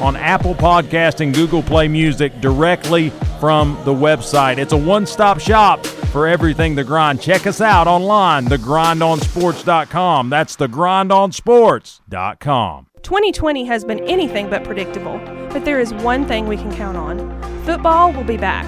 on 0.00 0.16
Apple 0.16 0.54
Podcast 0.54 1.20
and 1.20 1.34
Google 1.34 1.62
Play 1.62 1.88
Music 1.88 2.40
directly 2.40 3.10
from 3.40 3.78
the 3.84 3.92
website. 3.92 4.58
It's 4.58 4.72
a 4.72 4.76
one-stop 4.76 5.40
shop 5.40 5.84
for 5.86 6.26
everything 6.26 6.74
The 6.74 6.84
Grind. 6.84 7.20
Check 7.20 7.46
us 7.46 7.60
out 7.60 7.86
online, 7.86 8.46
thegrindonsports.com. 8.46 10.30
That's 10.30 10.56
thegrindonsports.com. 10.56 12.86
2020 13.02 13.64
has 13.64 13.84
been 13.84 14.00
anything 14.08 14.50
but 14.50 14.64
predictable, 14.64 15.18
but 15.50 15.64
there 15.64 15.78
is 15.78 15.94
one 15.94 16.26
thing 16.26 16.46
we 16.46 16.56
can 16.56 16.74
count 16.74 16.96
on. 16.96 17.18
Football 17.64 18.12
will 18.12 18.24
be 18.24 18.36
back. 18.36 18.66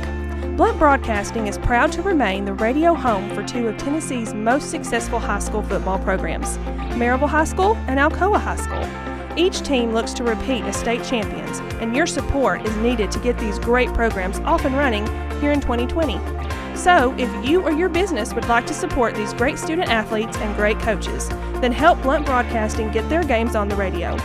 Blount 0.57 0.79
Broadcasting 0.79 1.47
is 1.47 1.57
proud 1.59 1.93
to 1.93 2.03
remain 2.03 2.45
the 2.45 2.53
radio 2.53 2.95
home 2.95 3.33
for 3.35 3.45
two 3.45 3.69
of 3.69 3.77
Tennessee's 3.79 4.35
most 4.35 4.71
successful 4.71 5.19
high 5.21 5.39
school 5.39 5.63
football 5.63 5.99
programs, 6.01 6.59
Maryville 6.99 7.29
High 7.29 7.45
School 7.45 7.77
and 7.87 7.99
Alcoa 7.99 8.41
High 8.41 8.57
School. 8.57 9.18
Each 9.37 9.61
team 9.61 9.93
looks 9.93 10.13
to 10.15 10.25
repeat 10.25 10.65
as 10.65 10.77
state 10.77 11.05
champions, 11.05 11.61
and 11.81 11.95
your 11.95 12.07
support 12.07 12.67
is 12.67 12.77
needed 12.79 13.11
to 13.13 13.19
get 13.19 13.39
these 13.39 13.59
great 13.59 13.93
programs 13.95 14.39
off 14.41 14.65
and 14.65 14.77
running 14.77 15.07
here 15.41 15.53
in 15.53 15.61
2020. 15.61 16.19
So, 16.77 17.15
if 17.19 17.29
you 17.45 17.61
or 17.63 17.73
your 17.73 17.89
business 17.89 18.33
would 18.35 18.49
like 18.49 18.67
to 18.67 18.75
support 18.75 19.15
these 19.15 19.33
great 19.35 19.59
student 19.59 19.91
athletes 19.91 20.37
and 20.39 20.55
great 20.57 20.79
coaches, 20.79 21.29
then 21.61 21.73
help 21.73 22.01
Blount 22.03 22.25
Broadcasting 22.25 22.91
get 22.91 23.09
their 23.09 23.25
games 23.25 23.57
on 23.57 23.69
the 23.69 23.77
radio. 23.77 24.17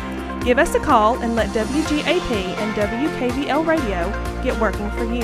Give 0.43 0.59
us 0.59 0.75
a 0.75 0.79
call 0.79 1.17
and 1.23 1.35
let 1.35 1.49
WGAP 1.49 2.31
and 2.31 2.75
WKVL 2.75 3.65
Radio 3.65 4.11
get 4.43 4.59
working 4.59 4.89
for 4.91 5.03
you. 5.03 5.23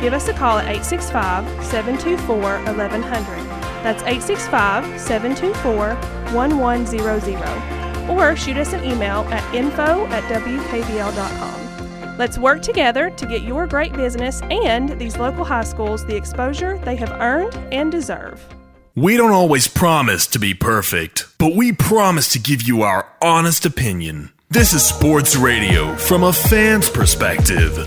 Give 0.00 0.12
us 0.12 0.28
a 0.28 0.34
call 0.34 0.58
at 0.58 0.64
865 0.64 1.64
724 1.64 2.36
1100. 2.64 3.62
That's 3.82 4.02
865 4.02 5.00
724 5.00 5.94
1100. 6.34 7.81
Or 8.08 8.36
shoot 8.36 8.56
us 8.56 8.72
an 8.72 8.84
email 8.84 9.20
at 9.30 9.54
info 9.54 10.06
at 10.06 10.24
WKVL.com. 10.24 12.16
Let's 12.18 12.38
work 12.38 12.62
together 12.62 13.10
to 13.10 13.26
get 13.26 13.42
your 13.42 13.66
great 13.66 13.92
business 13.94 14.42
and 14.42 14.90
these 14.98 15.16
local 15.16 15.44
high 15.44 15.64
schools 15.64 16.04
the 16.06 16.16
exposure 16.16 16.78
they 16.78 16.96
have 16.96 17.10
earned 17.20 17.54
and 17.72 17.90
deserve. 17.90 18.44
We 18.94 19.16
don't 19.16 19.32
always 19.32 19.68
promise 19.68 20.26
to 20.28 20.38
be 20.38 20.52
perfect, 20.52 21.26
but 21.38 21.54
we 21.56 21.72
promise 21.72 22.28
to 22.28 22.38
give 22.38 22.62
you 22.62 22.82
our 22.82 23.08
honest 23.22 23.64
opinion. 23.64 24.30
This 24.50 24.74
is 24.74 24.82
sports 24.82 25.34
radio 25.34 25.96
from 25.96 26.22
a 26.22 26.32
fan's 26.32 26.90
perspective. 26.90 27.78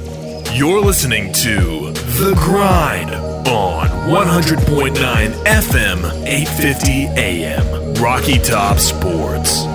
You're 0.52 0.82
listening 0.82 1.32
to 1.34 1.92
The 1.92 2.34
Grind 2.44 3.12
on 3.48 3.88
100.9 4.10 4.96
FM, 4.96 6.26
850 6.26 7.06
AM, 7.22 7.94
Rocky 8.02 8.40
Top 8.40 8.80
Sports. 8.80 9.75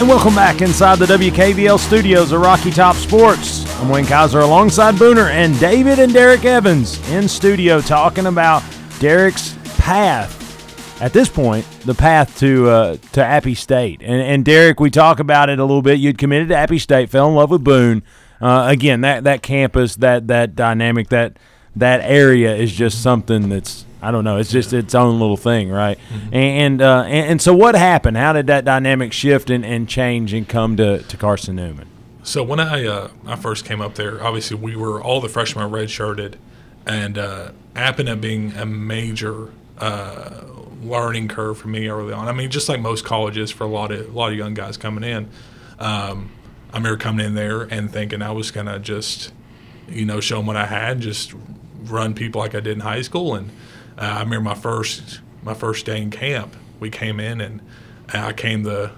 And 0.00 0.08
welcome 0.08 0.34
back 0.34 0.62
inside 0.62 0.98
the 0.98 1.04
WKVL 1.04 1.78
studios 1.78 2.32
of 2.32 2.40
Rocky 2.40 2.70
Top 2.70 2.96
Sports. 2.96 3.70
I'm 3.78 3.90
Wayne 3.90 4.06
Kaiser 4.06 4.40
alongside 4.40 4.94
Booner 4.94 5.28
and 5.28 5.60
David 5.60 5.98
and 5.98 6.10
Derek 6.10 6.46
Evans 6.46 7.06
in 7.10 7.28
studio 7.28 7.82
talking 7.82 8.24
about 8.24 8.62
Derek's 8.98 9.58
path. 9.76 11.02
At 11.02 11.12
this 11.12 11.28
point, 11.28 11.66
the 11.84 11.92
path 11.92 12.38
to 12.38 12.70
uh, 12.70 12.96
to 13.12 13.22
Appy 13.22 13.54
State. 13.54 14.00
And, 14.00 14.22
and 14.22 14.42
Derek, 14.42 14.80
we 14.80 14.88
talk 14.88 15.20
about 15.20 15.50
it 15.50 15.58
a 15.58 15.64
little 15.64 15.82
bit. 15.82 15.98
You'd 15.98 16.16
committed 16.16 16.48
to 16.48 16.56
Appy 16.56 16.78
State, 16.78 17.10
fell 17.10 17.28
in 17.28 17.34
love 17.34 17.50
with 17.50 17.62
Boone. 17.62 18.02
Uh, 18.40 18.68
again, 18.70 19.02
that, 19.02 19.24
that 19.24 19.42
campus, 19.42 19.96
that 19.96 20.28
that 20.28 20.56
dynamic, 20.56 21.10
that 21.10 21.38
that 21.76 22.00
area 22.00 22.56
is 22.56 22.72
just 22.72 23.02
something 23.02 23.50
that's 23.50 23.84
I 24.02 24.10
don't 24.10 24.24
know. 24.24 24.38
It's 24.38 24.50
just 24.50 24.72
its 24.72 24.94
own 24.94 25.20
little 25.20 25.36
thing, 25.36 25.70
right? 25.70 25.98
Mm-hmm. 26.12 26.34
And 26.34 26.82
uh, 26.82 27.02
and, 27.06 27.32
and 27.32 27.42
so 27.42 27.54
what 27.54 27.74
happened? 27.74 28.16
How 28.16 28.32
did 28.32 28.46
that 28.46 28.64
dynamic 28.64 29.12
shift 29.12 29.50
and, 29.50 29.64
and 29.64 29.88
change 29.88 30.32
and 30.32 30.48
come 30.48 30.76
to, 30.78 31.02
to 31.02 31.16
Carson 31.16 31.56
Newman? 31.56 31.88
So 32.22 32.42
when 32.42 32.60
I 32.60 32.86
uh, 32.86 33.10
I 33.26 33.36
first 33.36 33.64
came 33.64 33.80
up 33.80 33.94
there, 33.94 34.22
obviously 34.22 34.56
we 34.56 34.76
were 34.76 35.02
all 35.02 35.20
the 35.20 35.28
freshmen 35.28 35.70
redshirted, 35.70 36.34
and 36.86 37.18
uh, 37.18 37.52
happened 37.74 38.08
to 38.08 38.16
being 38.16 38.52
a 38.52 38.66
major 38.66 39.50
uh, 39.78 40.42
learning 40.82 41.28
curve 41.28 41.58
for 41.58 41.68
me 41.68 41.88
early 41.88 42.12
on. 42.12 42.28
I 42.28 42.32
mean, 42.32 42.50
just 42.50 42.68
like 42.68 42.80
most 42.80 43.04
colleges 43.04 43.50
for 43.50 43.64
a 43.64 43.68
lot 43.68 43.90
of 43.90 44.08
a 44.08 44.12
lot 44.12 44.32
of 44.32 44.38
young 44.38 44.54
guys 44.54 44.76
coming 44.76 45.04
in. 45.04 45.28
Um, 45.78 46.30
I 46.72 46.76
remember 46.76 46.98
coming 46.98 47.26
in 47.26 47.34
there 47.34 47.62
and 47.62 47.92
thinking 47.92 48.22
I 48.22 48.30
was 48.30 48.50
gonna 48.50 48.78
just, 48.78 49.32
you 49.88 50.04
know, 50.04 50.20
show 50.20 50.36
them 50.36 50.46
what 50.46 50.56
I 50.56 50.66
had, 50.66 51.00
just 51.00 51.34
run 51.84 52.14
people 52.14 52.40
like 52.40 52.54
I 52.54 52.60
did 52.60 52.74
in 52.74 52.80
high 52.80 53.02
school, 53.02 53.34
and 53.34 53.50
uh, 54.00 54.04
I 54.04 54.20
remember 54.20 54.40
my 54.40 54.54
first 54.54 55.20
my 55.42 55.54
first 55.54 55.86
day 55.86 56.00
in 56.00 56.10
camp. 56.10 56.56
We 56.80 56.90
came 56.90 57.20
in 57.20 57.40
and 57.40 57.60
I 58.12 58.32
came 58.32 58.64
to 58.64 58.92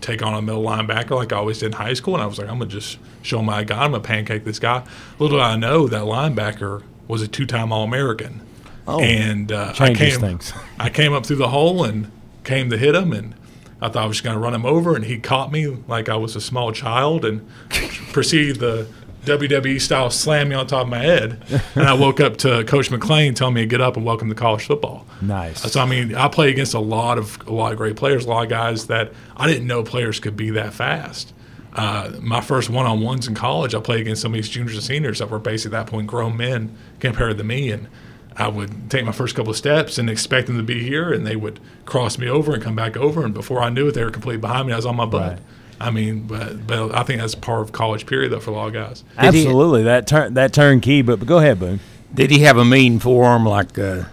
take 0.00 0.22
on 0.22 0.34
a 0.34 0.42
middle 0.42 0.62
linebacker 0.62 1.10
like 1.10 1.32
I 1.32 1.36
always 1.36 1.58
did 1.58 1.66
in 1.66 1.72
high 1.72 1.94
school, 1.94 2.14
and 2.14 2.22
I 2.22 2.26
was 2.26 2.38
like, 2.38 2.48
I'm 2.48 2.58
gonna 2.58 2.70
just 2.70 2.98
show 3.22 3.42
my 3.42 3.64
guy, 3.64 3.84
I'm 3.84 3.90
gonna 3.90 4.02
pancake 4.02 4.44
this 4.44 4.58
guy. 4.58 4.86
Little 5.18 5.38
did 5.38 5.44
I 5.44 5.56
know 5.56 5.88
that 5.88 6.02
linebacker 6.02 6.82
was 7.08 7.22
a 7.22 7.28
two-time 7.28 7.72
All-American. 7.72 8.42
Oh, 8.88 9.00
and 9.00 9.50
uh, 9.50 9.74
I 9.78 9.92
came, 9.94 10.20
things. 10.20 10.52
I 10.78 10.90
came 10.90 11.12
up 11.12 11.26
through 11.26 11.36
the 11.36 11.48
hole 11.48 11.84
and 11.84 12.10
came 12.44 12.70
to 12.70 12.78
hit 12.78 12.94
him, 12.94 13.12
and 13.12 13.34
I 13.80 13.88
thought 13.88 14.04
I 14.04 14.06
was 14.06 14.18
just 14.18 14.24
going 14.24 14.34
to 14.34 14.40
run 14.40 14.54
him 14.54 14.64
over, 14.64 14.94
and 14.94 15.04
he 15.04 15.18
caught 15.18 15.50
me 15.50 15.66
like 15.88 16.08
I 16.08 16.16
was 16.16 16.36
a 16.36 16.40
small 16.40 16.72
child 16.72 17.24
and 17.24 17.48
proceeded 18.12 18.60
to 18.60 18.86
WWE 19.26 19.80
style 19.80 20.08
slam 20.10 20.48
me 20.48 20.54
on 20.54 20.66
top 20.66 20.84
of 20.84 20.88
my 20.88 20.98
head, 20.98 21.42
and 21.74 21.84
I 21.84 21.94
woke 21.94 22.20
up 22.20 22.36
to 22.38 22.64
Coach 22.64 22.90
McClain 22.90 23.34
telling 23.34 23.54
me 23.54 23.62
to 23.62 23.66
get 23.66 23.80
up 23.80 23.96
and 23.96 24.06
welcome 24.06 24.28
to 24.28 24.34
college 24.34 24.64
football. 24.64 25.06
Nice. 25.20 25.70
So 25.70 25.80
I 25.80 25.86
mean, 25.86 26.14
I 26.14 26.28
play 26.28 26.48
against 26.50 26.74
a 26.74 26.78
lot 26.80 27.18
of 27.18 27.38
a 27.46 27.52
lot 27.52 27.72
of 27.72 27.78
great 27.78 27.96
players, 27.96 28.24
a 28.24 28.28
lot 28.28 28.44
of 28.44 28.48
guys 28.48 28.86
that 28.86 29.12
I 29.36 29.46
didn't 29.48 29.66
know 29.66 29.82
players 29.82 30.20
could 30.20 30.36
be 30.36 30.50
that 30.50 30.72
fast. 30.72 31.34
Uh, 31.74 32.12
my 32.20 32.40
first 32.40 32.70
one-on-ones 32.70 33.28
in 33.28 33.34
college, 33.34 33.74
I 33.74 33.80
played 33.80 34.00
against 34.00 34.22
some 34.22 34.32
of 34.32 34.36
these 34.36 34.48
juniors 34.48 34.74
and 34.76 34.82
seniors 34.82 35.18
that 35.18 35.28
were 35.28 35.38
basically 35.38 35.76
at 35.76 35.84
that 35.84 35.90
point 35.90 36.06
grown 36.06 36.34
men 36.34 36.74
compared 37.00 37.36
to 37.36 37.44
me, 37.44 37.70
and 37.70 37.88
I 38.34 38.48
would 38.48 38.90
take 38.90 39.04
my 39.04 39.12
first 39.12 39.34
couple 39.34 39.50
of 39.50 39.56
steps 39.58 39.98
and 39.98 40.08
expect 40.08 40.46
them 40.46 40.56
to 40.56 40.62
be 40.62 40.82
here, 40.82 41.12
and 41.12 41.26
they 41.26 41.36
would 41.36 41.60
cross 41.84 42.16
me 42.16 42.28
over 42.28 42.54
and 42.54 42.62
come 42.62 42.76
back 42.76 42.96
over, 42.96 43.24
and 43.24 43.34
before 43.34 43.60
I 43.60 43.68
knew 43.68 43.88
it, 43.88 43.92
they 43.92 44.04
were 44.04 44.10
completely 44.10 44.40
behind 44.40 44.68
me. 44.68 44.72
I 44.72 44.76
was 44.76 44.86
on 44.86 44.96
my 44.96 45.04
butt. 45.04 45.32
Right. 45.32 45.40
I 45.80 45.90
mean, 45.90 46.26
but 46.26 46.66
but 46.66 46.94
I 46.94 47.02
think 47.02 47.20
that's 47.20 47.34
part 47.34 47.60
of 47.60 47.72
college 47.72 48.06
period 48.06 48.32
though 48.32 48.40
for 48.40 48.50
a 48.50 48.54
lot 48.54 48.68
of 48.68 48.72
guys. 48.72 49.04
Did 49.20 49.34
he- 49.34 49.40
Absolutely, 49.46 49.82
that 49.84 50.06
turn 50.06 50.34
that 50.34 50.52
turnkey. 50.52 51.02
But, 51.02 51.18
but 51.18 51.28
go 51.28 51.38
ahead, 51.38 51.58
Boone. 51.60 51.80
Did 52.14 52.30
he 52.30 52.40
have 52.40 52.56
a 52.56 52.64
mean 52.64 52.98
forearm 52.98 53.44
like 53.44 53.78
uh, 53.78 54.04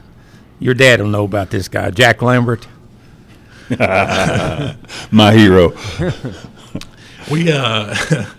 your 0.59 0.73
dad 0.73 0.99
will 0.99 1.07
know 1.07 1.23
about 1.23 1.51
this 1.51 1.67
guy, 1.67 1.89
Jack 1.91 2.21
Lambert? 2.21 2.67
My 3.79 5.33
hero. 5.33 5.73
We 7.31 7.49
uh, 7.49 7.95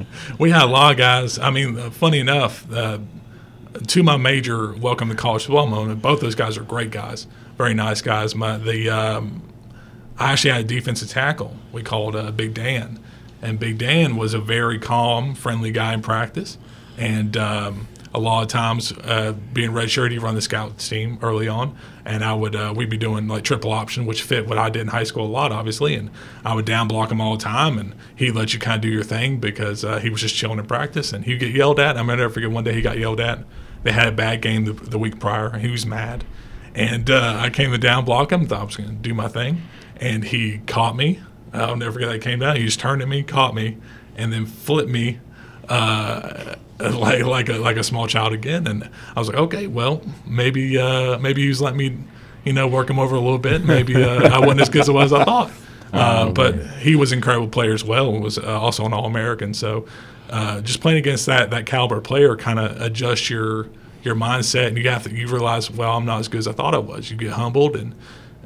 we 0.38 0.50
had 0.50 0.64
a 0.64 0.66
lot 0.66 0.92
of 0.92 0.98
guys. 0.98 1.38
I 1.38 1.48
mean, 1.48 1.78
uh, 1.78 1.88
funny 1.88 2.18
enough, 2.20 2.70
uh, 2.70 2.98
to 3.86 4.02
my 4.02 4.18
major 4.18 4.74
welcome 4.74 5.08
to 5.08 5.14
college 5.14 5.44
football 5.46 5.66
moment, 5.66 6.02
both 6.02 6.20
those 6.20 6.34
guys 6.34 6.58
are 6.58 6.62
great 6.64 6.90
guys, 6.90 7.26
very 7.56 7.72
nice 7.72 8.02
guys. 8.02 8.34
My 8.34 8.58
the 8.58 8.90
um, 8.90 9.42
I 10.18 10.32
actually 10.32 10.50
had 10.50 10.60
a 10.60 10.68
defensive 10.68 11.08
tackle 11.08 11.56
we 11.72 11.82
called 11.82 12.14
uh, 12.14 12.30
Big 12.30 12.52
Dan, 12.52 13.00
and 13.44 13.58
Big 13.58 13.78
Dan 13.78 14.16
was 14.16 14.34
a 14.34 14.40
very 14.40 14.78
calm, 14.78 15.34
friendly 15.34 15.70
guy 15.70 15.94
in 15.94 16.02
practice, 16.02 16.58
and 16.96 17.36
um, 17.36 17.86
a 18.14 18.18
lot 18.18 18.42
of 18.42 18.48
times 18.48 18.92
uh, 18.92 19.34
being 19.52 19.70
redshirt, 19.70 20.12
he 20.12 20.18
run 20.18 20.34
the 20.34 20.40
scout 20.40 20.78
team 20.78 21.18
early 21.20 21.48
on, 21.48 21.76
and 22.04 22.24
I 22.24 22.34
would 22.34 22.56
uh, 22.56 22.72
we'd 22.74 22.90
be 22.90 22.96
doing 22.96 23.28
like 23.28 23.44
triple 23.44 23.72
option, 23.72 24.06
which 24.06 24.22
fit 24.22 24.46
what 24.46 24.56
I 24.56 24.70
did 24.70 24.82
in 24.82 24.88
high 24.88 25.04
school 25.04 25.26
a 25.26 25.28
lot, 25.28 25.52
obviously, 25.52 25.94
and 25.94 26.10
I 26.44 26.54
would 26.54 26.64
down 26.64 26.88
block 26.88 27.10
him 27.10 27.20
all 27.20 27.36
the 27.36 27.42
time, 27.42 27.78
and 27.78 27.94
he'd 28.16 28.32
let 28.32 28.54
you 28.54 28.60
kind 28.60 28.76
of 28.76 28.82
do 28.82 28.88
your 28.88 29.02
thing 29.02 29.38
because 29.38 29.84
uh, 29.84 29.98
he 29.98 30.10
was 30.10 30.20
just 30.20 30.34
chilling 30.34 30.58
in 30.58 30.66
practice, 30.66 31.12
and 31.12 31.24
he'd 31.24 31.40
get 31.40 31.52
yelled 31.52 31.80
at. 31.80 31.96
I'm 31.96 32.06
gonna 32.06 32.22
never 32.22 32.32
forget 32.32 32.50
one 32.50 32.64
day 32.64 32.72
he 32.72 32.82
got 32.82 32.98
yelled 32.98 33.20
at. 33.20 33.44
They 33.82 33.92
had 33.92 34.08
a 34.08 34.12
bad 34.12 34.40
game 34.40 34.64
the, 34.64 34.72
the 34.72 34.98
week 34.98 35.20
prior, 35.20 35.58
he 35.58 35.70
was 35.70 35.84
mad. 35.84 36.24
And 36.74 37.10
uh, 37.10 37.36
I 37.38 37.50
came 37.50 37.70
to 37.70 37.78
down 37.78 38.04
block 38.04 38.32
him, 38.32 38.46
thought 38.46 38.60
I 38.60 38.64
was 38.64 38.76
going 38.76 38.88
to 38.88 38.94
do 38.96 39.14
my 39.14 39.28
thing, 39.28 39.62
and 39.96 40.24
he 40.24 40.58
caught 40.66 40.96
me. 40.96 41.20
I'll 41.54 41.76
never 41.76 41.92
forget 41.92 42.10
that 42.10 42.20
came 42.20 42.40
down. 42.40 42.56
He 42.56 42.64
just 42.64 42.80
turned 42.80 43.02
at 43.02 43.08
me, 43.08 43.22
caught 43.22 43.54
me, 43.54 43.76
and 44.16 44.32
then 44.32 44.46
flipped 44.46 44.90
me 44.90 45.20
uh, 45.68 46.56
like 46.78 47.24
like 47.24 47.48
a 47.48 47.58
like 47.58 47.76
a 47.76 47.84
small 47.84 48.06
child 48.06 48.32
again. 48.32 48.66
And 48.66 48.88
I 49.14 49.18
was 49.18 49.28
like, 49.28 49.36
okay, 49.36 49.66
well, 49.66 50.02
maybe 50.26 50.78
uh, 50.78 51.18
maybe 51.18 51.42
he 51.42 51.48
was 51.48 51.60
letting 51.60 51.78
me, 51.78 51.98
you 52.44 52.52
know, 52.52 52.66
work 52.66 52.90
him 52.90 52.98
over 52.98 53.14
a 53.14 53.20
little 53.20 53.38
bit. 53.38 53.64
Maybe 53.64 54.02
uh, 54.02 54.28
I 54.34 54.40
wasn't 54.40 54.62
as 54.62 54.68
good 54.68 54.82
as 54.82 54.88
I 54.88 54.94
as 55.02 55.12
I 55.12 55.24
thought. 55.24 55.50
Uh, 55.92 56.28
but 56.28 56.56
he 56.80 56.96
was 56.96 57.12
an 57.12 57.18
incredible 57.18 57.46
player 57.46 57.72
as 57.72 57.84
well, 57.84 58.12
and 58.12 58.20
was 58.20 58.36
uh, 58.36 58.60
also 58.60 58.84
an 58.84 58.92
All 58.92 59.06
American. 59.06 59.54
So 59.54 59.86
uh, 60.28 60.60
just 60.60 60.80
playing 60.80 60.98
against 60.98 61.26
that 61.26 61.52
that 61.52 61.66
caliber 61.66 62.00
player 62.00 62.34
kind 62.34 62.58
of 62.58 62.80
adjusts 62.82 63.30
your 63.30 63.68
your 64.02 64.16
mindset, 64.16 64.66
and 64.66 64.76
you 64.76 64.88
have 64.88 65.04
to 65.04 65.14
you 65.14 65.28
realize, 65.28 65.70
well, 65.70 65.96
I'm 65.96 66.04
not 66.04 66.18
as 66.18 66.26
good 66.26 66.38
as 66.38 66.48
I 66.48 66.52
thought 66.52 66.74
I 66.74 66.78
was. 66.78 67.12
You 67.12 67.16
get 67.16 67.34
humbled 67.34 67.76
and. 67.76 67.94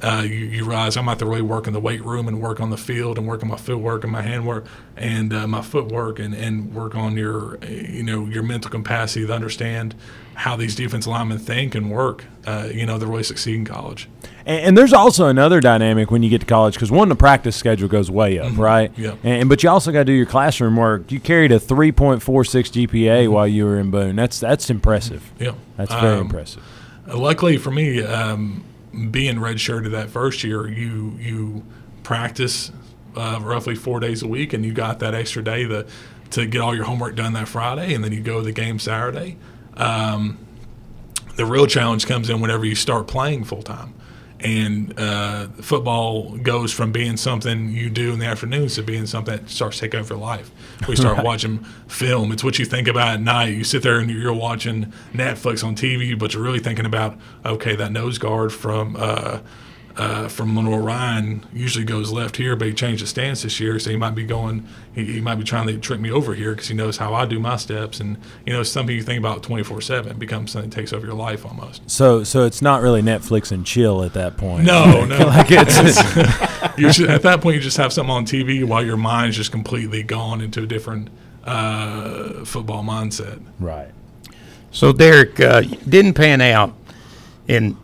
Uh, 0.03 0.23
you, 0.23 0.31
you 0.31 0.65
realize 0.65 0.97
I'm 0.97 1.09
out 1.09 1.19
to 1.19 1.27
really 1.27 1.43
work 1.43 1.67
in 1.67 1.73
the 1.73 1.81
weight 1.81 2.05
room 2.05 2.29
and 2.29 2.41
work 2.41 2.61
on 2.61 2.71
the 2.71 2.77
field 2.77 3.19
and 3.19 3.27
work 3.27 3.43
on 3.43 3.49
my 3.49 3.57
footwork 3.57 4.05
and 4.05 4.13
my 4.13 4.23
handwork 4.23 4.67
and 4.97 5.33
uh, 5.33 5.47
my 5.47 5.61
footwork 5.63 6.19
and, 6.19 6.35
and 6.35 6.75
work 6.75 6.95
on 6.95 7.17
your 7.17 7.59
you 7.67 8.03
know 8.03 8.27
your 8.27 8.43
mental 8.43 8.71
capacity 8.71 9.27
to 9.27 9.33
understand 9.33 9.95
how 10.35 10.55
these 10.55 10.77
defense 10.77 11.05
linemen 11.07 11.37
think 11.39 11.75
and 11.75 11.91
work. 11.91 12.25
Uh, 12.47 12.69
you 12.73 12.87
know, 12.87 12.99
to 12.99 13.07
really 13.07 13.23
succeed 13.23 13.57
in 13.57 13.65
college. 13.67 14.09
And, 14.47 14.61
and 14.69 14.79
there's 14.79 14.95
also 14.95 15.27
another 15.27 15.61
dynamic 15.61 16.11
when 16.11 16.23
you 16.23 16.31
get 16.31 16.41
to 16.41 16.47
college 16.47 16.75
because 16.75 16.91
one, 16.91 17.11
the 17.11 17.15
practice 17.17 17.55
schedule 17.57 17.89
goes 17.89 18.11
way 18.11 18.39
up, 18.39 18.57
right? 18.57 18.91
Mm-hmm. 18.93 19.03
Yeah. 19.03 19.15
And 19.39 19.49
but 19.51 19.63
you 19.63 19.69
also 19.69 19.93
got 19.93 19.99
to 19.99 20.05
do 20.07 20.13
your 20.15 20.25
classroom 20.25 20.77
work. 20.77 21.13
You 21.13 21.21
carried 21.21 21.53
a 21.53 21.59
3.46 21.59 22.23
GPA 22.89 23.31
while 23.31 23.47
you 23.47 23.67
were 23.67 23.79
in 23.79 23.91
Boone. 23.91 24.17
That's 24.17 24.41
that's 24.41 24.71
impressive. 24.71 25.31
Yeah, 25.39 25.53
That's 25.77 25.93
very 25.93 26.15
Um, 26.15 26.23
impressive. 26.23 26.63
Luckily 27.07 27.59
for 27.59 27.71
me, 27.71 28.03
um, 28.03 28.65
being 29.11 29.37
redshirted 29.37 29.90
that 29.92 30.11
first 30.11 30.44
year, 30.44 30.68
you 30.68 31.16
you 31.18 31.64
practice 32.03 32.72
uh, 33.16 33.38
roughly 33.42 33.74
four 33.74 34.01
days 34.01 34.22
a 34.22 34.29
week, 34.29 34.53
and 34.53 34.64
you 34.64 34.72
got 34.72 34.98
that 35.01 35.14
extra 35.14 35.42
day 35.42 35.66
to 35.66 35.87
to 36.31 36.46
get 36.46 36.61
all 36.61 36.74
your 36.74 36.85
homework 36.85 37.16
done 37.16 37.33
that 37.35 37.48
Friday, 37.48 37.94
and 37.94 38.05
then 38.05 38.12
you 38.12 38.20
go 38.20 38.38
to 38.38 38.44
the 38.44 38.53
game 38.53 38.79
Saturday. 38.79 39.37
Um, 39.77 40.38
the 41.37 41.46
real 41.46 41.66
challenge 41.66 42.07
comes 42.07 42.29
in 42.29 42.40
whenever 42.40 42.64
you 42.64 42.74
start 42.74 43.07
playing 43.07 43.44
full 43.44 43.62
time. 43.62 43.94
And 44.40 44.94
uh, 44.98 45.48
football 45.61 46.37
goes 46.38 46.72
from 46.72 46.92
being 46.92 47.16
something 47.16 47.70
you 47.70 47.90
do 47.90 48.12
in 48.12 48.20
the 48.20 48.27
afternoons 48.27 48.77
to 48.77 48.83
being 48.83 49.07
something 49.07 49.37
that 49.37 49.51
starts 49.51 49.79
taking 49.79 49.98
over 49.98 50.14
your 50.14 50.22
life. 50.22 50.51
We 50.87 50.94
start 50.94 51.24
watching 51.24 51.59
film. 51.88 52.31
It's 52.31 52.44
what 52.44 52.59
you 52.59 52.64
think 52.64 52.87
about 52.87 53.14
at 53.14 53.20
night. 53.20 53.55
You 53.55 53.64
sit 53.64 53.83
there 53.83 53.98
and 53.98 54.09
you're 54.11 54.33
watching 54.33 54.92
Netflix 55.12 55.64
on 55.64 55.74
TV, 55.74 56.16
but 56.16 56.35
you're 56.35 56.42
really 56.42 56.61
thinking 56.61 56.87
about, 56.87 57.18
okay, 57.44 57.74
that 57.77 57.90
nose 57.90 58.18
guard 58.18 58.53
from 58.53 58.96
uh, 58.98 59.40
uh, 59.99 60.29
from 60.29 60.57
Lenoir-Rhyne 60.57 61.45
usually 61.53 61.85
goes 61.85 62.13
left 62.13 62.37
here, 62.37 62.55
but 62.55 62.69
he 62.69 62.75
changed 62.75 63.01
his 63.01 63.11
stance 63.11 63.43
this 63.43 63.59
year, 63.59 63.81
so 63.81 63.91
he 63.91 63.97
might 63.97 64.15
be 64.15 64.25
going. 64.25 64.67
He, 64.95 65.05
he 65.05 65.21
might 65.21 65.35
be 65.35 65.45
trying 65.45 65.67
to 65.67 65.77
trick 65.77 65.99
me 65.99 66.11
over 66.11 66.35
here 66.35 66.53
because 66.53 66.69
he 66.69 66.75
knows 66.75 66.99
how 66.99 67.15
I 67.15 67.27
do 67.27 67.41
my 67.41 67.57
steps, 67.57 67.99
and 67.99 68.17
you 68.47 68.53
know, 68.53 68.61
it's 68.61 68.71
something 68.71 68.95
you 68.95 69.03
think 69.03 69.19
about 69.19 69.43
24 69.43 69.81
seven. 69.81 70.17
Becomes 70.17 70.53
something 70.53 70.71
that 70.71 70.77
takes 70.77 70.93
over 70.93 71.05
your 71.05 71.17
life 71.17 71.45
almost. 71.45 71.91
So 71.91 72.23
so 72.23 72.45
it's 72.45 72.63
not 72.63 72.81
really 72.81 73.03
Netflix 73.03 73.51
and 73.51 73.67
chill 73.67 74.05
at 74.05 74.15
that 74.15 74.37
point. 74.37 74.65
No, 74.65 75.05
no. 75.05 75.19
like 75.27 75.49
it's, 75.51 76.79
you 76.79 76.93
should, 76.93 77.11
at 77.11 77.23
that 77.23 77.41
point, 77.41 77.57
you 77.57 77.61
just 77.61 77.77
have 77.77 77.93
something 77.93 78.15
on 78.15 78.25
TV 78.25 78.65
while 78.65 78.85
your 78.85 78.97
mind's 78.97 79.37
just 79.37 79.51
completely 79.51 80.05
gone 80.05 80.41
into 80.41 80.63
a 80.63 80.67
different 80.67 81.09
uh, 81.45 82.45
football 82.45 82.85
mindset. 82.85 83.43
right. 83.59 83.91
So 84.71 84.93
Derek 84.93 85.41
uh, 85.41 85.63
didn't 85.89 86.13
pan 86.15 86.41
out, 86.41 86.75
and 87.49 87.77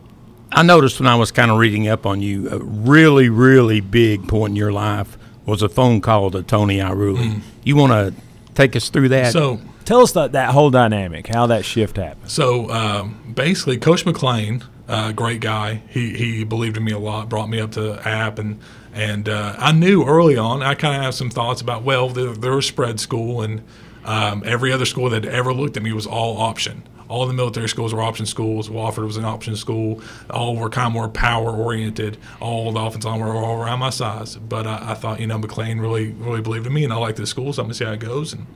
I 0.54 0.62
noticed 0.62 1.00
when 1.00 1.06
I 1.08 1.16
was 1.16 1.30
kind 1.30 1.50
of 1.50 1.58
reading 1.58 1.88
up 1.88 2.06
on 2.06 2.20
you, 2.20 2.48
a 2.48 2.58
really, 2.58 3.28
really 3.28 3.80
big 3.80 4.28
point 4.28 4.52
in 4.52 4.56
your 4.56 4.72
life 4.72 5.18
was 5.46 5.62
a 5.62 5.68
phone 5.68 6.00
call 6.00 6.30
to 6.30 6.42
Tony 6.42 6.78
Ierulli. 6.78 7.42
You 7.64 7.76
want 7.76 7.92
to 7.92 8.14
take 8.54 8.76
us 8.76 8.88
through 8.88 9.10
that? 9.10 9.32
So, 9.32 9.60
Tell 9.84 10.00
us 10.00 10.12
that 10.12 10.32
that 10.32 10.52
whole 10.52 10.70
dynamic, 10.70 11.26
how 11.26 11.46
that 11.48 11.64
shift 11.64 11.98
happened. 11.98 12.30
So 12.30 12.70
um, 12.70 13.34
basically, 13.34 13.76
Coach 13.76 14.06
McLean, 14.06 14.64
uh, 14.88 15.12
great 15.12 15.40
guy. 15.40 15.82
He 15.88 16.16
he 16.16 16.44
believed 16.44 16.76
in 16.76 16.84
me 16.84 16.92
a 16.92 16.98
lot. 16.98 17.28
Brought 17.28 17.50
me 17.50 17.60
up 17.60 17.72
to 17.72 18.00
App, 18.08 18.38
and 18.38 18.60
and 18.94 19.28
uh, 19.28 19.56
I 19.58 19.72
knew 19.72 20.06
early 20.06 20.36
on. 20.36 20.62
I 20.62 20.74
kind 20.74 20.96
of 20.96 21.02
have 21.02 21.14
some 21.14 21.28
thoughts 21.28 21.60
about 21.60 21.82
well, 21.82 22.08
they're, 22.08 22.32
they're 22.32 22.58
a 22.58 22.62
spread 22.62 22.98
school, 22.98 23.42
and 23.42 23.62
um, 24.04 24.42
every 24.46 24.72
other 24.72 24.86
school 24.86 25.10
that 25.10 25.26
ever 25.26 25.52
looked 25.52 25.76
at 25.76 25.82
me 25.82 25.92
was 25.92 26.06
all 26.06 26.38
option. 26.38 26.82
All 27.08 27.26
the 27.26 27.32
military 27.32 27.68
schools 27.68 27.92
were 27.94 28.02
option 28.02 28.26
schools. 28.26 28.68
Wofford 28.68 29.06
was 29.06 29.16
an 29.16 29.24
option 29.24 29.56
school. 29.56 30.00
All 30.30 30.56
were 30.56 30.68
kind 30.68 30.86
of 30.86 30.92
more 30.92 31.08
power 31.08 31.50
oriented. 31.50 32.18
All 32.40 32.72
the 32.72 32.80
offensive 32.80 33.10
line 33.10 33.20
were 33.20 33.34
all 33.34 33.60
around 33.60 33.80
my 33.80 33.90
size. 33.90 34.36
But 34.36 34.66
I, 34.66 34.92
I 34.92 34.94
thought, 34.94 35.20
you 35.20 35.26
know, 35.26 35.38
McLean 35.38 35.80
really, 35.80 36.12
really 36.12 36.40
believed 36.40 36.66
in 36.66 36.72
me, 36.72 36.84
and 36.84 36.92
I 36.92 36.96
like 36.96 37.16
this 37.16 37.30
school, 37.30 37.52
so 37.52 37.62
I'm 37.62 37.66
gonna 37.66 37.74
see 37.74 37.84
how 37.84 37.92
it 37.92 38.00
goes. 38.00 38.32
And 38.32 38.46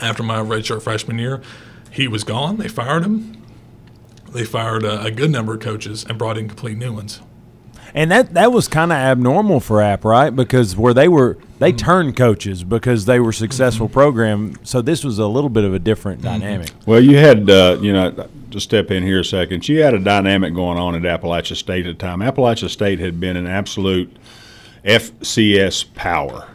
after 0.00 0.22
my 0.22 0.38
redshirt 0.38 0.82
freshman 0.82 1.18
year, 1.18 1.40
he 1.90 2.08
was 2.08 2.24
gone. 2.24 2.58
They 2.58 2.68
fired 2.68 3.04
him. 3.04 3.42
They 4.30 4.44
fired 4.44 4.84
a, 4.84 5.02
a 5.02 5.10
good 5.10 5.30
number 5.30 5.54
of 5.54 5.60
coaches 5.60 6.04
and 6.04 6.18
brought 6.18 6.36
in 6.36 6.48
complete 6.48 6.76
new 6.76 6.92
ones. 6.92 7.20
And 7.96 8.10
that 8.10 8.34
that 8.34 8.52
was 8.52 8.68
kind 8.68 8.92
of 8.92 8.98
abnormal 8.98 9.58
for 9.60 9.80
App, 9.80 10.04
right? 10.04 10.28
Because 10.30 10.76
where 10.76 10.92
they 10.94 11.08
were 11.08 11.38
they 11.58 11.72
Mm-hmm. 11.72 11.76
turned 11.78 12.16
coaches 12.16 12.62
because 12.62 13.06
they 13.06 13.18
were 13.18 13.32
successful 13.32 13.88
program. 13.88 14.54
So 14.64 14.82
this 14.82 15.02
was 15.02 15.18
a 15.18 15.26
little 15.26 15.48
bit 15.48 15.64
of 15.64 15.72
a 15.72 15.78
different 15.78 16.20
Mm-hmm. 16.20 16.40
dynamic. 16.40 16.70
Well, 16.84 17.00
you 17.00 17.16
had, 17.16 17.48
uh, 17.48 17.78
you 17.80 17.92
know, 17.94 18.28
to 18.50 18.60
step 18.60 18.90
in 18.90 19.02
here 19.02 19.20
a 19.20 19.24
second, 19.24 19.66
you 19.68 19.82
had 19.82 19.94
a 19.94 19.98
dynamic 19.98 20.54
going 20.54 20.76
on 20.78 20.94
at 20.94 21.20
Appalachia 21.20 21.56
State 21.56 21.86
at 21.86 21.98
the 21.98 22.06
time. 22.06 22.20
Appalachia 22.20 22.68
State 22.68 22.98
had 23.00 23.18
been 23.18 23.36
an 23.38 23.46
absolute 23.46 24.14
FCS 24.84 25.92
power. 25.94 26.46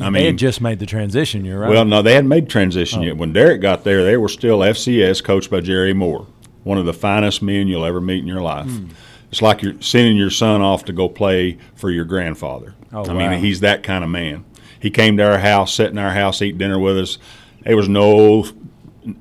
I 0.00 0.04
they 0.04 0.10
mean, 0.10 0.26
had 0.26 0.36
just 0.38 0.60
made 0.60 0.78
the 0.78 0.86
transition. 0.86 1.44
You're 1.44 1.60
right. 1.60 1.70
well, 1.70 1.84
no, 1.84 2.02
they 2.02 2.14
hadn't 2.14 2.28
made 2.28 2.48
transition 2.48 3.00
Oh. 3.00 3.04
yet. 3.04 3.16
When 3.16 3.32
Derek 3.32 3.60
got 3.60 3.84
there, 3.84 4.04
they 4.04 4.16
were 4.16 4.28
still 4.28 4.60
FCS, 4.60 5.22
coached 5.22 5.50
by 5.50 5.60
Jerry 5.60 5.92
Moore, 5.92 6.26
one 6.64 6.78
of 6.78 6.86
the 6.86 6.92
finest 6.94 7.42
men 7.42 7.68
you'll 7.68 7.84
ever 7.84 8.00
meet 8.00 8.20
in 8.20 8.26
your 8.26 8.40
life. 8.42 8.66
Hmm. 8.66 8.86
It's 9.34 9.42
like 9.42 9.62
you're 9.62 9.82
sending 9.82 10.16
your 10.16 10.30
son 10.30 10.62
off 10.62 10.84
to 10.84 10.92
go 10.92 11.08
play 11.08 11.58
for 11.74 11.90
your 11.90 12.04
grandfather. 12.04 12.76
Oh, 12.92 13.04
I 13.04 13.12
wow. 13.12 13.30
mean, 13.30 13.40
he's 13.40 13.58
that 13.60 13.82
kind 13.82 14.04
of 14.04 14.10
man. 14.10 14.44
He 14.78 14.90
came 14.92 15.16
to 15.16 15.28
our 15.28 15.38
house, 15.38 15.74
sat 15.74 15.90
in 15.90 15.98
our 15.98 16.12
house, 16.12 16.40
eat 16.40 16.56
dinner 16.56 16.78
with 16.78 16.96
us. 16.96 17.18
There 17.62 17.74
was 17.74 17.88
no 17.88 18.46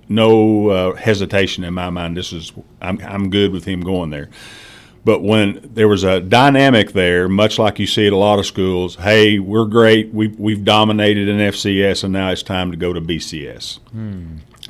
no 0.07 0.69
uh, 0.69 0.93
hesitation 0.93 1.63
in 1.63 1.73
my 1.73 1.89
mind. 1.89 2.15
This 2.15 2.31
is 2.31 2.51
I'm 2.79 3.01
I'm 3.01 3.31
good 3.31 3.51
with 3.51 3.65
him 3.65 3.81
going 3.81 4.11
there. 4.11 4.29
But 5.03 5.23
when 5.23 5.67
there 5.73 5.87
was 5.87 6.03
a 6.03 6.21
dynamic 6.21 6.91
there, 6.91 7.27
much 7.27 7.57
like 7.57 7.79
you 7.79 7.87
see 7.87 8.05
at 8.05 8.13
a 8.13 8.17
lot 8.17 8.37
of 8.37 8.45
schools, 8.45 8.97
hey, 8.97 9.39
we're 9.39 9.65
great. 9.65 10.13
We've, 10.13 10.39
we've 10.39 10.63
dominated 10.63 11.27
in 11.27 11.39
FCS, 11.39 12.03
and 12.03 12.13
now 12.13 12.29
it's 12.29 12.43
time 12.43 12.69
to 12.69 12.77
go 12.77 12.93
to 12.93 13.01
BCS. 13.01 13.79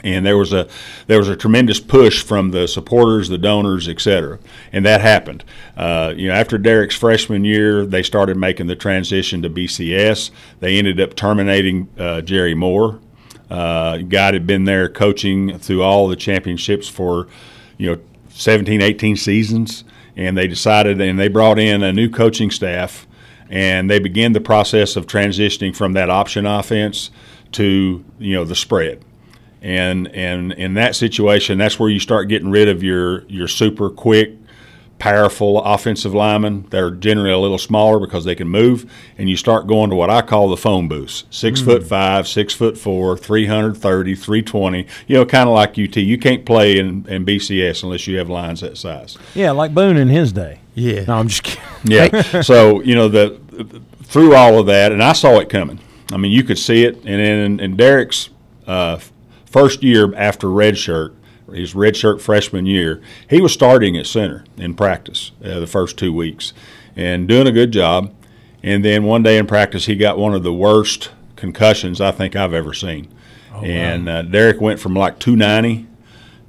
And 0.04 0.26
there 0.26 0.38
was 0.38 0.52
a 0.52 0.68
there 1.08 1.18
was 1.18 1.30
a 1.30 1.36
tremendous 1.36 1.80
push 1.80 2.24
from 2.24 2.52
the 2.52 2.68
supporters, 2.68 3.30
the 3.30 3.38
donors, 3.38 3.88
et 3.88 4.02
cetera, 4.02 4.38
and 4.72 4.86
that 4.86 5.02
happened. 5.02 5.44
Uh, 5.78 6.14
you 6.16 6.28
know, 6.28 6.34
after 6.34 6.58
Derek's 6.58 6.96
freshman 6.96 7.46
year, 7.46 7.86
they 7.86 8.04
started 8.04 8.38
making 8.38 8.68
the 8.68 8.76
transition 8.76 9.42
to 9.42 9.50
BCS. 9.50 10.32
They 10.60 10.78
ended 10.78 11.00
up 11.00 11.16
terminating 11.16 11.90
uh, 11.98 12.22
Jerry 12.22 12.54
Moore. 12.54 13.00
Uh, 13.50 13.98
guy 13.98 14.34
had 14.34 14.48
been 14.48 14.66
there 14.66 14.90
coaching 14.90 15.58
through 15.60 15.84
all 15.84 16.08
the 16.08 16.16
championships 16.16 16.88
for, 16.88 17.28
you 17.78 17.92
know, 17.92 18.02
17, 18.30 18.82
18 18.82 19.16
seasons, 19.16 19.84
and 20.16 20.36
they 20.36 20.48
decided 20.48 21.00
and 21.00 21.20
they 21.20 21.28
brought 21.28 21.60
in 21.60 21.84
a 21.84 21.94
new 21.94 22.10
coaching 22.10 22.50
staff, 22.50 23.06
and 23.50 23.90
they 23.90 24.00
began 24.00 24.34
the 24.34 24.42
process 24.42 24.96
of 24.96 25.06
transitioning 25.06 25.76
from 25.76 25.94
that 25.94 26.10
option 26.10 26.46
offense 26.46 27.12
to 27.52 28.04
you 28.18 28.34
know 28.34 28.44
the 28.44 28.56
spread 28.56 29.04
and 29.64 30.08
and 30.10 30.52
in 30.54 30.74
that 30.76 30.96
situation, 30.96 31.58
that's 31.58 31.80
where 31.80 31.90
you 31.90 32.00
start 32.00 32.28
getting 32.28 32.52
rid 32.52 32.68
of 32.70 32.84
your 32.84 33.24
your 33.30 33.48
super 33.48 33.90
quick, 33.90 34.34
powerful 35.00 35.62
offensive 35.64 36.14
linemen. 36.14 36.66
They're 36.70 36.92
generally 36.92 37.32
a 37.32 37.38
little 37.38 37.58
smaller 37.58 38.00
because 38.00 38.26
they 38.26 38.36
can 38.36 38.48
move, 38.48 38.92
and 39.18 39.30
you 39.30 39.38
start 39.38 39.66
going 39.68 39.90
to 39.90 39.96
what 39.96 40.10
I 40.10 40.22
call 40.22 40.50
the 40.50 40.58
phone 40.58 40.88
booths: 40.88 41.24
six 41.30 41.60
Hmm. 41.62 41.66
foot 41.66 41.84
five, 41.88 42.28
six 42.28 42.54
foot 42.54 42.78
four, 42.78 43.18
330, 43.18 44.16
320. 44.16 44.86
You 45.08 45.16
know, 45.18 45.26
kind 45.26 45.48
of 45.50 45.56
like 45.56 45.72
UT. 45.80 45.96
You 45.98 46.18
can't 46.18 46.46
play 46.46 46.78
in, 46.78 47.06
in 47.08 47.26
BCS 47.26 47.84
unless 47.84 48.06
you 48.08 48.18
have 48.18 48.30
lines 48.30 48.62
that 48.62 48.78
size. 48.78 49.18
Yeah, 49.34 49.52
like 49.52 49.74
Boone 49.74 49.98
in 49.98 50.10
his 50.10 50.32
day. 50.34 50.60
Yeah. 50.76 51.06
No, 51.06 51.16
I'm 51.16 51.28
just 51.28 51.44
kidding. 51.44 51.64
Yeah. 51.86 52.42
so 52.42 52.82
you 52.82 52.96
know 52.96 53.08
the 53.08 53.40
through 54.04 54.36
all 54.36 54.60
of 54.60 54.66
that, 54.68 54.92
and 54.92 55.02
I 55.04 55.14
saw 55.14 55.40
it 55.40 55.50
coming. 55.50 55.80
I 56.12 56.18
mean, 56.18 56.32
you 56.32 56.44
could 56.44 56.60
see 56.60 56.84
it. 56.86 56.98
And 57.06 57.20
in, 57.20 57.60
in 57.60 57.76
Derek's 57.76 58.30
uh, 58.68 59.00
first 59.54 59.84
year 59.84 60.14
after 60.16 60.48
redshirt, 60.48 61.14
his 61.54 61.76
redshirt 61.76 62.20
freshman 62.20 62.66
year, 62.66 63.00
he 63.30 63.40
was 63.40 63.54
starting 63.54 63.96
at 63.96 64.08
center 64.08 64.44
in 64.58 64.74
practice 64.74 65.32
uh, 65.46 65.60
the 65.60 65.68
first 65.68 65.98
two 65.98 66.12
weeks 66.12 66.54
and 66.96 67.28
doing 67.28 67.48
a 67.48 67.52
good 67.52 67.72
job. 67.72 68.12
And 68.64 68.84
then 68.84 69.04
one 69.04 69.22
day 69.22 69.38
in 69.38 69.46
practice, 69.46 69.86
he 69.86 69.96
got 69.96 70.18
one 70.18 70.34
of 70.34 70.42
the 70.42 70.54
worst 70.54 71.12
concussions 71.36 72.02
I 72.02 72.12
think 72.12 72.36
I've 72.36 72.54
ever 72.54 72.74
seen. 72.74 73.08
and 73.64 74.10
uh, 74.10 74.22
Derek 74.24 74.60
went 74.60 74.80
from 74.80 74.96
like 74.96 75.20
290 75.20 75.86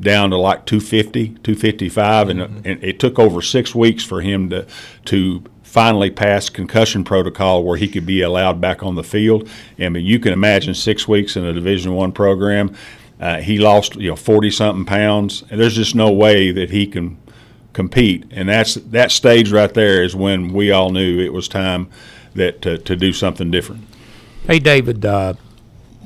down 0.01 0.31
to 0.31 0.37
like 0.37 0.65
250, 0.65 1.29
255, 1.29 2.29
and, 2.31 2.41
and 2.67 2.83
it 2.83 2.99
took 2.99 3.19
over 3.19 3.43
six 3.43 3.75
weeks 3.75 4.03
for 4.03 4.23
him 4.23 4.49
to 4.51 4.67
to 5.05 5.45
finally 5.75 6.09
passed 6.09 6.55
concussion 6.55 7.03
protocol 7.03 7.65
where 7.65 7.77
he 7.77 7.89
could 7.89 8.07
be 8.07 8.23
allowed 8.23 8.61
back 8.61 8.85
on 8.85 8.95
the 8.95 9.03
field. 9.03 9.51
I 9.77 9.89
mean, 9.89 10.07
you 10.07 10.21
can 10.21 10.33
imagine 10.33 10.73
six 10.73 11.09
weeks 11.09 11.35
in 11.35 11.45
a 11.45 11.53
Division 11.53 11.97
One 11.97 12.13
program. 12.13 12.77
Uh, 13.19 13.41
he 13.41 13.59
lost 13.59 13.97
you 13.97 14.11
know 14.11 14.15
40 14.15 14.53
something 14.53 14.85
pounds, 14.85 15.43
and 15.51 15.61
there's 15.61 15.75
just 15.75 15.97
no 15.97 16.13
way 16.13 16.53
that 16.53 16.71
he 16.71 16.87
can 16.87 17.19
compete. 17.73 18.25
And 18.31 18.49
that's 18.49 18.75
that 18.75 19.11
stage 19.11 19.51
right 19.51 19.75
there 19.75 20.05
is 20.05 20.15
when 20.15 20.53
we 20.53 20.71
all 20.71 20.91
knew 20.91 21.19
it 21.19 21.33
was 21.33 21.49
time 21.49 21.89
that 22.37 22.63
to, 22.63 22.79
to 22.79 22.95
do 22.95 23.13
something 23.13 23.51
different. 23.51 23.83
Hey, 24.47 24.61
David, 24.61 25.05
uh, 25.05 25.35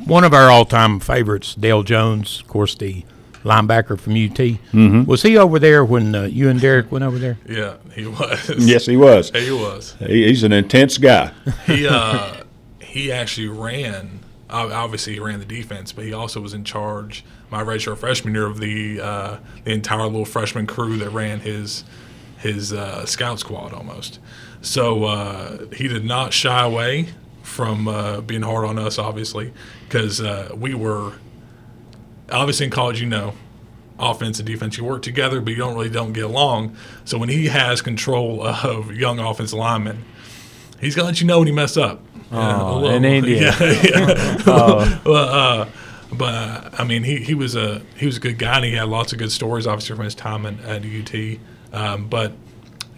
one 0.06 0.24
of 0.24 0.32
our 0.32 0.48
all 0.48 0.64
time 0.64 0.98
favorites, 0.98 1.54
Dale 1.54 1.82
Jones, 1.82 2.40
of 2.40 2.48
course, 2.48 2.74
the 2.74 3.04
linebacker 3.48 3.98
from 3.98 4.12
UT. 4.12 4.36
Mm-hmm. 4.38 5.04
Was 5.04 5.22
he 5.22 5.36
over 5.36 5.58
there 5.58 5.84
when 5.84 6.14
uh, 6.14 6.22
you 6.24 6.48
and 6.48 6.60
Derek 6.60 6.92
went 6.92 7.04
over 7.04 7.18
there? 7.18 7.38
Yeah, 7.48 7.76
he 7.94 8.06
was. 8.06 8.50
Yes, 8.58 8.86
he 8.86 8.96
was. 8.96 9.30
he 9.30 9.50
was. 9.50 9.96
He, 9.98 10.26
he's 10.26 10.42
an 10.42 10.52
intense 10.52 10.98
guy. 10.98 11.32
He 11.66 11.88
uh, 11.88 12.44
he 12.80 13.10
actually 13.10 13.48
ran. 13.48 14.20
Obviously, 14.50 15.14
he 15.14 15.20
ran 15.20 15.40
the 15.40 15.44
defense, 15.44 15.92
but 15.92 16.04
he 16.04 16.12
also 16.14 16.40
was 16.40 16.54
in 16.54 16.64
charge 16.64 17.22
my 17.50 17.62
redshirt 17.62 17.98
freshman 17.98 18.34
year 18.34 18.46
of 18.46 18.60
the 18.60 19.00
uh, 19.00 19.38
the 19.64 19.72
entire 19.72 20.04
little 20.04 20.24
freshman 20.24 20.66
crew 20.66 20.96
that 20.98 21.10
ran 21.10 21.40
his 21.40 21.84
his 22.38 22.72
uh, 22.72 23.04
scout 23.06 23.40
squad 23.40 23.72
almost. 23.72 24.18
So 24.60 25.04
uh, 25.04 25.66
he 25.72 25.88
did 25.88 26.04
not 26.04 26.32
shy 26.32 26.64
away 26.64 27.08
from 27.42 27.88
uh, 27.88 28.20
being 28.20 28.42
hard 28.42 28.64
on 28.64 28.78
us, 28.78 28.98
obviously, 28.98 29.52
because 29.84 30.20
uh, 30.20 30.50
we 30.54 30.74
were 30.74 31.14
obviously 32.30 32.66
in 32.66 32.70
college. 32.70 33.00
You 33.00 33.06
know, 33.06 33.34
offense 33.98 34.38
and 34.38 34.46
defense, 34.46 34.76
you 34.76 34.84
work 34.84 35.02
together, 35.02 35.40
but 35.40 35.50
you 35.50 35.56
don't 35.56 35.74
really 35.74 35.90
don't 35.90 36.12
get 36.12 36.24
along. 36.24 36.76
So 37.04 37.18
when 37.18 37.28
he 37.28 37.46
has 37.46 37.82
control 37.82 38.46
of 38.46 38.92
young 38.92 39.18
offensive 39.18 39.58
linemen, 39.58 40.04
he's 40.80 40.94
gonna 40.94 41.06
let 41.08 41.20
you 41.20 41.26
know 41.26 41.38
when 41.38 41.46
he 41.46 41.52
mess 41.52 41.76
up. 41.76 42.02
Oh, 42.30 42.84
Yeah, 42.84 42.92
in 42.96 43.04
India. 43.04 43.54
Yeah, 43.60 43.82
yeah. 43.82 44.98
well, 45.04 45.28
uh, 45.62 45.68
but 46.12 46.34
uh, 46.34 46.70
I 46.78 46.84
mean, 46.84 47.02
he, 47.04 47.16
he 47.16 47.34
was 47.34 47.54
a 47.54 47.82
he 47.96 48.06
was 48.06 48.16
a 48.16 48.20
good 48.20 48.38
guy, 48.38 48.56
and 48.56 48.64
he 48.64 48.72
had 48.72 48.88
lots 48.88 49.12
of 49.12 49.18
good 49.18 49.32
stories, 49.32 49.66
obviously 49.66 49.96
from 49.96 50.04
his 50.04 50.14
time 50.14 50.46
at, 50.46 50.60
at 50.60 50.84
UT. 50.84 51.38
Um, 51.72 52.08
but 52.08 52.32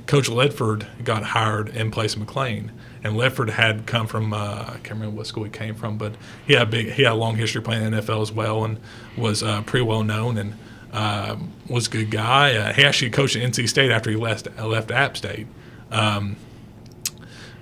Coach 0.07 0.29
Ledford 0.29 0.87
got 1.05 1.23
hired 1.23 1.69
in 1.71 1.91
place 1.91 2.15
of 2.15 2.21
McLean, 2.21 2.73
and 3.03 3.15
Ledford 3.15 3.51
had 3.51 3.87
come 3.87 4.07
from 4.07 4.33
uh, 4.33 4.65
I 4.69 4.79
can't 4.83 4.91
remember 4.91 5.17
what 5.17 5.27
school 5.27 5.45
he 5.45 5.51
came 5.51 5.75
from, 5.75 5.99
but 5.99 6.15
he 6.47 6.55
had 6.55 6.63
a 6.63 6.67
big 6.67 6.93
he 6.93 7.03
had 7.03 7.13
a 7.13 7.17
long 7.17 7.37
history 7.37 7.63
playing 7.63 7.91
NFL 7.93 8.23
as 8.23 8.33
well, 8.33 8.65
and 8.65 8.79
was 9.17 9.43
uh, 9.43 9.63
pretty 9.63 9.85
well 9.85 10.03
known 10.03 10.37
and 10.39 10.55
um, 10.93 11.53
was 11.69 11.87
a 11.87 11.91
good 11.91 12.11
guy. 12.11 12.55
Uh, 12.57 12.73
he 12.73 12.85
actually 12.85 13.11
coached 13.11 13.37
at 13.37 13.43
NC 13.43 13.69
State 13.69 13.91
after 13.91 14.11
he 14.11 14.17
left 14.17 14.49
left 14.59 14.91
App 14.91 15.17
State. 15.17 15.47
Um, 15.91 16.37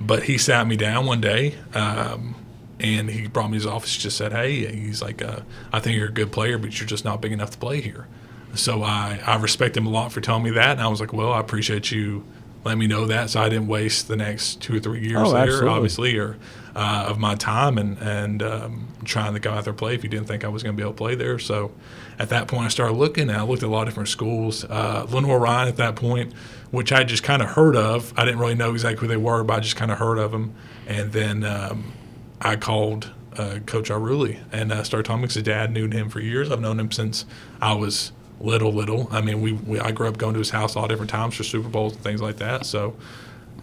but 0.00 0.24
he 0.24 0.38
sat 0.38 0.66
me 0.66 0.76
down 0.76 1.06
one 1.06 1.20
day 1.20 1.54
um, 1.74 2.34
and 2.80 3.10
he 3.10 3.26
brought 3.26 3.48
me 3.48 3.58
to 3.58 3.64
his 3.64 3.66
office 3.66 3.96
just 3.96 4.16
said 4.16 4.32
hey 4.32 4.66
he's 4.66 5.02
like 5.02 5.22
uh, 5.22 5.40
i 5.72 5.80
think 5.80 5.96
you're 5.96 6.08
a 6.08 6.12
good 6.12 6.30
player 6.30 6.58
but 6.58 6.78
you're 6.78 6.86
just 6.86 7.04
not 7.04 7.20
big 7.20 7.32
enough 7.32 7.50
to 7.50 7.58
play 7.58 7.80
here 7.80 8.06
so 8.54 8.82
I, 8.82 9.20
I 9.26 9.36
respect 9.36 9.76
him 9.76 9.86
a 9.86 9.90
lot 9.90 10.12
for 10.12 10.20
telling 10.20 10.42
me 10.42 10.50
that 10.50 10.70
and 10.70 10.80
i 10.80 10.88
was 10.88 11.00
like 11.00 11.12
well 11.12 11.32
i 11.32 11.40
appreciate 11.40 11.90
you 11.90 12.24
letting 12.64 12.78
me 12.80 12.86
know 12.86 13.06
that 13.06 13.30
so 13.30 13.40
i 13.40 13.48
didn't 13.48 13.68
waste 13.68 14.08
the 14.08 14.16
next 14.16 14.60
two 14.60 14.76
or 14.76 14.80
three 14.80 15.00
years 15.00 15.16
Oh, 15.24 15.32
there 15.32 15.42
absolutely. 15.44 15.68
obviously 15.70 16.18
or 16.18 16.36
uh, 16.76 17.06
of 17.08 17.18
my 17.18 17.34
time 17.34 17.76
and, 17.78 17.98
and 17.98 18.42
um, 18.42 18.88
trying 19.04 19.34
to 19.34 19.40
go 19.40 19.50
out 19.50 19.64
there 19.64 19.72
and 19.72 19.78
play 19.78 19.94
if 19.94 20.04
you 20.04 20.10
didn't 20.10 20.26
think 20.26 20.44
i 20.44 20.48
was 20.48 20.62
going 20.62 20.74
to 20.74 20.76
be 20.76 20.82
able 20.82 20.92
to 20.92 20.98
play 20.98 21.14
there 21.14 21.38
so 21.38 21.72
at 22.18 22.28
that 22.28 22.46
point 22.48 22.64
i 22.66 22.68
started 22.68 22.94
looking 22.94 23.28
and 23.30 23.38
i 23.38 23.42
looked 23.42 23.62
at 23.62 23.68
a 23.68 23.72
lot 23.72 23.82
of 23.82 23.88
different 23.88 24.08
schools 24.08 24.64
uh, 24.64 25.06
Lenoir-Rhyne 25.10 25.68
at 25.68 25.76
that 25.76 25.96
point 25.96 26.32
which 26.70 26.92
I 26.92 27.02
just 27.02 27.22
kind 27.22 27.40
of 27.40 27.48
heard 27.48 27.76
of. 27.76 28.12
I 28.14 28.26
didn't 28.26 28.40
really 28.40 28.54
know 28.54 28.72
exactly 28.72 29.00
who 29.00 29.06
they 29.08 29.16
were, 29.16 29.42
but 29.42 29.54
I 29.56 29.60
just 29.60 29.76
kind 29.76 29.90
of 29.90 29.96
heard 29.96 30.18
of 30.18 30.32
them. 30.32 30.54
And 30.86 31.10
then 31.12 31.42
um, 31.42 31.94
I 32.42 32.56
called 32.56 33.10
uh, 33.38 33.60
Coach 33.64 33.88
Ierulli 33.88 34.38
and 34.52 34.70
uh, 34.70 34.82
started 34.84 35.06
talking 35.06 35.22
because 35.22 35.36
his 35.36 35.44
dad 35.44 35.72
knew 35.72 35.88
him 35.88 36.10
for 36.10 36.20
years. 36.20 36.50
I've 36.50 36.60
known 36.60 36.78
him 36.78 36.90
since 36.92 37.24
I 37.62 37.72
was 37.72 38.12
little, 38.40 38.72
little. 38.72 39.08
I 39.10 39.20
mean, 39.20 39.40
we, 39.40 39.52
we 39.52 39.80
I 39.80 39.90
grew 39.90 40.08
up 40.08 40.18
going 40.18 40.34
to 40.34 40.38
his 40.38 40.50
house 40.50 40.76
all 40.76 40.88
different 40.88 41.10
times 41.10 41.34
for 41.34 41.44
Super 41.44 41.68
Bowls 41.68 41.94
and 41.94 42.02
things 42.02 42.22
like 42.22 42.36
that. 42.36 42.66
So 42.66 42.96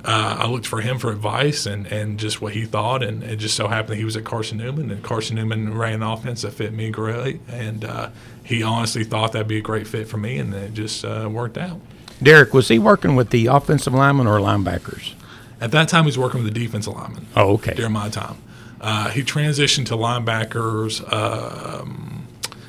uh, 0.04 0.38
I 0.40 0.48
looked 0.48 0.68
for 0.68 0.82
him 0.82 1.00
for 1.00 1.12
advice 1.12 1.66
and, 1.66 1.88
and 1.88 2.20
just 2.20 2.42
what 2.42 2.54
he 2.54 2.66
thought. 2.66 3.02
And 3.04 3.24
it 3.24 3.38
just 3.38 3.56
so 3.56 3.68
happened 3.68 3.94
that 3.94 3.98
he 3.98 4.06
was 4.06 4.16
at 4.16 4.24
Carson 4.24 4.58
Newman, 4.58 4.92
and 4.92 5.04
Carson 5.04 5.36
Newman 5.36 5.78
ran 5.78 5.96
an 5.96 6.04
offense 6.04 6.44
that 6.44 6.52
fit 6.52 6.74
me 6.74 6.90
great. 6.90 7.42
And 7.48 7.84
uh, 7.86 8.10
he 8.44 8.62
honestly 8.62 9.04
thought 9.04 9.32
that'd 9.32 9.48
be 9.48 9.58
a 9.58 9.62
great 9.62 9.88
fit 9.88 10.08
for 10.08 10.18
me, 10.18 10.38
and 10.38 10.54
it 10.54 10.74
just 10.74 11.04
uh, 11.04 11.28
worked 11.32 11.58
out. 11.58 11.80
Derek, 12.22 12.54
was 12.54 12.68
he 12.68 12.80
working 12.80 13.16
with 13.16 13.32
the 13.32 13.48
offensive 13.48 13.94
linemen 13.94 14.28
or 14.28 14.40
linebackers? 14.40 15.14
At 15.60 15.72
that 15.72 15.90
time, 15.90 16.04
he 16.04 16.08
was 16.08 16.18
working 16.18 16.44
with 16.44 16.54
the 16.54 16.60
defensive 16.60 16.94
lineman. 16.94 17.28
Oh, 17.36 17.54
okay. 17.54 17.74
During 17.74 17.94
my 17.94 18.10
time, 18.10 18.38
uh, 18.80 19.10
he 19.10 19.22
transitioned 19.24 19.88
to 19.88 19.96
linebackers 19.96 21.02
um, 21.12 22.28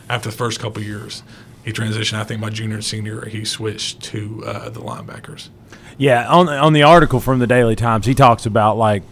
after 0.09 0.31
the 0.31 0.37
first 0.37 0.61
couple 0.61 0.83
years. 0.83 1.23
He 1.67 1.73
transitioned. 1.73 2.17
I 2.17 2.23
think 2.23 2.41
my 2.41 2.49
junior 2.49 2.77
and 2.77 2.85
senior, 2.85 3.27
he 3.27 3.45
switched 3.45 4.01
to 4.05 4.45
uh, 4.47 4.69
the 4.69 4.79
linebackers. 4.79 5.49
Yeah, 5.99 6.25
on 6.29 6.49
on 6.49 6.75
the 6.75 6.85
article 6.85 7.19
from 7.19 7.41
the 7.41 7.47
Daily 7.49 7.75
Times, 7.75 8.07
he 8.07 8.15
talks 8.15 8.47
about 8.47 8.79
like 8.79 9.03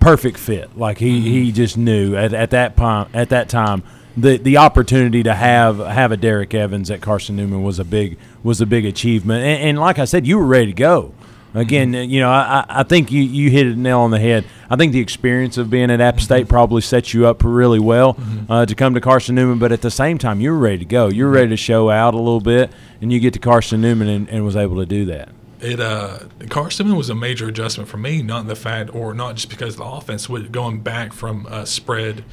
perfect 0.00 0.38
fit. 0.38 0.76
Like 0.76 0.98
he, 0.98 1.20
he 1.20 1.52
just 1.52 1.76
knew 1.76 2.16
at, 2.16 2.34
at 2.34 2.50
that 2.50 2.76
time 2.76 3.08
at 3.14 3.28
that 3.28 3.48
time 3.48 3.84
the 4.16 4.38
the 4.38 4.56
opportunity 4.56 5.22
to 5.22 5.34
have 5.34 5.78
have 5.78 6.10
a 6.10 6.16
Derek 6.16 6.52
Evans 6.52 6.90
at 6.90 7.00
Carson 7.00 7.36
Newman 7.36 7.62
was 7.62 7.78
a 7.78 7.84
big 7.84 8.18
was 8.42 8.60
a 8.60 8.66
big 8.66 8.84
achievement. 8.84 9.44
And, 9.44 9.70
and 9.70 9.78
like 9.78 10.00
I 10.00 10.04
said, 10.04 10.26
you 10.26 10.38
were 10.38 10.46
ready 10.46 10.66
to 10.66 10.72
go. 10.72 11.14
Again, 11.56 11.94
you 11.94 12.20
know, 12.20 12.30
I, 12.30 12.64
I- 12.68 12.82
think 12.82 13.10
you, 13.10 13.22
you 13.22 13.50
hit 13.50 13.66
a 13.66 13.74
nail 13.74 14.00
on 14.00 14.10
the 14.10 14.20
head. 14.20 14.44
I 14.70 14.76
think 14.76 14.92
the 14.92 15.00
experience 15.00 15.56
of 15.58 15.70
being 15.70 15.90
at 15.90 16.00
App 16.00 16.20
State 16.20 16.48
probably 16.48 16.82
sets 16.82 17.12
you 17.14 17.26
up 17.26 17.42
really 17.42 17.80
well 17.80 18.16
uh, 18.48 18.66
to 18.66 18.74
come 18.74 18.94
to 18.94 19.00
Carson 19.00 19.34
Newman. 19.34 19.58
But 19.58 19.72
at 19.72 19.80
the 19.80 19.90
same 19.90 20.18
time, 20.18 20.40
you 20.40 20.50
were 20.52 20.58
ready 20.58 20.78
to 20.78 20.84
go. 20.84 21.08
You 21.08 21.24
were 21.24 21.30
ready 21.30 21.48
to 21.48 21.56
show 21.56 21.90
out 21.90 22.14
a 22.14 22.18
little 22.18 22.40
bit, 22.40 22.70
and 23.00 23.12
you 23.12 23.18
get 23.18 23.32
to 23.32 23.38
Carson 23.40 23.80
Newman 23.80 24.08
and, 24.08 24.28
and 24.28 24.44
was 24.44 24.54
able 24.54 24.76
to 24.76 24.86
do 24.86 25.06
that. 25.06 25.30
It 25.60 25.80
uh, 25.80 26.18
Carson 26.50 26.94
was 26.94 27.08
a 27.08 27.14
major 27.14 27.48
adjustment 27.48 27.88
for 27.88 27.96
me, 27.96 28.22
not 28.22 28.40
in 28.42 28.46
the 28.46 28.54
fact, 28.56 28.94
or 28.94 29.14
not 29.14 29.36
just 29.36 29.48
because 29.48 29.74
of 29.74 29.78
the 29.78 29.84
offense, 29.86 30.28
with 30.28 30.52
going 30.52 30.80
back 30.80 31.12
from 31.14 31.46
a 31.46 31.64
spread 31.64 32.24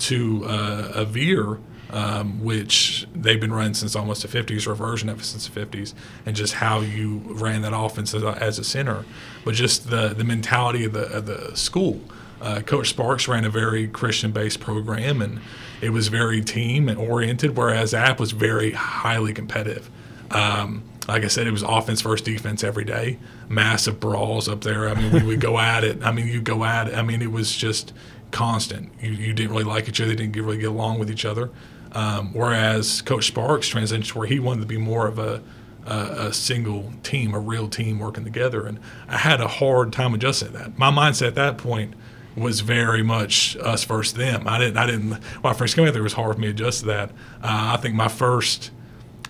to 0.00 0.44
uh, 0.46 0.92
a 0.94 1.04
veer, 1.04 1.58
um, 1.92 2.42
which 2.42 3.06
they've 3.14 3.40
been 3.40 3.52
running 3.52 3.74
since 3.74 3.94
almost 3.94 4.22
the 4.22 4.28
50s, 4.42 4.66
or 4.66 4.72
a 4.72 4.76
version 4.76 5.08
of 5.08 5.20
it 5.20 5.24
since 5.24 5.46
the 5.46 5.60
50s, 5.60 5.94
and 6.26 6.34
just 6.34 6.54
how 6.54 6.80
you 6.80 7.18
ran 7.26 7.62
that 7.62 7.72
offense 7.76 8.14
as 8.14 8.22
a, 8.22 8.30
as 8.42 8.58
a 8.58 8.64
center, 8.64 9.04
but 9.44 9.54
just 9.54 9.90
the 9.90 10.08
the 10.08 10.24
mentality 10.24 10.84
of 10.84 10.92
the 10.92 11.06
of 11.12 11.26
the 11.26 11.54
school. 11.56 12.00
uh, 12.40 12.60
Coach 12.62 12.88
Sparks 12.90 13.28
ran 13.28 13.44
a 13.44 13.50
very 13.50 13.86
Christian-based 13.86 14.58
program, 14.60 15.22
and 15.22 15.40
it 15.80 15.90
was 15.90 16.08
very 16.08 16.40
team-oriented, 16.40 17.56
whereas 17.56 17.94
App 17.94 18.18
was 18.18 18.32
very 18.32 18.72
highly 18.72 19.32
competitive. 19.32 19.88
Um, 20.30 20.82
like 21.08 21.24
I 21.24 21.28
said, 21.28 21.46
it 21.46 21.50
was 21.50 21.62
offense 21.62 22.00
versus 22.00 22.24
defense 22.24 22.62
every 22.64 22.84
day. 22.84 23.18
Massive 23.48 23.98
brawls 24.00 24.48
up 24.48 24.62
there. 24.62 24.88
I 24.88 24.94
mean, 24.94 25.12
we 25.12 25.22
would 25.22 25.40
go 25.40 25.58
at 25.72 25.84
it. 25.84 26.02
I 26.04 26.12
mean, 26.12 26.28
you 26.28 26.40
go 26.40 26.64
at 26.64 26.88
it. 26.88 26.94
I 26.94 27.02
mean, 27.02 27.22
it 27.22 27.30
was 27.32 27.54
just 27.54 27.92
constant. 28.30 28.92
You, 29.00 29.10
you 29.10 29.32
didn't 29.32 29.50
really 29.50 29.64
like 29.64 29.88
each 29.88 30.00
other. 30.00 30.10
You 30.10 30.16
didn't 30.16 30.34
really 30.36 30.58
get 30.58 30.68
along 30.70 30.98
with 30.98 31.10
each 31.10 31.24
other. 31.24 31.50
Um, 31.92 32.32
whereas 32.32 33.02
Coach 33.02 33.26
Sparks 33.26 33.68
transitioned 33.70 34.14
where 34.14 34.26
he 34.26 34.40
wanted 34.40 34.62
to 34.62 34.66
be 34.66 34.78
more 34.78 35.06
of 35.06 35.18
a, 35.18 35.42
a, 35.86 35.96
a, 36.28 36.32
single 36.32 36.90
team, 37.02 37.34
a 37.34 37.38
real 37.38 37.68
team 37.68 37.98
working 37.98 38.24
together. 38.24 38.66
And 38.66 38.80
I 39.08 39.18
had 39.18 39.42
a 39.42 39.48
hard 39.48 39.92
time 39.92 40.14
adjusting 40.14 40.52
to 40.52 40.58
that. 40.58 40.78
My 40.78 40.90
mindset 40.90 41.28
at 41.28 41.34
that 41.34 41.58
point 41.58 41.94
was 42.34 42.60
very 42.60 43.02
much 43.02 43.56
us 43.58 43.84
versus 43.84 44.14
them. 44.14 44.48
I 44.48 44.58
didn't. 44.58 44.78
I 44.78 44.86
didn't. 44.86 45.10
When 45.12 45.52
I 45.52 45.52
first 45.52 45.76
came 45.76 45.86
out 45.86 45.92
there, 45.92 46.00
it 46.00 46.04
was 46.04 46.14
hard 46.14 46.34
for 46.34 46.40
me 46.40 46.46
to 46.46 46.52
adjust 46.52 46.80
to 46.80 46.86
that. 46.86 47.10
Uh, 47.42 47.74
I 47.74 47.76
think 47.76 47.94
my 47.94 48.08
first 48.08 48.70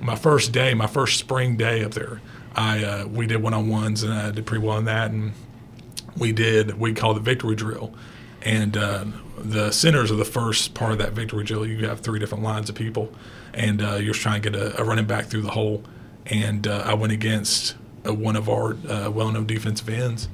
my 0.01 0.17
first 0.17 0.53
day, 0.53 0.75
my 0.75 0.87
first 0.87 1.19
spring 1.19 1.57
day 1.57 1.85
up 1.85 1.93
there, 1.93 2.21
I 2.55 2.85
uh, 2.85 3.07
we 3.07 3.27
did 3.27 3.43
one 3.43 3.55
on 3.55 3.69
ones 3.69 4.03
and 4.03 4.13
I 4.13 4.31
did 4.31 4.47
pretty 4.47 4.65
well 4.65 4.79
in 4.79 4.85
that, 4.85 5.11
and 5.11 5.33
we 6.17 6.33
did 6.33 6.79
we 6.79 6.93
called 6.93 7.17
the 7.17 7.21
victory 7.21 7.57
drill, 7.57 7.93
and 8.43 8.77
uh, 8.77 9.05
the 9.43 9.71
centers 9.71 10.11
of 10.11 10.19
the 10.19 10.25
first 10.25 10.75
part 10.75 10.93
of 10.93 10.99
that 10.99 11.13
victory 11.13 11.45
drill. 11.45 11.67
You 11.67 11.87
have 11.87 12.01
three 12.01 12.19
different 12.19 12.45
lines 12.45 12.69
of 12.69 12.75
people, 12.75 13.13
and 13.55 13.83
uh, 13.83 13.95
you're 13.97 14.15
trying 14.15 14.43
to 14.43 14.51
get 14.51 14.61
a, 14.61 14.81
a, 14.81 14.85
running 14.85 15.07
back 15.07 15.27
through 15.27 15.43
the 15.43 15.51
hole, 15.51 15.85
and 16.27 16.67
uh, 16.67 16.85
I 16.87 16.95
went 16.95 17.13
against 17.13 17.77
uh, 18.07 18.15
one 18.15 18.37
of 18.37 18.49
our 18.49 18.77
uh, 18.89 19.11
well-known 19.11 19.47
defensive 19.47 19.89
ends 19.89 20.29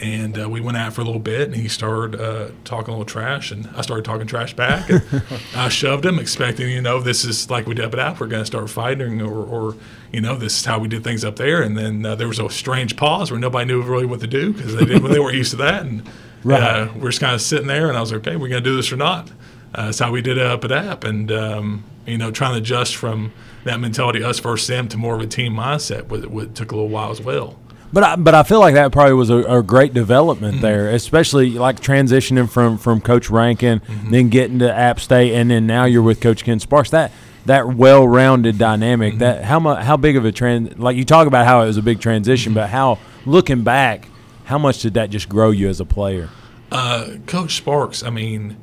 and 0.00 0.36
uh, 0.40 0.48
we 0.48 0.60
went 0.60 0.76
out 0.76 0.92
for 0.92 1.02
a 1.02 1.04
little 1.04 1.20
bit 1.20 1.42
and 1.42 1.54
he 1.54 1.68
started 1.68 2.20
uh, 2.20 2.50
talking 2.64 2.88
a 2.92 2.96
little 2.98 3.04
trash 3.04 3.52
and 3.52 3.68
i 3.76 3.80
started 3.80 4.04
talking 4.04 4.26
trash 4.26 4.52
back 4.52 4.90
and 4.90 5.04
i 5.54 5.68
shoved 5.68 6.04
him 6.04 6.18
expecting 6.18 6.68
you 6.68 6.82
know 6.82 7.00
this 7.00 7.24
is 7.24 7.48
like 7.48 7.64
we 7.66 7.74
did 7.74 7.84
up 7.84 7.92
at 7.92 8.00
app 8.00 8.18
we're 8.18 8.26
going 8.26 8.42
to 8.42 8.46
start 8.46 8.68
fighting 8.68 9.22
or, 9.22 9.44
or, 9.44 9.76
you 10.14 10.20
know 10.20 10.36
this 10.36 10.58
is 10.58 10.64
how 10.64 10.78
we 10.78 10.86
did 10.86 11.02
things 11.02 11.24
up 11.24 11.34
there. 11.36 11.60
And 11.60 11.76
then 11.76 12.06
uh, 12.06 12.14
there 12.14 12.28
was 12.28 12.38
a 12.38 12.48
strange 12.48 12.96
pause 12.96 13.32
where 13.32 13.40
nobody 13.40 13.66
knew 13.66 13.82
really 13.82 14.06
what 14.06 14.20
to 14.20 14.28
do 14.28 14.52
because 14.52 14.76
they, 14.76 14.84
didn't, 14.84 15.10
they 15.10 15.18
weren't 15.18 15.36
used 15.36 15.50
to 15.50 15.56
that. 15.56 15.82
And 15.82 16.08
right. 16.52 16.62
Uh, 16.62 16.92
we're 16.96 17.10
just 17.10 17.20
kind 17.20 17.34
of 17.34 17.40
sitting 17.40 17.66
there 17.66 17.88
and 17.88 17.96
i 17.96 18.00
was 18.00 18.12
like 18.12 18.26
okay 18.26 18.36
we're 18.36 18.48
going 18.48 18.62
to 18.62 18.70
do 18.70 18.76
this 18.76 18.92
or 18.92 18.96
not 18.96 19.30
uh, 19.74 19.86
that's 19.86 19.98
how 19.98 20.10
we 20.10 20.22
did 20.22 20.38
it 20.38 20.46
up 20.46 20.64
at 20.64 20.72
app 20.72 21.04
and 21.04 21.32
um, 21.32 21.84
you 22.06 22.18
know 22.18 22.30
trying 22.30 22.52
to 22.52 22.58
adjust 22.58 22.96
from 22.96 23.32
that 23.64 23.80
mentality 23.80 24.22
us 24.22 24.38
versus 24.38 24.66
them 24.68 24.88
to 24.88 24.96
more 24.96 25.14
of 25.14 25.20
a 25.20 25.26
team 25.26 25.54
mindset 25.54 26.04
what, 26.06 26.26
what 26.26 26.54
took 26.54 26.72
a 26.72 26.74
little 26.74 26.90
while 26.90 27.10
as 27.10 27.20
well 27.20 27.58
but 27.94 28.02
I, 28.02 28.16
but 28.16 28.34
I 28.34 28.42
feel 28.42 28.58
like 28.58 28.74
that 28.74 28.90
probably 28.90 29.14
was 29.14 29.30
a, 29.30 29.36
a 29.36 29.62
great 29.62 29.94
development 29.94 30.54
mm-hmm. 30.54 30.62
there, 30.62 30.90
especially 30.90 31.50
like 31.50 31.78
transitioning 31.78 32.50
from, 32.50 32.76
from 32.76 33.00
Coach 33.00 33.30
Rankin, 33.30 33.78
mm-hmm. 33.78 34.10
then 34.10 34.30
getting 34.30 34.58
to 34.58 34.74
App 34.74 34.98
State, 34.98 35.32
and 35.32 35.48
then 35.48 35.68
now 35.68 35.84
you're 35.84 36.02
with 36.02 36.20
Coach 36.20 36.42
Ken 36.42 36.58
Sparks. 36.58 36.90
That 36.90 37.12
that 37.46 37.68
well-rounded 37.68 38.58
dynamic. 38.58 39.12
Mm-hmm. 39.12 39.18
That 39.20 39.44
how 39.44 39.60
much 39.60 39.84
how 39.84 39.96
big 39.96 40.16
of 40.16 40.24
a 40.24 40.32
trend? 40.32 40.80
Like 40.80 40.96
you 40.96 41.04
talk 41.04 41.28
about 41.28 41.46
how 41.46 41.62
it 41.62 41.66
was 41.66 41.76
a 41.76 41.82
big 41.82 42.00
transition, 42.00 42.50
mm-hmm. 42.50 42.62
but 42.62 42.70
how 42.70 42.98
looking 43.26 43.62
back, 43.62 44.08
how 44.44 44.58
much 44.58 44.80
did 44.80 44.94
that 44.94 45.10
just 45.10 45.28
grow 45.28 45.50
you 45.50 45.68
as 45.68 45.80
a 45.80 45.84
player? 45.84 46.28
Uh, 46.70 47.16
Coach 47.26 47.56
Sparks, 47.56 48.02
I 48.02 48.10
mean, 48.10 48.56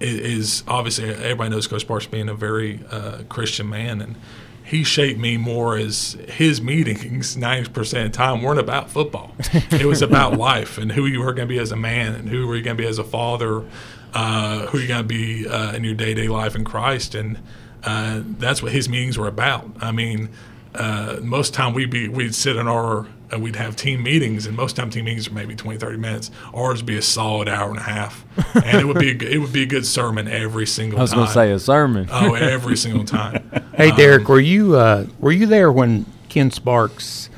is 0.00 0.62
obviously 0.68 1.08
everybody 1.08 1.50
knows 1.50 1.66
Coach 1.66 1.82
Sparks 1.82 2.06
being 2.06 2.28
a 2.28 2.34
very 2.34 2.80
uh, 2.90 3.22
Christian 3.28 3.68
man, 3.68 4.00
and 4.00 4.16
he 4.62 4.82
shaped 4.82 5.18
me 5.18 5.36
more 5.36 5.76
as 5.76 6.16
his 6.28 6.60
meetings 6.60 7.36
90% 7.38 7.68
of 7.78 7.90
the 7.90 8.08
time 8.10 8.42
weren't 8.42 8.58
about 8.58 8.90
football. 8.90 9.32
it 9.70 9.86
was 9.86 10.02
about 10.02 10.32
life 10.38 10.76
and 10.76 10.92
who 10.92 11.06
you 11.06 11.20
were 11.20 11.32
going 11.32 11.48
to 11.48 11.54
be 11.54 11.60
as 11.60 11.70
a 11.70 11.76
man 11.76 12.14
and 12.14 12.28
who 12.28 12.46
were 12.46 12.56
you 12.56 12.62
going 12.62 12.76
to 12.76 12.82
be 12.82 12.88
as 12.88 12.98
a 12.98 13.04
father, 13.04 13.64
uh, 14.12 14.66
who 14.66 14.78
you're 14.78 14.88
going 14.88 15.02
to 15.02 15.08
be 15.08 15.46
uh, 15.46 15.72
in 15.74 15.84
your 15.84 15.94
day 15.94 16.14
to 16.14 16.22
day 16.22 16.28
life 16.28 16.56
in 16.56 16.64
Christ. 16.64 17.14
And 17.14 17.38
uh, 17.84 18.22
that's 18.24 18.62
what 18.62 18.72
his 18.72 18.88
meetings 18.88 19.16
were 19.16 19.28
about. 19.28 19.70
I 19.80 19.92
mean, 19.92 20.30
uh, 20.74 21.18
most 21.22 21.54
time 21.54 21.72
we'd 21.72 21.90
be 21.90 22.08
we'd 22.08 22.34
sit 22.34 22.56
in 22.56 22.66
our 22.66 23.06
and 23.30 23.42
we'd 23.42 23.56
have 23.56 23.76
team 23.76 24.02
meetings, 24.02 24.46
and 24.46 24.56
most 24.56 24.76
time 24.76 24.90
team 24.90 25.04
meetings 25.04 25.28
are 25.28 25.32
maybe 25.32 25.54
20, 25.54 25.78
30 25.78 25.98
minutes. 25.98 26.30
Ours 26.54 26.78
would 26.78 26.86
be 26.86 26.96
a 26.96 27.02
solid 27.02 27.48
hour 27.48 27.70
and 27.70 27.78
a 27.78 27.82
half, 27.82 28.24
and 28.54 28.80
it 28.80 28.86
would 28.86 28.98
be 28.98 29.10
a, 29.10 29.30
it 29.30 29.38
would 29.38 29.52
be 29.52 29.62
a 29.62 29.66
good 29.66 29.86
sermon 29.86 30.28
every 30.28 30.66
single. 30.66 30.96
Time. 30.96 31.00
I 31.00 31.02
was 31.02 31.12
going 31.12 31.26
to 31.26 31.32
say 31.32 31.52
a 31.52 31.58
sermon. 31.58 32.08
Oh, 32.10 32.34
every 32.34 32.76
single 32.76 33.04
time. 33.04 33.50
Hey, 33.76 33.90
Derek, 33.90 34.22
um, 34.22 34.28
were 34.28 34.40
you 34.40 34.74
uh, 34.74 35.04
were 35.18 35.32
you 35.32 35.44
there 35.44 35.70
when 35.70 36.06
Ken 36.30 36.50
Sparks? 36.50 37.28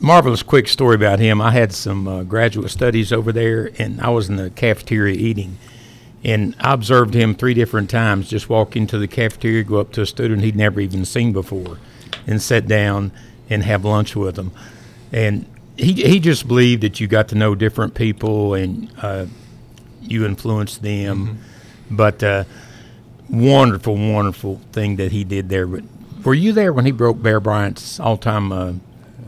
Marvelous 0.00 0.42
quick 0.42 0.68
story 0.68 0.94
about 0.94 1.18
him. 1.18 1.38
I 1.42 1.50
had 1.50 1.70
some 1.74 2.08
uh, 2.08 2.22
graduate 2.22 2.70
studies 2.70 3.12
over 3.12 3.30
there, 3.30 3.70
and 3.78 4.00
I 4.00 4.08
was 4.08 4.30
in 4.30 4.36
the 4.36 4.48
cafeteria 4.48 5.14
eating. 5.14 5.58
And 6.24 6.56
I 6.60 6.72
observed 6.72 7.12
him 7.12 7.34
three 7.34 7.52
different 7.52 7.90
times 7.90 8.30
just 8.30 8.48
walk 8.48 8.74
into 8.74 8.96
the 8.96 9.06
cafeteria, 9.06 9.64
go 9.64 9.80
up 9.80 9.92
to 9.92 10.00
a 10.00 10.06
student 10.06 10.42
he'd 10.42 10.56
never 10.56 10.80
even 10.80 11.04
seen 11.04 11.34
before, 11.34 11.78
and 12.26 12.40
sit 12.40 12.66
down 12.66 13.12
and 13.50 13.62
have 13.64 13.84
lunch 13.84 14.16
with 14.16 14.36
them 14.36 14.50
and 15.14 15.46
he 15.76 15.92
he 15.92 16.20
just 16.20 16.46
believed 16.46 16.82
that 16.82 17.00
you 17.00 17.06
got 17.06 17.28
to 17.28 17.36
know 17.36 17.54
different 17.54 17.94
people 17.94 18.54
and 18.54 18.90
uh, 19.00 19.26
you 20.02 20.26
influenced 20.26 20.82
them. 20.82 21.26
Mm-hmm. 21.26 21.96
But 21.96 22.22
uh, 22.22 22.44
wonderful, 23.30 23.94
wonderful 23.94 24.60
thing 24.72 24.96
that 24.96 25.12
he 25.12 25.22
did 25.22 25.48
there. 25.48 25.66
But 25.66 25.84
were 26.24 26.34
you 26.34 26.52
there 26.52 26.72
when 26.72 26.84
he 26.84 26.90
broke 26.90 27.22
Bear 27.22 27.38
Bryant's 27.38 28.00
all 28.00 28.16
time 28.16 28.50
uh, 28.52 28.72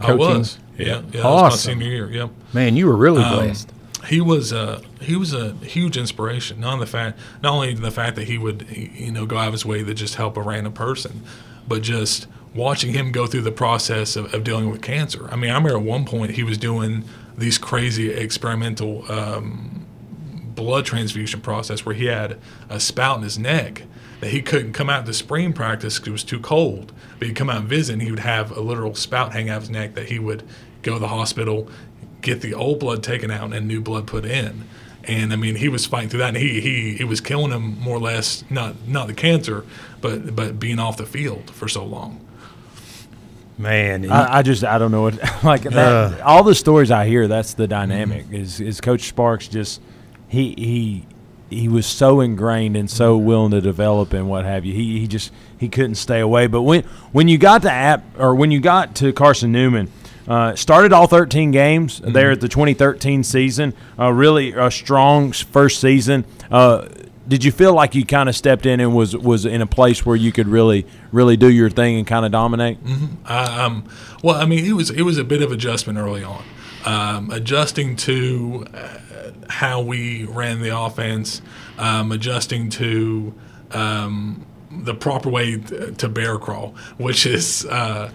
coaching? 0.00 0.26
I 0.26 0.38
was. 0.38 0.58
Yeah, 0.76 1.02
yeah. 1.12 1.22
awesome. 1.22 1.78
senior 1.78 1.88
year. 1.88 2.10
Yeah. 2.10 2.28
Man, 2.52 2.76
you 2.76 2.86
were 2.86 2.96
really 2.96 3.22
um, 3.22 3.36
blessed. 3.36 3.72
He 4.08 4.20
was 4.20 4.52
uh, 4.52 4.82
he 5.00 5.14
was 5.14 5.32
a 5.32 5.52
huge 5.54 5.96
inspiration. 5.96 6.60
Not 6.60 6.80
the 6.80 6.86
fact, 6.86 7.18
not 7.42 7.52
only 7.52 7.74
the 7.74 7.90
fact 7.92 8.16
that 8.16 8.26
he 8.26 8.38
would 8.38 8.66
you 8.70 9.12
know 9.12 9.24
go 9.24 9.38
out 9.38 9.48
of 9.48 9.52
his 9.52 9.64
way 9.64 9.84
to 9.84 9.94
just 9.94 10.16
help 10.16 10.36
a 10.36 10.42
random 10.42 10.72
person, 10.72 11.22
but 11.68 11.82
just 11.82 12.26
watching 12.56 12.92
him 12.92 13.12
go 13.12 13.26
through 13.26 13.42
the 13.42 13.52
process 13.52 14.16
of, 14.16 14.32
of, 14.34 14.42
dealing 14.42 14.70
with 14.70 14.82
cancer. 14.82 15.28
I 15.30 15.36
mean, 15.36 15.50
I 15.50 15.54
remember 15.54 15.76
at 15.76 15.82
one 15.82 16.04
point 16.04 16.32
he 16.32 16.42
was 16.42 16.58
doing 16.58 17.04
these 17.36 17.58
crazy 17.58 18.10
experimental 18.10 19.10
um, 19.10 19.86
blood 20.54 20.84
transfusion 20.84 21.40
process 21.40 21.84
where 21.84 21.94
he 21.94 22.06
had 22.06 22.38
a 22.68 22.80
spout 22.80 23.18
in 23.18 23.22
his 23.22 23.38
neck 23.38 23.82
that 24.20 24.30
he 24.30 24.40
couldn't 24.40 24.72
come 24.72 24.88
out 24.88 25.06
to 25.06 25.12
spring 25.12 25.52
practice 25.52 25.98
because 25.98 26.08
it 26.08 26.12
was 26.12 26.24
too 26.24 26.40
cold. 26.40 26.92
But 27.18 27.28
he'd 27.28 27.36
come 27.36 27.50
out 27.50 27.60
and 27.60 27.68
visit, 27.68 27.94
and 27.94 28.02
he 28.02 28.10
would 28.10 28.20
have 28.20 28.50
a 28.56 28.60
literal 28.60 28.94
spout 28.94 29.32
hang 29.32 29.50
out 29.50 29.58
of 29.58 29.62
his 29.64 29.70
neck 29.70 29.94
that 29.94 30.06
he 30.06 30.18
would 30.18 30.42
go 30.82 30.94
to 30.94 30.98
the 30.98 31.08
hospital, 31.08 31.68
get 32.22 32.40
the 32.40 32.54
old 32.54 32.80
blood 32.80 33.02
taken 33.02 33.30
out, 33.30 33.52
and 33.52 33.68
new 33.68 33.80
blood 33.80 34.06
put 34.06 34.24
in. 34.24 34.64
And 35.04 35.32
I 35.32 35.36
mean, 35.36 35.56
he 35.56 35.68
was 35.68 35.86
fighting 35.86 36.08
through 36.08 36.20
that, 36.20 36.28
and 36.28 36.36
he 36.36 36.60
he 36.60 36.96
it 36.98 37.04
was 37.04 37.20
killing 37.20 37.52
him 37.52 37.78
more 37.78 37.96
or 37.96 38.00
less. 38.00 38.42
Not 38.50 38.88
not 38.88 39.06
the 39.06 39.14
cancer, 39.14 39.64
but 40.00 40.34
but 40.34 40.58
being 40.58 40.78
off 40.78 40.96
the 40.96 41.06
field 41.06 41.50
for 41.50 41.68
so 41.68 41.84
long. 41.84 42.26
Man, 43.58 44.10
I, 44.10 44.38
I, 44.38 44.42
just 44.42 44.64
I 44.64 44.76
don't 44.76 44.90
know 44.90 45.02
what 45.02 45.18
like 45.44 45.62
that, 45.62 45.74
uh, 45.76 46.22
all 46.24 46.42
the 46.42 46.54
stories 46.54 46.90
I 46.90 47.06
hear. 47.06 47.26
That's 47.26 47.54
the 47.54 47.66
dynamic. 47.66 48.26
Mm-hmm. 48.26 48.34
Is 48.34 48.60
is 48.60 48.80
Coach 48.80 49.08
Sparks 49.08 49.48
just 49.48 49.80
he 50.28 50.54
he 50.58 51.06
he 51.48 51.68
was 51.68 51.86
so 51.86 52.20
ingrained 52.20 52.76
and 52.76 52.90
so 52.90 53.16
mm-hmm. 53.16 53.26
willing 53.26 53.50
to 53.52 53.60
develop 53.62 54.12
and 54.12 54.28
what 54.28 54.44
have 54.44 54.66
you. 54.66 54.74
He 54.74 55.00
he 55.00 55.06
just 55.06 55.32
he 55.56 55.68
couldn't 55.68 55.94
stay 55.94 56.20
away. 56.20 56.48
But 56.48 56.62
when 56.62 56.82
when 57.12 57.28
you 57.28 57.38
got 57.38 57.62
to 57.62 57.72
app 57.72 58.04
or 58.18 58.34
when 58.34 58.50
you 58.50 58.60
got 58.60 58.94
to 58.96 59.12
Carson 59.12 59.52
Newman. 59.52 59.90
Uh, 60.28 60.56
started 60.56 60.92
all 60.92 61.06
13 61.06 61.52
games 61.52 62.00
mm-hmm. 62.00 62.10
there 62.10 62.32
at 62.32 62.40
the 62.40 62.48
2013 62.48 63.22
season. 63.22 63.72
Uh, 63.96 64.10
really 64.10 64.50
a 64.54 64.68
strong 64.72 65.30
first 65.30 65.80
season. 65.80 66.24
Uh, 66.50 66.88
did 67.28 67.44
you 67.44 67.52
feel 67.52 67.74
like 67.74 67.94
you 67.94 68.04
kind 68.04 68.28
of 68.28 68.36
stepped 68.36 68.66
in 68.66 68.80
and 68.80 68.94
was 68.94 69.16
was 69.16 69.44
in 69.44 69.62
a 69.62 69.66
place 69.66 70.06
where 70.06 70.16
you 70.16 70.32
could 70.32 70.48
really 70.48 70.86
really 71.12 71.36
do 71.36 71.50
your 71.50 71.70
thing 71.70 71.96
and 71.98 72.06
kind 72.06 72.24
of 72.24 72.32
dominate? 72.32 72.82
Mm-hmm. 72.84 73.26
um, 73.26 73.84
well, 74.22 74.36
I 74.36 74.46
mean, 74.46 74.64
it 74.64 74.72
was 74.72 74.90
it 74.90 75.02
was 75.02 75.18
a 75.18 75.24
bit 75.24 75.42
of 75.42 75.52
adjustment 75.52 75.98
early 75.98 76.22
on, 76.22 76.44
um, 76.84 77.30
adjusting 77.30 77.96
to 77.96 78.66
uh, 78.72 78.98
how 79.48 79.80
we 79.80 80.24
ran 80.24 80.60
the 80.60 80.76
offense, 80.78 81.42
um, 81.78 82.12
adjusting 82.12 82.70
to 82.70 83.34
um, 83.72 84.46
the 84.70 84.94
proper 84.94 85.28
way 85.28 85.58
to 85.58 86.08
bear 86.08 86.38
crawl, 86.38 86.74
which 86.98 87.26
is. 87.26 87.66
Uh, 87.66 88.10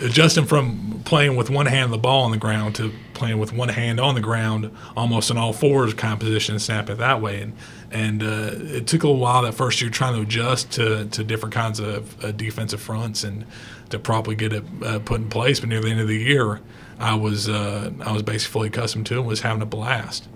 adjusting 0.00 0.44
from 0.44 1.00
playing 1.04 1.36
with 1.36 1.50
one 1.50 1.66
hand 1.66 1.92
the 1.92 1.98
ball 1.98 2.24
on 2.24 2.30
the 2.30 2.36
ground 2.36 2.74
to 2.74 2.92
playing 3.14 3.38
with 3.38 3.52
one 3.52 3.68
hand 3.68 4.00
on 4.00 4.14
the 4.14 4.20
ground, 4.20 4.70
almost 4.96 5.30
in 5.30 5.38
all 5.38 5.52
fours 5.52 5.94
kind 5.94 6.14
of 6.14 6.18
position, 6.18 6.54
and 6.54 6.62
snap 6.62 6.90
it 6.90 6.98
that 6.98 7.20
way. 7.20 7.40
And 7.40 7.52
and 7.94 8.24
uh, 8.24 8.50
it 8.52 8.88
took 8.88 9.04
a 9.04 9.06
little 9.06 9.20
while 9.20 9.42
that 9.42 9.54
first 9.54 9.80
year 9.80 9.88
trying 9.88 10.14
to 10.16 10.22
adjust 10.22 10.72
to, 10.72 11.06
to 11.06 11.22
different 11.22 11.54
kinds 11.54 11.78
of 11.78 12.22
uh, 12.24 12.32
defensive 12.32 12.80
fronts 12.80 13.22
and 13.22 13.46
to 13.90 14.00
properly 14.00 14.34
get 14.34 14.52
it 14.52 14.64
uh, 14.84 14.98
put 14.98 15.20
in 15.20 15.28
place. 15.30 15.60
But 15.60 15.68
near 15.68 15.80
the 15.80 15.90
end 15.90 16.00
of 16.00 16.08
the 16.08 16.18
year, 16.18 16.60
I 16.98 17.14
was 17.14 17.48
uh, 17.48 17.92
I 18.04 18.10
was 18.10 18.22
basically 18.22 18.66
accustomed 18.66 19.06
to 19.06 19.14
it 19.14 19.18
and 19.18 19.26
was 19.28 19.42
having 19.42 19.62
a 19.62 19.66
blast. 19.66 20.28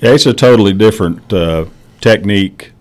Yeah, 0.00 0.12
it's 0.12 0.24
a 0.24 0.32
totally 0.32 0.72
different 0.72 1.30
uh, 1.30 1.66
technique 2.00 2.72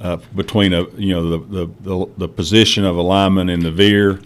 uh, 0.00 0.16
between 0.34 0.72
a 0.72 0.88
you 0.96 1.14
know 1.14 1.30
the, 1.30 1.38
the, 1.38 1.72
the, 1.80 2.06
the, 2.18 2.28
position 2.28 2.84
of 2.84 2.96
a 2.96 3.02
lineman 3.02 3.48
in 3.48 3.60
the 3.60 3.70
veer 3.70 4.20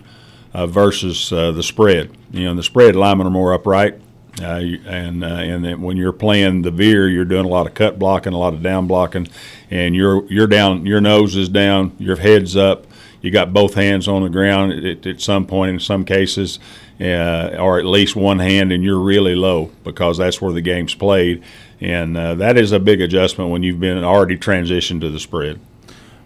versus 0.55 1.29
the 1.29 1.63
spread. 1.63 2.17
You 2.31 2.45
know, 2.45 2.55
the 2.55 2.63
spread 2.63 2.97
linemen 2.97 3.27
are 3.27 3.31
more 3.31 3.53
upright 3.53 4.01
Uh, 4.43 4.61
and 4.87 5.23
uh, 5.23 5.27
and 5.27 5.83
when 5.83 5.97
you're 5.97 6.13
playing 6.13 6.63
the 6.63 6.71
veer, 6.71 7.09
you're 7.09 7.25
doing 7.25 7.45
a 7.45 7.49
lot 7.49 7.67
of 7.67 7.75
cut 7.75 7.99
blocking, 7.99 8.33
a 8.33 8.39
lot 8.39 8.53
of 8.53 8.63
down 8.63 8.87
blocking, 8.87 9.29
and 9.71 9.95
you're 9.95 10.25
you're 10.27 10.49
down, 10.49 10.85
your 10.87 11.01
nose 11.01 11.37
is 11.37 11.49
down, 11.49 11.95
your 11.99 12.17
head's 12.17 12.57
up. 12.57 12.87
You 13.21 13.31
got 13.31 13.53
both 13.53 13.75
hands 13.75 14.07
on 14.07 14.23
the 14.23 14.29
ground 14.29 14.73
at, 14.73 15.07
at 15.07 15.21
some 15.21 15.47
point 15.47 15.71
in 15.71 15.81
some 15.81 16.05
cases, 16.05 16.59
uh, 17.01 17.57
or 17.59 17.79
at 17.79 17.87
least 17.87 18.17
one 18.17 18.41
hand, 18.41 18.73
and 18.73 18.83
you're 18.83 18.99
really 18.99 19.35
low 19.35 19.71
because 19.83 20.19
that's 20.19 20.43
where 20.43 20.53
the 20.53 20.61
game's 20.61 20.95
played, 20.95 21.43
and 21.81 22.17
uh, 22.17 22.35
that 22.35 22.59
is 22.59 22.73
a 22.73 22.81
big 22.81 23.01
adjustment 23.01 23.51
when 23.51 23.63
you've 23.63 23.81
been 23.81 24.03
already 24.03 24.37
transitioned 24.37 25.01
to 25.01 25.11
the 25.11 25.21
spread. 25.21 25.61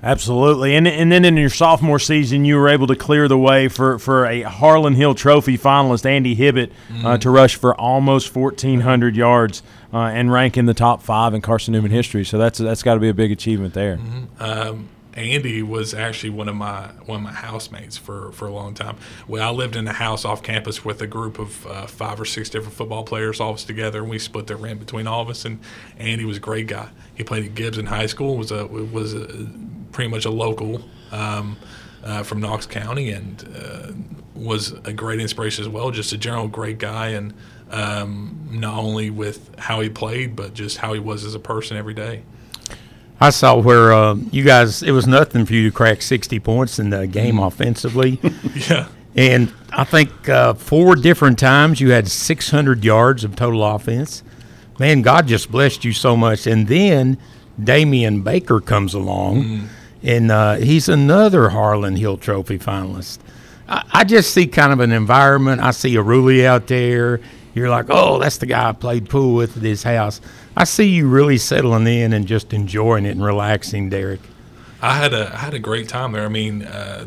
Absolutely, 0.02 0.76
and 0.76 0.86
and 0.86 1.10
then 1.10 1.24
in 1.24 1.36
your 1.36 1.50
sophomore 1.50 1.98
season, 1.98 2.44
you 2.44 2.56
were 2.56 2.68
able 2.68 2.86
to 2.86 2.94
clear 2.94 3.26
the 3.26 3.36
way 3.36 3.66
for, 3.66 3.98
for 3.98 4.26
a 4.26 4.42
Harlan 4.42 4.94
Hill 4.94 5.14
Trophy 5.14 5.58
finalist, 5.58 6.06
Andy 6.06 6.36
Hibbett, 6.36 6.70
uh, 7.04 7.18
to 7.18 7.30
rush 7.30 7.56
for 7.56 7.74
almost 7.74 8.34
1,400 8.34 9.16
yards 9.16 9.62
uh, 9.92 9.98
and 9.98 10.30
rank 10.30 10.56
in 10.56 10.66
the 10.66 10.74
top 10.74 11.02
five 11.02 11.34
in 11.34 11.40
Carson 11.40 11.72
Newman 11.72 11.90
history. 11.90 12.24
So 12.24 12.38
that's 12.38 12.58
that's 12.58 12.84
got 12.84 12.94
to 12.94 13.00
be 13.00 13.08
a 13.08 13.14
big 13.14 13.32
achievement 13.32 13.74
there. 13.74 13.98
Um, 14.38 14.88
Andy 15.14 15.62
was 15.62 15.94
actually 15.94 16.30
one 16.30 16.48
of 16.48 16.54
my 16.54 16.88
one 17.06 17.18
of 17.18 17.22
my 17.22 17.32
housemates 17.32 17.96
for, 17.96 18.30
for 18.32 18.46
a 18.46 18.52
long 18.52 18.74
time. 18.74 18.96
Well, 19.26 19.46
I 19.46 19.50
lived 19.50 19.74
in 19.76 19.88
a 19.88 19.92
house 19.92 20.24
off 20.24 20.42
campus 20.42 20.84
with 20.84 21.00
a 21.02 21.06
group 21.06 21.38
of 21.38 21.66
uh, 21.66 21.86
five 21.86 22.20
or 22.20 22.24
six 22.24 22.50
different 22.50 22.74
football 22.74 23.04
players, 23.04 23.40
all 23.40 23.50
of 23.50 23.56
us 23.56 23.64
together, 23.64 24.00
and 24.00 24.10
we 24.10 24.18
split 24.18 24.46
the 24.46 24.56
rent 24.56 24.80
between 24.80 25.06
all 25.06 25.22
of 25.22 25.28
us. 25.28 25.44
And 25.44 25.60
Andy 25.98 26.24
was 26.24 26.36
a 26.36 26.40
great 26.40 26.66
guy. 26.66 26.90
He 27.14 27.24
played 27.24 27.44
at 27.44 27.54
Gibson 27.54 27.86
High 27.86 28.06
School. 28.06 28.36
was 28.36 28.50
a 28.52 28.66
was 28.66 29.14
a, 29.14 29.48
pretty 29.92 30.10
much 30.10 30.24
a 30.24 30.30
local 30.30 30.82
um, 31.10 31.56
uh, 32.04 32.22
from 32.22 32.40
Knox 32.40 32.66
County, 32.66 33.10
and 33.10 33.48
uh, 33.56 33.92
was 34.34 34.72
a 34.84 34.92
great 34.92 35.20
inspiration 35.20 35.64
as 35.64 35.68
well. 35.68 35.90
Just 35.90 36.12
a 36.12 36.18
general 36.18 36.48
great 36.48 36.78
guy, 36.78 37.08
and 37.08 37.34
um, 37.70 38.48
not 38.52 38.78
only 38.78 39.10
with 39.10 39.58
how 39.58 39.80
he 39.80 39.88
played, 39.88 40.36
but 40.36 40.54
just 40.54 40.78
how 40.78 40.92
he 40.92 41.00
was 41.00 41.24
as 41.24 41.34
a 41.34 41.40
person 41.40 41.76
every 41.76 41.94
day. 41.94 42.22
I 43.20 43.30
saw 43.30 43.56
where 43.58 43.92
uh, 43.92 44.14
you 44.30 44.44
guys, 44.44 44.82
it 44.82 44.92
was 44.92 45.06
nothing 45.06 45.44
for 45.44 45.52
you 45.52 45.68
to 45.68 45.74
crack 45.74 46.02
60 46.02 46.38
points 46.40 46.78
in 46.78 46.90
the 46.90 47.06
game 47.06 47.38
offensively. 47.38 48.20
Yeah. 48.68 48.88
And 49.16 49.52
I 49.70 49.82
think 49.82 50.28
uh, 50.28 50.54
four 50.54 50.94
different 50.94 51.40
times 51.40 51.80
you 51.80 51.90
had 51.90 52.06
600 52.06 52.84
yards 52.84 53.24
of 53.24 53.34
total 53.34 53.64
offense. 53.64 54.22
Man, 54.78 55.02
God 55.02 55.26
just 55.26 55.50
blessed 55.50 55.84
you 55.84 55.92
so 55.92 56.16
much. 56.16 56.46
And 56.46 56.68
then 56.68 57.18
Damian 57.62 58.22
Baker 58.22 58.60
comes 58.60 58.94
along, 58.94 59.68
and 60.04 60.30
uh, 60.30 60.56
he's 60.56 60.88
another 60.88 61.48
Harlan 61.48 61.96
Hill 61.96 62.16
Trophy 62.16 62.58
finalist. 62.60 63.18
I, 63.68 63.82
I 63.92 64.04
just 64.04 64.32
see 64.32 64.46
kind 64.46 64.72
of 64.72 64.78
an 64.78 64.92
environment. 64.92 65.60
I 65.62 65.72
see 65.72 65.96
a 65.96 66.02
Rulli 66.02 66.44
out 66.44 66.68
there. 66.68 67.20
You're 67.54 67.70
like, 67.70 67.86
oh, 67.88 68.20
that's 68.20 68.36
the 68.38 68.46
guy 68.46 68.68
I 68.68 68.72
played 68.72 69.08
pool 69.08 69.34
with 69.34 69.56
at 69.56 69.62
his 69.64 69.82
house. 69.82 70.20
I 70.58 70.64
see 70.64 70.88
you 70.88 71.06
really 71.06 71.38
settling 71.38 71.86
in 71.86 72.12
and 72.12 72.26
just 72.26 72.52
enjoying 72.52 73.06
it 73.06 73.10
and 73.10 73.24
relaxing, 73.24 73.90
Derek. 73.90 74.18
I 74.82 74.96
had 74.96 75.14
a 75.14 75.32
I 75.32 75.36
had 75.36 75.54
a 75.54 75.60
great 75.60 75.88
time 75.88 76.10
there. 76.10 76.24
I 76.24 76.28
mean, 76.28 76.64
uh, 76.64 77.06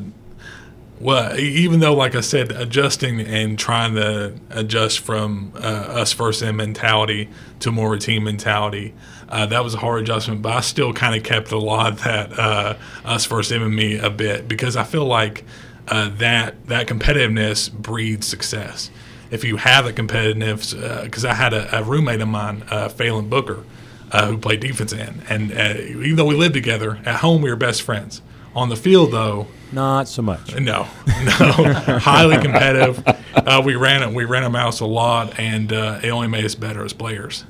well, 1.01 1.37
even 1.37 1.81
though, 1.81 1.93
like 1.93 2.15
I 2.15 2.21
said, 2.21 2.53
adjusting 2.53 3.19
and 3.19 3.59
trying 3.59 3.95
to 3.95 4.35
adjust 4.51 4.99
from 4.99 5.51
uh, 5.55 5.57
us 5.57 6.13
first 6.13 6.41
in 6.41 6.55
mentality 6.55 7.27
to 7.59 7.73
more 7.73 7.97
team 7.97 8.23
mentality, 8.23 8.93
uh, 9.27 9.45
that 9.47 9.65
was 9.65 9.73
a 9.73 9.79
hard 9.79 10.01
adjustment. 10.01 10.41
But 10.41 10.53
I 10.53 10.61
still 10.61 10.93
kind 10.93 11.13
of 11.13 11.23
kept 11.23 11.51
a 11.51 11.59
lot 11.59 11.91
of 11.91 12.03
that 12.03 12.39
uh, 12.39 12.77
us 13.03 13.25
first 13.25 13.51
in 13.51 13.75
me 13.75 13.97
a 13.97 14.09
bit 14.09 14.47
because 14.47 14.77
I 14.77 14.85
feel 14.85 15.05
like 15.05 15.43
uh, 15.89 16.07
that 16.19 16.67
that 16.67 16.87
competitiveness 16.87 17.69
breeds 17.69 18.27
success. 18.27 18.89
If 19.31 19.43
you 19.43 19.57
have 19.57 19.85
a 19.85 19.93
competitiveness, 19.93 21.03
because 21.03 21.25
I 21.25 21.33
had 21.33 21.53
a, 21.53 21.79
a 21.79 21.83
roommate 21.83 22.21
of 22.21 22.27
mine, 22.27 22.63
uh, 22.69 22.89
Phelan 22.89 23.29
Booker, 23.29 23.63
uh, 24.11 24.27
who 24.27 24.37
played 24.37 24.59
defense 24.59 24.91
end, 24.93 25.23
and 25.29 25.51
uh, 25.53 25.79
even 25.79 26.17
though 26.17 26.25
we 26.25 26.35
lived 26.35 26.53
together 26.53 26.99
at 27.05 27.21
home, 27.21 27.41
we 27.41 27.49
were 27.49 27.55
best 27.55 27.81
friends. 27.81 28.21
On 28.53 28.67
the 28.67 28.75
field, 28.75 29.13
though, 29.13 29.47
Not 29.71 30.09
so 30.09 30.21
much. 30.21 30.53
no, 30.59 30.85
no, 31.23 31.99
highly 31.99 32.37
competitive. 32.37 33.01
Uh, 33.33 33.61
we 33.63 33.75
ran 33.75 34.03
it. 34.03 34.13
We 34.13 34.25
ran 34.25 34.43
a 34.43 34.49
mouse 34.49 34.81
a 34.81 34.85
lot, 34.85 35.39
and 35.39 35.71
uh, 35.71 36.01
it 36.03 36.09
only 36.09 36.27
made 36.27 36.43
us 36.43 36.53
better 36.55 36.83
as 36.83 36.91
players. 36.91 37.45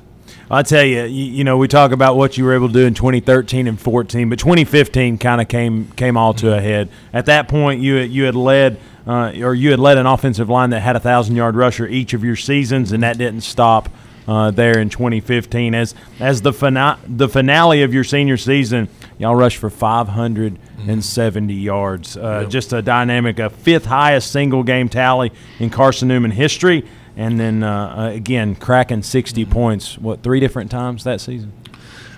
I 0.51 0.63
tell 0.63 0.83
you, 0.83 1.03
you, 1.03 1.25
you 1.31 1.43
know, 1.45 1.57
we 1.57 1.67
talk 1.69 1.91
about 1.93 2.17
what 2.17 2.37
you 2.37 2.43
were 2.43 2.53
able 2.53 2.67
to 2.67 2.73
do 2.73 2.85
in 2.85 2.93
2013 2.93 3.67
and 3.67 3.79
14, 3.79 4.29
but 4.29 4.37
2015 4.37 5.17
kind 5.17 5.39
of 5.39 5.47
came 5.47 5.87
came 5.91 6.17
all 6.17 6.33
to 6.35 6.53
a 6.55 6.59
head. 6.59 6.89
At 7.13 7.27
that 7.27 7.47
point, 7.47 7.81
you 7.81 7.95
you 7.97 8.25
had 8.25 8.35
led 8.35 8.77
uh, 9.07 9.31
or 9.41 9.53
you 9.55 9.71
had 9.71 9.79
led 9.79 9.97
an 9.97 10.05
offensive 10.05 10.49
line 10.49 10.71
that 10.71 10.81
had 10.81 10.95
a 10.95 10.99
thousand 10.99 11.35
yard 11.37 11.55
rusher 11.55 11.87
each 11.87 12.13
of 12.13 12.23
your 12.23 12.35
seasons, 12.35 12.91
and 12.91 13.01
that 13.01 13.17
didn't 13.17 13.41
stop 13.41 13.87
uh, 14.27 14.51
there 14.51 14.77
in 14.77 14.89
2015. 14.89 15.73
As 15.73 15.95
as 16.19 16.41
the 16.41 16.51
fina- 16.51 16.99
the 17.07 17.29
finale 17.29 17.83
of 17.83 17.93
your 17.93 18.03
senior 18.03 18.37
season, 18.37 18.89
y'all 19.17 19.35
rushed 19.35 19.57
for 19.57 19.69
570 19.69 21.53
yards. 21.53 22.17
Uh, 22.17 22.43
Just 22.45 22.73
a 22.73 22.81
dynamic, 22.81 23.39
a 23.39 23.49
fifth 23.49 23.85
highest 23.85 24.31
single 24.31 24.63
game 24.63 24.89
tally 24.89 25.31
in 25.59 25.69
Carson 25.69 26.07
Newman 26.09 26.31
history. 26.31 26.85
And 27.15 27.39
then 27.39 27.63
uh, 27.63 27.95
uh, 27.97 28.15
again, 28.15 28.55
cracking 28.55 29.03
60 29.03 29.45
points, 29.45 29.97
what, 29.97 30.23
three 30.23 30.39
different 30.39 30.71
times 30.71 31.03
that 31.03 31.21
season? 31.21 31.53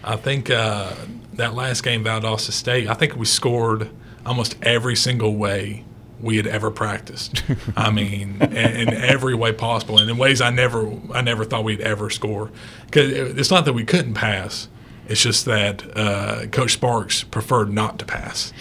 I 0.03 0.17
think 0.17 0.49
uh, 0.49 0.93
that 1.33 1.53
last 1.53 1.81
game, 1.83 2.03
Valdosta 2.03 2.51
State, 2.51 2.87
I 2.87 2.93
think 2.93 3.15
we 3.15 3.25
scored 3.25 3.89
almost 4.25 4.55
every 4.61 4.95
single 4.95 5.35
way 5.35 5.83
we 6.19 6.37
had 6.37 6.47
ever 6.47 6.71
practiced. 6.71 7.43
I 7.75 7.91
mean, 7.91 8.41
in, 8.41 8.51
in 8.51 8.93
every 8.93 9.35
way 9.35 9.51
possible, 9.51 9.99
and 9.99 10.09
in 10.09 10.17
ways 10.17 10.41
I 10.41 10.49
never, 10.49 10.91
I 11.13 11.21
never 11.21 11.43
thought 11.43 11.63
we'd 11.63 11.81
ever 11.81 12.09
score. 12.09 12.51
Because 12.85 13.11
it's 13.11 13.51
not 13.51 13.65
that 13.65 13.73
we 13.73 13.83
couldn't 13.83 14.13
pass; 14.13 14.69
it's 15.07 15.21
just 15.21 15.45
that 15.45 15.83
uh, 15.97 16.45
Coach 16.47 16.73
Sparks 16.73 17.23
preferred 17.23 17.71
not 17.71 17.99
to 17.99 18.05
pass. 18.05 18.53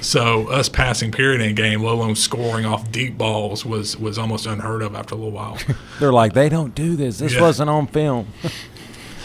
So 0.00 0.48
us 0.48 0.68
passing 0.68 1.10
period 1.12 1.40
in 1.40 1.54
game, 1.54 1.82
let 1.82 1.92
alone 1.94 2.14
scoring 2.14 2.64
off 2.64 2.90
deep 2.92 3.18
balls, 3.18 3.64
was 3.64 3.96
was 3.96 4.18
almost 4.18 4.46
unheard 4.46 4.82
of 4.82 4.94
after 4.94 5.14
a 5.14 5.18
little 5.18 5.32
while. 5.32 5.58
They're 6.00 6.12
like, 6.12 6.32
they 6.34 6.48
don't 6.48 6.74
do 6.74 6.96
this. 6.96 7.18
This 7.18 7.34
Yeah. 7.34 7.40
wasn't 7.40 7.70
on 7.70 7.86
film. 7.88 8.28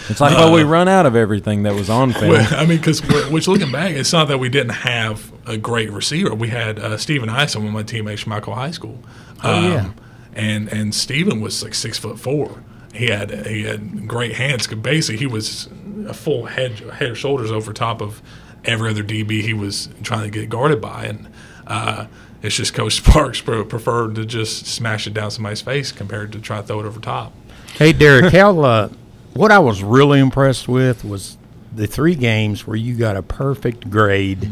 it's 0.10 0.20
like, 0.20 0.36
well, 0.36 0.52
we 0.54 0.64
run 0.64 0.88
out 0.88 1.06
of 1.06 1.16
everything 1.16 1.64
that 1.64 1.76
was 1.76 1.90
on 1.90 2.12
film. 2.14 2.32
Well, 2.32 2.48
I 2.56 2.66
mean, 2.66 2.78
because 2.78 3.02
which 3.32 3.48
looking 3.48 3.72
back, 3.72 3.92
it's 3.94 4.12
not 4.12 4.28
that 4.30 4.40
we 4.40 4.50
didn't 4.50 4.74
have 4.74 5.32
a 5.46 5.58
great 5.58 5.92
receiver. 5.92 6.34
We 6.34 6.50
had 6.50 6.80
uh, 6.80 6.98
Stephen 6.98 7.30
Ison, 7.30 7.62
one 7.62 7.68
of 7.70 7.74
my 7.74 7.84
teammates 7.84 8.22
from 8.24 8.32
Michael 8.32 8.56
High 8.56 8.72
School. 8.72 9.00
Oh, 9.44 9.62
yeah. 9.68 9.92
and 10.34 10.68
and 10.70 10.96
Stephen 10.96 11.40
was 11.42 11.62
like 11.64 11.74
six 11.76 11.98
foot 12.00 12.18
four. 12.20 12.64
He 12.94 13.08
had 13.08 13.46
he 13.48 13.64
had 13.64 14.08
great 14.08 14.34
hands. 14.34 14.68
Basically, 14.68 15.18
he 15.18 15.28
was 15.28 15.70
a 16.08 16.14
full 16.14 16.46
head 16.46 16.80
head 16.80 17.16
shoulders 17.18 17.52
over 17.52 17.74
top 17.74 18.02
of 18.02 18.22
every 18.66 18.90
other 18.90 19.04
DB 19.04 19.42
he 19.42 19.54
was 19.54 19.90
trying 20.04 20.24
to 20.24 20.30
get 20.30 20.50
guarded 20.50 20.82
by, 20.82 21.06
and 21.06 21.28
uh, 21.68 22.08
it's 22.42 22.56
just 22.56 22.74
Coach 22.74 22.94
Sparks 22.98 23.42
preferred 23.42 24.16
to 24.16 24.26
just 24.26 24.66
smash 24.66 25.08
it 25.08 25.14
down 25.14 25.32
somebody's 25.32 25.62
face 25.62 25.92
compared 25.92 26.32
to 26.34 26.40
try 26.40 26.58
to 26.58 26.64
throw 26.64 26.80
it 26.80 26.86
over 26.86 27.00
top. 27.00 27.34
Hey, 27.74 27.94
Derek, 27.94 28.32
how, 28.34 28.60
uh, 28.60 28.90
what 29.34 29.52
I 29.52 29.60
was 29.60 29.82
really 29.82 30.20
impressed 30.20 30.68
with 30.68 31.04
was 31.04 31.38
the 31.76 31.88
three 31.88 32.16
games 32.16 32.68
where 32.68 32.76
you 32.76 32.96
got 32.96 33.16
a 33.18 33.24
perfect 33.24 33.90
grade, 33.90 34.52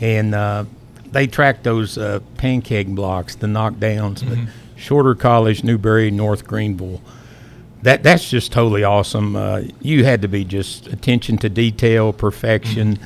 and 0.00 0.34
uh, 0.34 0.64
they 1.12 1.26
tracked 1.26 1.64
those 1.64 1.98
uh, 1.98 2.20
pancake 2.36 2.88
blocks, 2.88 3.34
the 3.34 3.46
knockdowns, 3.46 4.26
but 4.26 4.52
Shorter 4.76 5.14
College, 5.14 5.62
Newberry, 5.64 6.10
North 6.10 6.46
Greenville. 6.46 7.02
That 7.82 8.02
that's 8.02 8.28
just 8.28 8.52
totally 8.52 8.84
awesome. 8.84 9.36
Uh, 9.36 9.62
you 9.80 10.04
had 10.04 10.22
to 10.22 10.28
be 10.28 10.44
just 10.44 10.86
attention 10.86 11.38
to 11.38 11.48
detail, 11.48 12.12
perfection. 12.12 12.98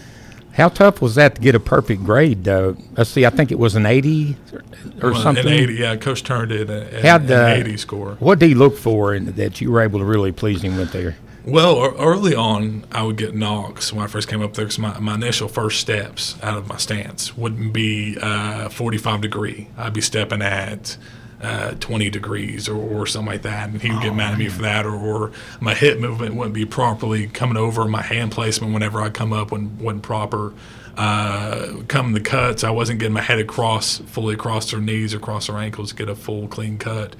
How 0.55 0.69
tough 0.69 1.03
was 1.03 1.17
that 1.17 1.35
to 1.35 1.41
get 1.41 1.55
a 1.55 1.61
perfect 1.61 2.05
grade? 2.05 2.45
though? 2.45 2.77
let's 2.97 3.11
see, 3.11 3.27
I 3.27 3.31
think 3.31 3.51
it 3.51 3.59
was 3.59 3.75
an 3.75 3.87
eighty 3.87 4.37
or, 4.53 4.63
or 5.03 5.13
Well, 5.13 5.23
something. 5.23 5.47
An 5.47 5.53
80, 5.53 5.75
yeah, 5.75 5.97
Coach 5.97 6.23
turned 6.23 6.53
it 6.53 6.71
at, 6.71 7.05
How'd, 7.05 7.23
an 7.31 7.33
uh, 7.33 7.55
80 7.57 7.77
score. 7.77 8.15
What 8.21 8.39
did 8.39 8.49
he 8.49 8.55
look 8.55 8.77
for 8.77 9.15
in, 9.15 9.33
that 9.33 9.61
you 9.61 9.71
were 9.73 9.81
able 9.81 9.99
to 9.99 10.05
really 10.05 10.31
please 10.33 10.63
him 10.63 10.77
with 10.77 10.93
there? 10.93 11.17
Well, 11.45 11.95
early 11.99 12.35
on, 12.35 12.85
I 12.91 13.03
would 13.03 13.17
get 13.19 13.35
knocks 13.35 13.93
when 13.93 14.03
I 14.03 14.07
first 14.07 14.29
came 14.29 14.41
up 14.41 14.55
there 14.55 14.65
because 14.65 14.79
my, 14.79 14.99
my 14.99 15.15
initial 15.15 15.47
first 15.47 15.79
steps 15.81 16.37
out 16.43 16.57
of 16.57 16.69
my 16.69 16.79
stance 16.79 17.37
wouldn't 17.37 17.73
be 17.75 18.17
uh, 18.21 18.71
45 18.71 19.21
degree. 19.21 19.69
I'd 19.77 19.93
be 19.93 20.01
stepping 20.01 20.41
at 20.41 20.97
uh, 21.43 21.73
20 21.73 22.11
degrees 22.11 22.69
or, 22.69 22.77
or 22.77 23.07
something 23.07 23.33
like 23.33 23.43
that, 23.43 23.69
and 23.69 23.83
he 23.83 23.91
would 23.91 24.03
get 24.03 24.15
mad 24.15 24.33
at 24.33 24.39
me 24.39 24.49
for 24.49 24.63
that. 24.63 24.87
Or, 24.87 24.95
or 24.95 25.33
my 25.61 25.75
hip 25.75 25.99
movement 25.99 26.35
wouldn't 26.35 26.55
be 26.55 26.65
properly 26.65 27.27
coming 27.27 27.57
over. 27.57 27.87
My 27.87 28.03
hand 28.03 28.33
placement 28.33 28.73
whenever 28.73 29.01
I 29.01 29.11
come 29.11 29.33
up 29.33 29.53
wasn't, 29.53 29.81
wasn't 29.81 30.03
proper. 30.03 30.55
Uh, 30.97 31.83
coming 31.89 32.13
the 32.13 32.21
cuts, 32.21 32.63
I 32.63 32.71
wasn't 32.71 33.01
getting 33.01 33.15
my 33.15 33.21
head 33.21 33.41
across 33.41 33.99
fully 33.99 34.35
across 34.35 34.71
their 34.71 34.81
knees 34.81 35.13
across 35.13 35.49
their 35.49 35.57
ankles 35.57 35.91
to 35.91 35.97
get 35.97 36.09
a 36.09 36.15
full 36.15 36.47
clean 36.47 36.79
cut. 36.79 37.17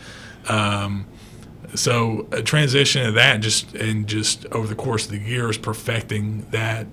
Um, 0.49 1.07
so 1.75 2.29
a 2.31 2.43
transition 2.43 3.07
of 3.07 3.15
that 3.15 3.41
just 3.41 3.75
and 3.75 4.07
just 4.07 4.47
over 4.47 4.67
the 4.67 4.75
course 4.75 5.07
of 5.07 5.11
the 5.11 5.19
years 5.19 5.59
perfecting 5.59 6.47
that 6.51 6.87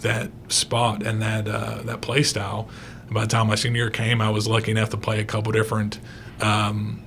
that 0.00 0.30
spot 0.48 1.02
and 1.02 1.22
that 1.22 1.48
uh, 1.48 1.80
that 1.84 2.00
play 2.00 2.22
style 2.22 2.68
by 3.10 3.22
the 3.22 3.26
time 3.28 3.46
my 3.46 3.54
senior 3.54 3.82
year 3.82 3.90
came 3.90 4.20
i 4.20 4.28
was 4.28 4.46
lucky 4.46 4.70
enough 4.70 4.90
to 4.90 4.96
play 4.96 5.20
a 5.20 5.24
couple 5.24 5.52
different 5.52 5.98
um, 6.40 7.02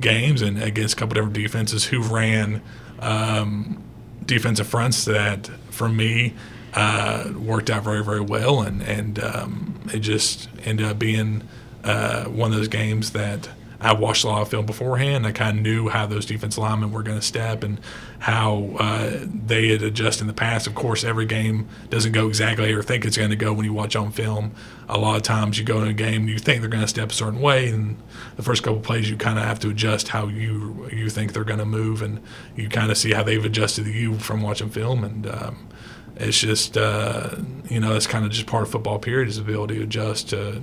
games 0.00 0.42
and 0.42 0.62
against 0.62 0.94
a 0.94 0.96
couple 0.96 1.14
different 1.14 1.34
defenses 1.34 1.84
who 1.84 2.02
ran 2.02 2.62
um, 3.00 3.82
defensive 4.24 4.66
fronts 4.66 5.04
that, 5.04 5.46
for 5.70 5.88
me, 5.88 6.34
uh, 6.74 7.32
worked 7.36 7.70
out 7.70 7.82
very, 7.82 8.04
very 8.04 8.20
well, 8.20 8.60
and 8.60 8.82
and 8.82 9.22
um, 9.22 9.80
it 9.92 10.00
just 10.00 10.48
ended 10.64 10.86
up 10.86 10.98
being 10.98 11.42
uh, 11.84 12.24
one 12.24 12.52
of 12.52 12.56
those 12.56 12.68
games 12.68 13.10
that 13.12 13.48
I 13.80 13.94
watched 13.94 14.24
a 14.24 14.28
lot 14.28 14.42
of 14.42 14.48
film 14.48 14.66
beforehand. 14.66 15.26
I 15.26 15.32
kind 15.32 15.58
of 15.58 15.62
knew 15.62 15.88
how 15.88 16.06
those 16.06 16.26
defense 16.26 16.58
linemen 16.58 16.92
were 16.92 17.02
going 17.02 17.18
to 17.18 17.24
step 17.24 17.64
and 17.64 17.80
how 18.20 18.70
uh, 18.78 19.18
they 19.24 19.68
had 19.68 19.82
adjusted 19.82 20.22
in 20.22 20.26
the 20.26 20.34
past. 20.34 20.66
Of 20.66 20.74
course, 20.74 21.04
every 21.04 21.24
game 21.24 21.68
doesn't 21.88 22.12
go 22.12 22.28
exactly 22.28 22.70
or 22.72 22.82
think 22.82 23.06
it's 23.06 23.16
going 23.16 23.30
to 23.30 23.36
go 23.36 23.52
when 23.54 23.64
you 23.64 23.72
watch 23.72 23.96
on 23.96 24.12
film. 24.12 24.52
A 24.90 24.98
lot 24.98 25.16
of 25.16 25.22
times 25.22 25.58
you 25.58 25.64
go 25.64 25.80
in 25.80 25.88
a 25.88 25.94
game 25.94 26.22
and 26.22 26.28
you 26.28 26.38
think 26.38 26.60
they're 26.60 26.68
going 26.68 26.82
to 26.82 26.88
step 26.88 27.10
a 27.10 27.14
certain 27.14 27.40
way, 27.40 27.68
and 27.68 27.96
the 28.36 28.42
first 28.42 28.62
couple 28.62 28.80
plays 28.80 29.08
you 29.08 29.16
kind 29.16 29.38
of 29.38 29.44
have 29.44 29.58
to 29.60 29.70
adjust 29.70 30.08
how 30.08 30.28
you 30.28 30.88
you 30.92 31.08
think 31.08 31.32
they're 31.32 31.44
going 31.44 31.60
to 31.60 31.64
move, 31.64 32.02
and 32.02 32.20
you 32.54 32.68
kind 32.68 32.90
of 32.90 32.98
see 32.98 33.12
how 33.12 33.22
they've 33.22 33.44
adjusted 33.44 33.84
to 33.84 33.90
you 33.90 34.18
from 34.18 34.42
watching 34.42 34.68
film. 34.68 35.02
And 35.02 35.26
um, 35.26 35.68
it's 36.16 36.38
just 36.38 36.76
uh, 36.76 37.36
you 37.70 37.80
know 37.80 37.94
it's 37.96 38.06
kind 38.06 38.26
of 38.26 38.30
just 38.30 38.46
part 38.46 38.64
of 38.64 38.70
football. 38.70 38.98
Period 38.98 39.28
is 39.28 39.36
the 39.36 39.42
ability 39.42 39.76
to 39.76 39.84
adjust 39.84 40.28
to 40.30 40.60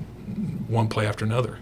one 0.67 0.87
play 0.87 1.07
after 1.07 1.25
another. 1.25 1.57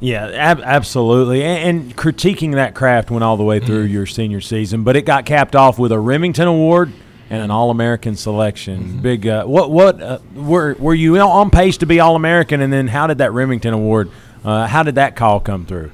Yeah, 0.00 0.28
ab- 0.28 0.60
absolutely. 0.60 1.42
And, 1.42 1.82
and, 1.82 1.96
critiquing 1.96 2.54
that 2.54 2.74
craft 2.74 3.10
went 3.10 3.22
all 3.22 3.36
the 3.36 3.44
way 3.44 3.60
through 3.60 3.84
mm-hmm. 3.84 3.92
your 3.92 4.06
senior 4.06 4.40
season, 4.40 4.82
but 4.82 4.96
it 4.96 5.02
got 5.02 5.26
capped 5.26 5.54
off 5.54 5.78
with 5.78 5.92
a 5.92 5.98
Remington 5.98 6.48
Award 6.48 6.90
and 7.28 7.42
an 7.42 7.50
All 7.50 7.70
American 7.70 8.16
selection. 8.16 8.82
Mm-hmm. 8.82 9.02
Big. 9.02 9.26
Uh, 9.26 9.44
what 9.44 9.70
what 9.70 10.02
uh, 10.02 10.18
were 10.34 10.74
were 10.78 10.94
you 10.94 11.18
on 11.18 11.50
pace 11.50 11.76
to 11.78 11.86
be 11.86 12.00
All 12.00 12.16
American? 12.16 12.62
And 12.62 12.72
then 12.72 12.88
how 12.88 13.06
did 13.06 13.18
that 13.18 13.32
Remington 13.32 13.74
Award? 13.74 14.10
Uh, 14.42 14.66
how 14.66 14.82
did 14.82 14.94
that 14.94 15.16
call 15.16 15.38
come 15.38 15.66
through? 15.66 15.92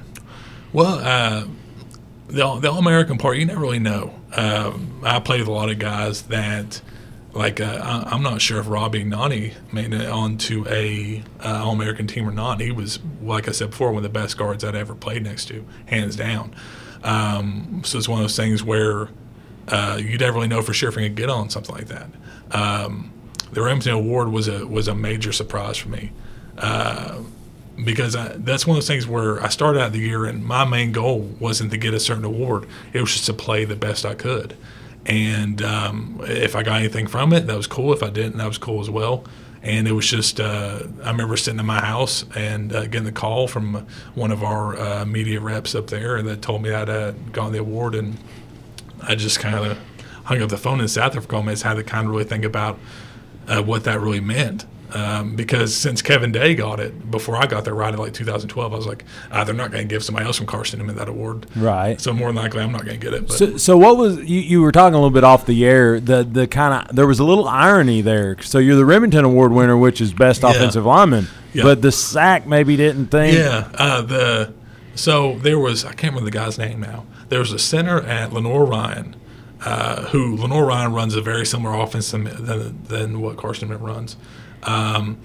Well, 0.71 0.99
uh, 0.99 1.47
the 2.27 2.59
the 2.59 2.71
All 2.71 2.79
American 2.79 3.17
part, 3.17 3.37
you 3.37 3.45
never 3.45 3.59
really 3.59 3.79
know. 3.79 4.13
Um, 4.33 5.01
I 5.03 5.19
played 5.19 5.39
with 5.39 5.49
a 5.49 5.51
lot 5.51 5.69
of 5.69 5.79
guys 5.79 6.23
that 6.23 6.81
like 7.37 7.61
uh, 7.61 8.03
I'm 8.07 8.23
not 8.23 8.41
sure 8.41 8.59
if 8.59 8.67
Robbie 8.67 9.03
Nani 9.03 9.53
made 9.71 9.93
it 9.93 10.09
onto 10.09 10.65
a 10.67 11.23
uh, 11.39 11.63
All 11.63 11.71
American 11.71 12.07
team 12.07 12.27
or 12.27 12.31
not. 12.31 12.59
He 12.59 12.71
was, 12.71 12.99
like 13.21 13.47
I 13.47 13.51
said 13.51 13.69
before, 13.69 13.91
one 13.91 14.03
of 14.03 14.11
the 14.11 14.19
best 14.19 14.37
guards 14.37 14.63
I'd 14.63 14.75
ever 14.75 14.95
played 14.95 15.23
next 15.23 15.45
to, 15.49 15.65
hands 15.85 16.15
down. 16.15 16.55
Um, 17.03 17.83
so 17.85 17.99
it's 17.99 18.09
one 18.09 18.19
of 18.19 18.23
those 18.23 18.35
things 18.35 18.63
where 18.63 19.09
uh, 19.67 19.99
you 20.01 20.17
never 20.17 20.33
really 20.33 20.47
know 20.47 20.63
for 20.63 20.73
sure 20.73 20.89
if 20.89 20.95
you're 20.95 21.03
gonna 21.03 21.13
get 21.13 21.29
on 21.29 21.49
something 21.49 21.75
like 21.75 21.87
that. 21.87 22.09
Um, 22.51 23.11
the 23.51 23.61
Remington 23.61 23.93
Award 23.93 24.29
was 24.29 24.47
a 24.47 24.65
was 24.65 24.87
a 24.87 24.95
major 24.95 25.31
surprise 25.31 25.77
for 25.77 25.89
me 25.89 26.11
uh, 26.57 27.19
because 27.83 28.15
I, 28.15 28.29
that's 28.37 28.65
one 28.65 28.77
of 28.77 28.81
those 28.81 28.87
things 28.87 29.07
where 29.07 29.41
I 29.43 29.49
started 29.49 29.79
out 29.79 29.91
the 29.91 29.99
year 29.99 30.25
and 30.25 30.43
my 30.43 30.65
main 30.65 30.91
goal 30.91 31.19
wasn't 31.19 31.69
to 31.71 31.77
get 31.77 31.93
a 31.93 31.99
certain 31.99 32.25
award; 32.25 32.67
it 32.93 33.01
was 33.01 33.13
just 33.13 33.27
to 33.27 33.33
play 33.33 33.63
the 33.63 33.75
best 33.75 34.05
I 34.05 34.15
could. 34.15 34.57
And 35.07 35.61
um, 35.61 36.19
if 36.23 36.55
I 36.55 36.63
got 36.63 36.79
anything 36.79 37.07
from 37.07 37.31
it, 37.33 37.47
that 37.47 37.55
was 37.55 37.65
cool. 37.65 37.93
If 37.93 38.03
I 38.03 38.09
didn't, 38.09 38.37
that 38.37 38.47
was 38.47 38.57
cool 38.57 38.81
as 38.81 38.89
well. 38.89 39.23
And 39.63 39.87
it 39.87 39.93
was 39.93 40.07
just, 40.07 40.39
uh, 40.39 40.83
I 41.03 41.11
remember 41.11 41.35
sitting 41.37 41.59
in 41.59 41.65
my 41.65 41.79
house 41.79 42.25
and 42.35 42.73
uh, 42.73 42.83
getting 42.83 43.05
the 43.05 43.11
call 43.11 43.47
from 43.47 43.87
one 44.15 44.31
of 44.31 44.43
our 44.43 44.77
uh, 44.77 45.05
media 45.05 45.39
reps 45.39 45.75
up 45.75 45.87
there 45.87 46.21
that 46.21 46.41
told 46.41 46.61
me 46.61 46.73
I'd 46.73 46.89
uh, 46.89 47.11
gotten 47.31 47.53
the 47.53 47.59
award. 47.59 47.95
And 47.95 48.17
I 49.01 49.15
just 49.15 49.39
kind 49.39 49.55
of 49.55 49.77
hung 50.25 50.41
up 50.41 50.49
the 50.49 50.57
phone 50.57 50.79
and 50.79 50.89
sat 50.89 51.13
there 51.13 51.21
for 51.21 51.27
a 51.27 51.29
couple 51.29 51.43
minutes, 51.43 51.61
had 51.61 51.75
to 51.75 51.83
kind 51.83 52.05
of 52.05 52.11
really 52.11 52.25
think 52.25 52.43
about 52.43 52.77
uh, 53.47 53.63
what 53.63 53.85
that 53.85 53.99
really 54.01 54.19
meant. 54.19 54.65
Um, 54.93 55.35
because 55.35 55.75
since 55.75 56.01
Kevin 56.01 56.31
Day 56.31 56.55
got 56.55 56.79
it 56.79 57.11
before 57.11 57.35
I 57.35 57.45
got 57.45 57.65
there, 57.65 57.73
right 57.73 57.93
in 57.93 57.99
like 57.99 58.13
2012, 58.13 58.71
I 58.71 58.75
was 58.75 58.87
like, 58.87 59.03
ah, 59.31 59.43
they're 59.43 59.53
not 59.53 59.69
going 59.69 59.85
to 59.85 59.93
give 59.93 60.01
somebody 60.01 60.25
else 60.25 60.37
from 60.37 60.45
Carson 60.45 60.79
him 60.79 60.87
that 60.95 61.09
award, 61.09 61.45
right? 61.57 61.99
So 61.99 62.13
more 62.13 62.29
than 62.29 62.37
likely, 62.37 62.61
I'm 62.61 62.71
not 62.71 62.85
going 62.85 62.97
to 62.97 63.05
get 63.05 63.13
it. 63.13 63.29
So, 63.29 63.57
so, 63.57 63.77
what 63.77 63.97
was 63.97 64.17
you, 64.19 64.39
you 64.39 64.61
were 64.61 64.71
talking 64.71 64.93
a 64.93 64.97
little 64.97 65.11
bit 65.11 65.25
off 65.25 65.45
the 65.45 65.65
air? 65.65 65.99
The 65.99 66.23
the 66.23 66.47
kind 66.47 66.89
of 66.89 66.95
there 66.95 67.05
was 67.05 67.19
a 67.19 67.25
little 67.25 67.49
irony 67.49 67.99
there. 67.99 68.41
So 68.41 68.59
you're 68.59 68.77
the 68.77 68.85
Remington 68.85 69.25
Award 69.25 69.51
winner, 69.51 69.77
which 69.77 69.99
is 69.99 70.13
best 70.13 70.43
yeah. 70.43 70.51
offensive 70.51 70.85
lineman, 70.85 71.27
yeah. 71.53 71.63
but 71.63 71.81
the 71.81 71.91
sack 71.91 72.47
maybe 72.47 72.77
didn't 72.77 73.07
think. 73.07 73.37
Yeah, 73.37 73.69
uh, 73.75 74.01
the 74.03 74.53
so 74.95 75.37
there 75.39 75.59
was 75.59 75.83
I 75.83 75.89
can't 75.89 76.13
remember 76.13 76.25
the 76.25 76.37
guy's 76.37 76.57
name 76.57 76.79
now. 76.79 77.05
There 77.27 77.39
was 77.39 77.51
a 77.51 77.59
center 77.59 78.01
at 78.01 78.31
Lenoir-Rhyne. 78.31 79.15
Uh, 79.59 80.05
who 80.09 80.35
Lenoir-Rhyne 80.35 80.93
runs 80.93 81.15
a 81.15 81.21
very 81.21 81.43
similar 81.43 81.75
offense 81.79 82.11
than, 82.11 82.25
than, 82.25 82.83
than 82.83 83.19
what 83.19 83.37
Carson 83.37 83.75
runs. 83.79 84.15
Um, 84.63 85.17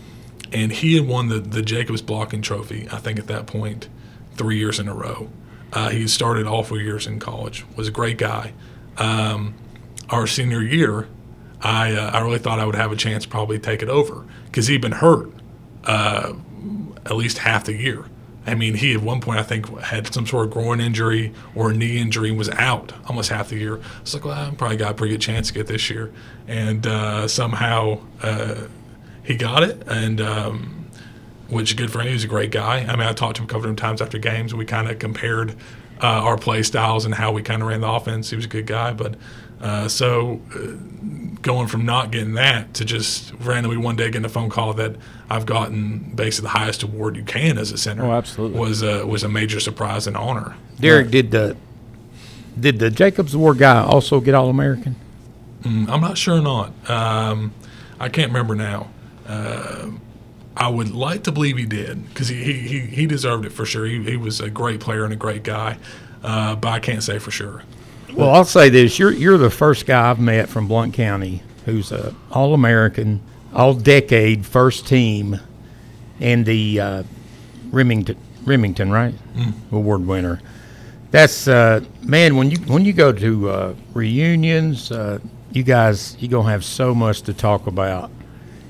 and 0.53 0.71
he 0.71 0.95
had 0.97 1.07
won 1.07 1.29
the, 1.29 1.39
the 1.41 1.63
Jacobs 1.63 2.03
blocking 2.03 2.43
trophy, 2.43 2.87
I 2.91 2.99
think, 2.99 3.19
at 3.19 3.27
that 3.29 3.47
point, 3.47 3.89
three 4.37 4.59
years 4.59 4.79
in 4.79 4.89
a 4.89 4.95
row. 4.95 5.31
Uh, 5.73 5.89
he 5.89 6.07
started 6.07 6.47
all 6.47 6.63
four 6.63 6.79
years 6.79 7.07
in 7.07 7.19
college, 7.19 7.65
was 7.77 7.89
a 7.89 7.91
great 7.91 8.19
guy. 8.19 8.53
Um, 8.99 9.55
our 10.11 10.27
senior 10.27 10.61
year, 10.61 11.09
I, 11.63 11.93
uh, 11.93 12.11
I 12.11 12.21
really 12.21 12.39
thought 12.39 12.59
I 12.59 12.67
would 12.67 12.75
have 12.75 12.93
a 12.93 12.97
chance 12.97 13.25
probably 13.25 13.59
take 13.59 13.83
it 13.83 13.89
over 13.89 14.27
because 14.47 14.67
he'd 14.67 14.83
been 14.83 14.93
hurt 14.93 15.31
uh, 15.85 16.35
at 17.07 17.17
least 17.17 17.39
half 17.39 17.65
the 17.65 17.75
year. 17.75 18.05
I 18.45 18.55
mean, 18.57 18.75
he 18.75 18.93
at 18.95 19.01
one 19.01 19.21
point 19.21 19.39
I 19.39 19.45
think 19.45 19.79
had 19.79 20.13
some 20.13 20.27
sort 20.27 20.47
of 20.47 20.53
groin 20.53 20.81
injury 20.81 21.33
or 21.55 21.71
a 21.71 21.75
knee 21.75 21.99
injury 21.99 22.31
and 22.31 22.39
was 22.39 22.49
out 22.51 22.93
almost 23.07 23.31
half 23.31 23.51
the 23.51 23.57
year. 23.57 23.77
I 23.77 24.01
was 24.01 24.15
like, 24.15 24.25
well, 24.25 24.35
I 24.35 24.51
probably 24.55 24.77
got 24.77 24.91
a 24.91 24.95
pretty 24.95 25.15
good 25.15 25.21
chance 25.21 25.49
to 25.49 25.55
get 25.55 25.69
this 25.69 25.89
year, 25.89 26.13
and 26.49 26.85
uh, 26.87 27.29
somehow 27.29 28.01
uh, 28.21 28.67
he 29.23 29.37
got 29.37 29.63
it, 29.63 29.83
and 29.87 30.21
um, 30.21 30.87
which 31.49 31.71
is 31.71 31.77
good 31.77 31.91
for 31.91 32.01
him. 32.01 32.09
He's 32.09 32.25
a 32.25 32.29
great 32.29 32.51
guy. 32.51 32.81
I 32.81 32.97
mean, 32.97 33.07
I 33.07 33.13
talked 33.13 33.37
to 33.37 33.43
him 33.43 33.49
a 33.49 33.53
couple 33.53 33.69
of 33.69 33.77
times 33.77 34.01
after 34.01 34.19
games. 34.19 34.55
We 34.55 34.65
kind 34.65 34.89
of 34.89 34.99
compared 34.99 35.53
uh, 36.03 36.07
our 36.07 36.37
play 36.37 36.63
styles 36.63 37.05
and 37.05 37.15
how 37.15 37.33
we 37.33 37.43
kind 37.43 37.63
of 37.63 37.69
ran 37.69 37.81
the 37.81 37.91
offense. 37.91 38.31
He 38.31 38.37
was 38.37 38.47
a 38.47 38.49
good 38.49 38.67
guy, 38.67 38.93
but 38.93 39.15
uh, 39.61 39.89
so 39.89 40.41
uh, 40.55 41.39
going 41.43 41.69
from 41.69 41.85
not 41.85 42.11
getting 42.11 42.35
that 42.35 42.75
to 42.75 42.85
just 42.85 43.33
randomly 43.41 43.77
one 43.77 43.97
day 43.97 44.07
getting 44.07 44.25
a 44.25 44.29
phone 44.29 44.51
call 44.51 44.75
that 44.75 44.97
I've 45.31 45.47
gotten 45.47 46.13
basically 46.15 46.47
the 46.47 46.59
highest 46.59 46.83
award 46.83 47.17
you 47.17 47.23
can 47.23 47.59
as 47.59 47.71
a 47.71 47.79
center. 47.79 48.05
Oh, 48.05 48.13
absolutely. 48.13 48.59
Was 48.59 48.83
a, 48.83 49.07
was 49.07 49.23
a 49.23 49.29
major 49.29 49.61
surprise 49.61 50.07
and 50.07 50.17
honor. 50.17 50.57
Derek, 50.81 51.11
did 51.11 51.31
the 51.31 51.57
did 52.59 52.79
the 52.79 52.91
Jacobs 52.91 53.35
Award 53.35 53.59
guy 53.59 53.81
also 53.83 54.21
get 54.21 54.35
All 54.35 54.51
American? 54.51 54.97
Mm, 55.63 55.89
I'm 55.89 56.01
not 56.01 56.19
sure 56.19 56.39
or 56.39 56.43
not. 56.43 56.91
Um, 56.91 57.55
I 57.99 58.09
can't 58.09 58.29
remember 58.29 58.55
now. 58.55 58.91
Uh, 59.27 59.91
I 60.57 60.69
would 60.69 60.91
like 60.91 61.25
to 61.25 61.33
believe 61.33 61.57
he 61.57 61.65
did 61.65 62.09
because 62.09 62.29
he, 62.29 62.53
he, 62.53 62.81
he 62.81 63.07
deserved 63.07 63.47
it 63.47 63.51
for 63.51 63.65
sure. 63.65 63.87
He, 63.87 64.03
he 64.03 64.17
was 64.17 64.41
a 64.41 64.51
great 64.51 64.81
player 64.81 65.05
and 65.05 65.13
a 65.13 65.17
great 65.17 65.45
guy, 65.45 65.79
uh, 66.23 66.57
but 66.57 66.69
I 66.69 66.81
can't 66.81 67.03
say 67.03 67.19
for 67.19 67.31
sure. 67.31 67.63
Well, 68.13 68.31
I'll 68.31 68.45
say 68.45 68.69
this: 68.69 68.99
you're 68.99 69.13
you're 69.13 69.39
the 69.39 69.51
first 69.51 69.87
guy 69.87 70.11
I've 70.11 70.21
met 70.21 70.51
from 70.51 70.69
Blount 70.69 70.93
County 70.93 71.43
who's 71.65 71.93
a 71.93 72.15
All 72.31 72.55
American, 72.55 73.21
All 73.55 73.75
Decade 73.75 74.45
First 74.45 74.87
Team, 74.87 75.39
and 76.21 76.45
the 76.47 76.81
uh, 76.81 77.03
Remington 77.71 78.17
Remington 78.45 78.91
right 78.91 79.15
mm. 79.35 79.55
award 79.71 80.07
winner. 80.07 80.41
That's 81.11 81.47
uh, 81.47 81.85
man 82.03 82.37
when 82.37 82.51
you 82.51 82.59
when 82.59 82.85
you 82.85 82.93
go 82.93 83.13
to 83.13 83.51
uh, 83.51 83.75
reunions, 83.95 84.91
uh, 84.91 85.19
you 85.53 85.63
guys 85.63 86.17
you 86.19 86.29
gonna 86.29 86.51
have 86.51 86.65
so 86.65 86.95
much 86.95 87.23
to 87.23 87.35
talk 87.35 87.67
about 87.67 88.11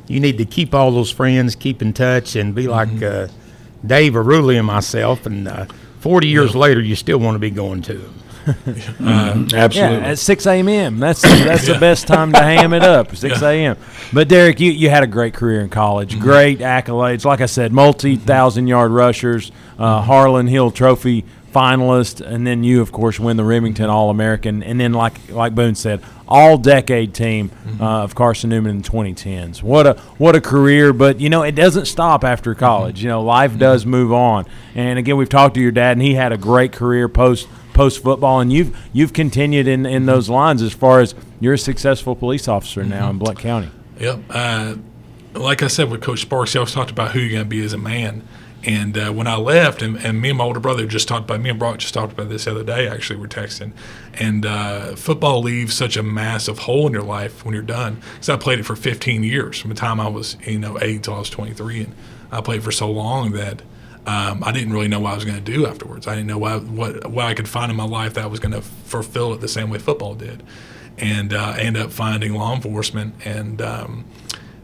you 0.09 0.21
need 0.21 0.39
to 0.39 0.45
keep 0.45 0.75
all 0.75 0.91
those 0.91 1.11
friends, 1.11 1.55
keep 1.55 1.83
in 1.83 1.93
touch, 1.93 2.37
and 2.37 2.55
be 2.55 2.69
like 2.69 2.89
mm-hmm. 2.89 3.33
uh, 3.33 3.87
Dave 3.87 4.15
Aruli 4.15 4.59
and 4.59 4.67
myself. 4.67 5.27
And 5.27 5.49
uh, 5.49 5.67
40 6.01 6.29
years 6.29 6.55
yeah. 6.55 6.61
later, 6.61 6.81
you 6.81 6.97
still 6.97 7.19
want 7.19 7.35
to 7.35 7.39
be 7.39 7.51
going 7.51 7.83
to 7.83 7.95
them. 7.95 8.15
uh, 8.47 9.47
absolutely. 9.55 9.99
Yeah, 9.99 10.11
at 10.11 10.19
6 10.19 10.47
a.m. 10.47 10.99
That's 10.99 11.23
that's 11.23 11.69
yeah. 11.69 11.75
the 11.75 11.79
best 11.79 12.09
time 12.09 12.33
to 12.33 12.43
ham 12.43 12.73
it 12.73 12.83
up. 12.83 13.15
6 13.17 13.41
a.m. 13.41 13.77
But 14.13 14.29
Derek, 14.29 14.59
you, 14.59 14.73
you 14.73 14.91
had 14.91 15.05
a 15.05 15.07
great 15.07 15.35
career 15.35 15.61
in 15.61 15.69
college. 15.69 16.15
Mm-hmm. 16.15 16.23
Great 16.23 16.59
accolades. 16.59 17.25
Like 17.25 17.41
I 17.41 17.47
said, 17.47 17.73
multi 17.73 18.17
thousand 18.17 18.67
yard 18.67 18.91
rushers, 18.91 19.53
uh, 19.79 19.99
mm-hmm. 19.99 20.07
Harlan 20.07 20.47
Hill 20.49 20.73
Trophy 20.73 21.25
finalist, 21.53 22.21
and 22.21 22.47
then 22.47 22.65
you, 22.65 22.81
of 22.81 22.93
course, 22.93 23.21
win 23.21 23.37
the 23.37 23.45
Remington 23.45 23.91
All 23.91 24.11
American, 24.11 24.63
and 24.63 24.81
then 24.81 24.93
like 24.93 25.31
like 25.31 25.55
Boone 25.55 25.75
said, 25.75 26.03
all 26.27 26.57
decade 26.57 27.15
team 27.15 27.51
mm-hmm. 27.51 27.83
uh, 27.83 28.05
of 28.05 28.15
Carson 28.15 28.51
Newman 28.51 28.71
in 28.71 28.83
the 28.83 28.89
2010s. 28.89 29.63
What 29.63 29.87
a 29.87 29.95
what 30.17 30.35
a 30.35 30.41
career! 30.41 30.93
But 30.93 31.21
you 31.21 31.29
know, 31.29 31.43
it 31.43 31.55
doesn't 31.55 31.87
stop 31.87 32.25
after 32.25 32.55
college. 32.55 32.97
Mm-hmm. 32.97 33.05
You 33.05 33.11
know, 33.11 33.23
life 33.23 33.51
mm-hmm. 33.53 33.61
does 33.61 33.87
move 33.87 34.13
on. 34.13 34.47
And 34.75 34.99
again, 34.99 35.17
we've 35.17 35.29
talked 35.29 35.55
to 35.55 35.61
your 35.61 35.73
dad, 35.73 35.93
and 35.93 36.03
he 36.03 36.15
had 36.15 36.33
a 36.33 36.39
great 36.39 36.73
career 36.73 37.09
post 37.09 37.49
post 37.75 38.03
football, 38.03 38.41
and 38.41 38.53
you've 38.53 38.77
you've 38.93 39.13
continued 39.13 39.69
in 39.69 39.87
in 39.87 40.07
those 40.07 40.25
mm-hmm. 40.25 40.35
lines 40.35 40.63
as 40.63 40.73
far 40.73 41.01
as 41.01 41.15
you're 41.41 41.55
a 41.55 41.59
successful 41.59 42.17
police 42.17 42.49
officer 42.49 42.85
now 42.85 43.11
in 43.11 43.19
Blount 43.19 43.39
County. 43.39 43.71
Yep. 43.99 44.21
Uh, 44.31 44.75
like 45.35 45.63
I 45.63 45.67
said 45.67 45.91
with 45.91 46.03
Coach 46.03 46.23
Sparks, 46.23 46.53
he 46.53 46.59
always 46.59 46.73
talked 46.73 46.91
about 46.91 47.13
who 47.13 47.21
you're 47.21 47.31
going 47.31 47.45
to 47.45 47.49
be 47.49 47.65
as 47.65 47.73
a 47.73 47.79
man. 47.79 48.27
And 48.65 48.97
uh, 48.97 49.11
when 49.13 49.27
I 49.27 49.37
left, 49.37 49.83
and, 49.83 49.97
and, 49.97 50.21
me 50.21 50.29
and 50.29 50.39
my 50.39 50.45
older 50.45 50.61
brother 50.61 50.87
just 50.87 51.09
talked 51.09 51.25
about 51.25 51.41
me 51.41 51.51
and 51.51 51.59
Brock 51.59 51.79
just 51.79 51.95
talked 51.95 52.13
about 52.13 52.29
this 52.29 52.45
the 52.45 52.53
other 52.53 52.63
day. 52.63 52.87
Actually, 52.87 53.19
we're 53.19 53.27
texting, 53.27 53.73
and 54.15 54.47
uh, 54.47 54.95
football 54.95 55.43
leaves 55.43 55.75
such 55.75 55.97
a 55.97 56.03
massive 56.03 56.61
hole 56.61 56.87
in 56.87 56.93
your 56.93 57.03
life 57.03 57.45
when 57.45 57.55
you're 57.55 57.63
done. 57.63 58.01
Because 58.15 58.29
I 58.29 58.37
played 58.37 58.61
it 58.61 58.63
for 58.65 58.77
15 58.77 59.25
years 59.25 59.59
from 59.59 59.71
the 59.71 59.75
time 59.75 59.99
I 59.99 60.09
was 60.09 60.37
you 60.47 60.61
know 60.61 60.79
eight 60.81 61.03
till 61.03 61.15
I 61.15 61.19
was 61.19 61.31
23, 61.31 61.85
and 61.85 61.95
I 62.31 62.41
played 62.41 62.63
for 62.63 62.71
so 62.71 62.91
long 62.91 63.33
that 63.33 63.63
um, 64.07 64.45
I 64.45 64.53
didn't 64.53 64.73
really 64.73 64.89
know 64.89 65.01
what 65.01 65.13
I 65.13 65.15
was 65.17 65.25
going 65.25 65.43
to 65.43 65.53
do 65.53 65.67
afterwards. 65.67 66.07
I 66.07 66.15
didn't 66.15 66.29
know 66.29 66.39
what, 66.39 66.63
what 66.65 67.11
what 67.11 67.27
I 67.27 67.35
could 67.35 67.49
find 67.49 67.71
in 67.71 67.77
my 67.77 67.87
life 67.87 68.15
that 68.15 68.31
was 68.31 68.39
going 68.39 68.53
to 68.53 68.63
fulfill 68.63 69.33
it 69.35 69.41
the 69.41 69.49
same 69.49 69.71
way 69.71 69.79
football 69.79 70.15
did, 70.15 70.41
and 70.99 71.33
uh, 71.33 71.55
I 71.57 71.63
ended 71.63 71.83
up 71.83 71.91
finding 71.91 72.35
law 72.35 72.55
enforcement 72.55 73.15
and. 73.25 73.61
Um, 73.61 74.05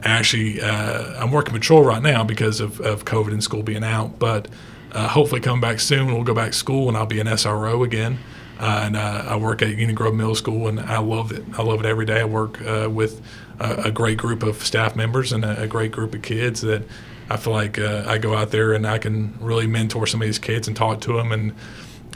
actually, 0.02 0.60
uh, 0.60 1.22
I'm 1.22 1.30
working 1.30 1.54
patrol 1.54 1.84
right 1.84 2.02
now 2.02 2.24
because 2.24 2.60
of, 2.60 2.80
of 2.80 3.04
COVID 3.04 3.32
and 3.32 3.42
school 3.42 3.62
being 3.62 3.84
out, 3.84 4.18
but 4.18 4.48
uh, 4.92 5.08
hopefully 5.08 5.40
coming 5.40 5.60
back 5.60 5.80
soon. 5.80 6.06
We'll 6.06 6.24
go 6.24 6.34
back 6.34 6.52
to 6.52 6.56
school 6.56 6.88
and 6.88 6.96
I'll 6.96 7.06
be 7.06 7.20
an 7.20 7.26
SRO 7.26 7.84
again. 7.84 8.18
Uh, 8.58 8.82
and 8.86 8.96
uh, 8.96 9.24
I 9.28 9.36
work 9.36 9.62
at 9.62 9.70
Union 9.70 9.94
Grove 9.94 10.14
Middle 10.16 10.34
School, 10.34 10.66
and 10.66 10.80
I 10.80 10.98
love 10.98 11.30
it. 11.30 11.44
I 11.56 11.62
love 11.62 11.78
it 11.78 11.86
every 11.86 12.04
day. 12.04 12.20
I 12.20 12.24
work 12.24 12.60
uh, 12.62 12.88
with 12.90 13.22
a, 13.60 13.82
a, 13.84 13.90
great 13.92 14.18
group 14.18 14.42
of 14.42 14.64
staff 14.64 14.96
members 14.96 15.32
and 15.32 15.44
a, 15.44 15.62
a, 15.62 15.66
great 15.68 15.92
group 15.92 16.12
of 16.12 16.22
kids 16.22 16.62
that 16.62 16.82
I 17.30 17.36
feel 17.36 17.52
like 17.52 17.78
uh, 17.78 18.02
I 18.06 18.18
go 18.18 18.34
out 18.34 18.50
there 18.50 18.72
and 18.72 18.84
I 18.84 18.98
can 18.98 19.38
really 19.40 19.68
mentor 19.68 20.08
some 20.08 20.20
of 20.20 20.26
these 20.26 20.40
kids 20.40 20.66
and 20.66 20.76
talk 20.76 21.00
to 21.02 21.12
them 21.12 21.30
and 21.30 21.54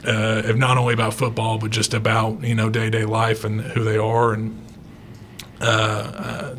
uh, 0.05 0.51
not 0.53 0.77
only 0.77 0.93
about 0.93 1.13
football 1.13 1.57
but 1.57 1.71
just 1.71 1.93
about 1.93 2.43
you 2.43 2.55
know 2.55 2.69
day 2.69 2.85
to 2.85 2.89
day 2.89 3.05
life 3.05 3.45
and 3.45 3.61
who 3.61 3.85
they 3.85 3.97
are 3.97 4.33
and 4.33 4.59
uh, 5.61 6.55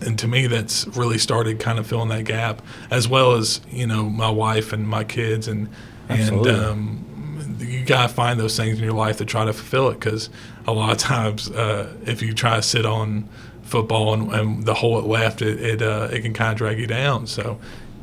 and 0.00 0.18
to 0.18 0.28
me 0.28 0.46
that's 0.46 0.86
really 0.88 1.18
started 1.18 1.58
kind 1.58 1.78
of 1.78 1.86
filling 1.86 2.08
that 2.08 2.24
gap 2.24 2.62
as 2.90 3.08
well 3.08 3.32
as 3.32 3.60
you 3.70 3.86
know 3.86 4.04
my 4.04 4.30
wife 4.30 4.72
and 4.72 4.86
my 4.86 5.04
kids 5.04 5.48
and 5.48 5.68
Absolutely. 6.08 6.50
and 6.50 6.60
um, 6.60 7.56
you 7.58 7.84
gotta 7.84 8.12
find 8.12 8.38
those 8.38 8.56
things 8.56 8.78
in 8.78 8.84
your 8.84 8.92
life 8.92 9.18
to 9.18 9.24
try 9.24 9.44
to 9.44 9.52
fulfill 9.52 9.88
it 9.88 9.94
because 9.94 10.30
a 10.66 10.72
lot 10.72 10.92
of 10.92 10.98
times 10.98 11.50
uh, 11.50 11.92
if 12.04 12.22
you 12.22 12.34
try 12.34 12.56
to 12.56 12.62
sit 12.62 12.84
on 12.84 13.28
football 13.66 14.14
and, 14.14 14.32
and 14.32 14.64
the 14.64 14.74
hole 14.74 14.98
it 14.98 15.04
left, 15.06 15.42
it 15.42 15.60
it, 15.60 15.82
uh, 15.82 16.08
it 16.10 16.22
can 16.22 16.32
kind 16.32 16.52
of 16.52 16.58
drag 16.58 16.78
you 16.78 16.86
down. 16.86 17.26
So, 17.26 17.58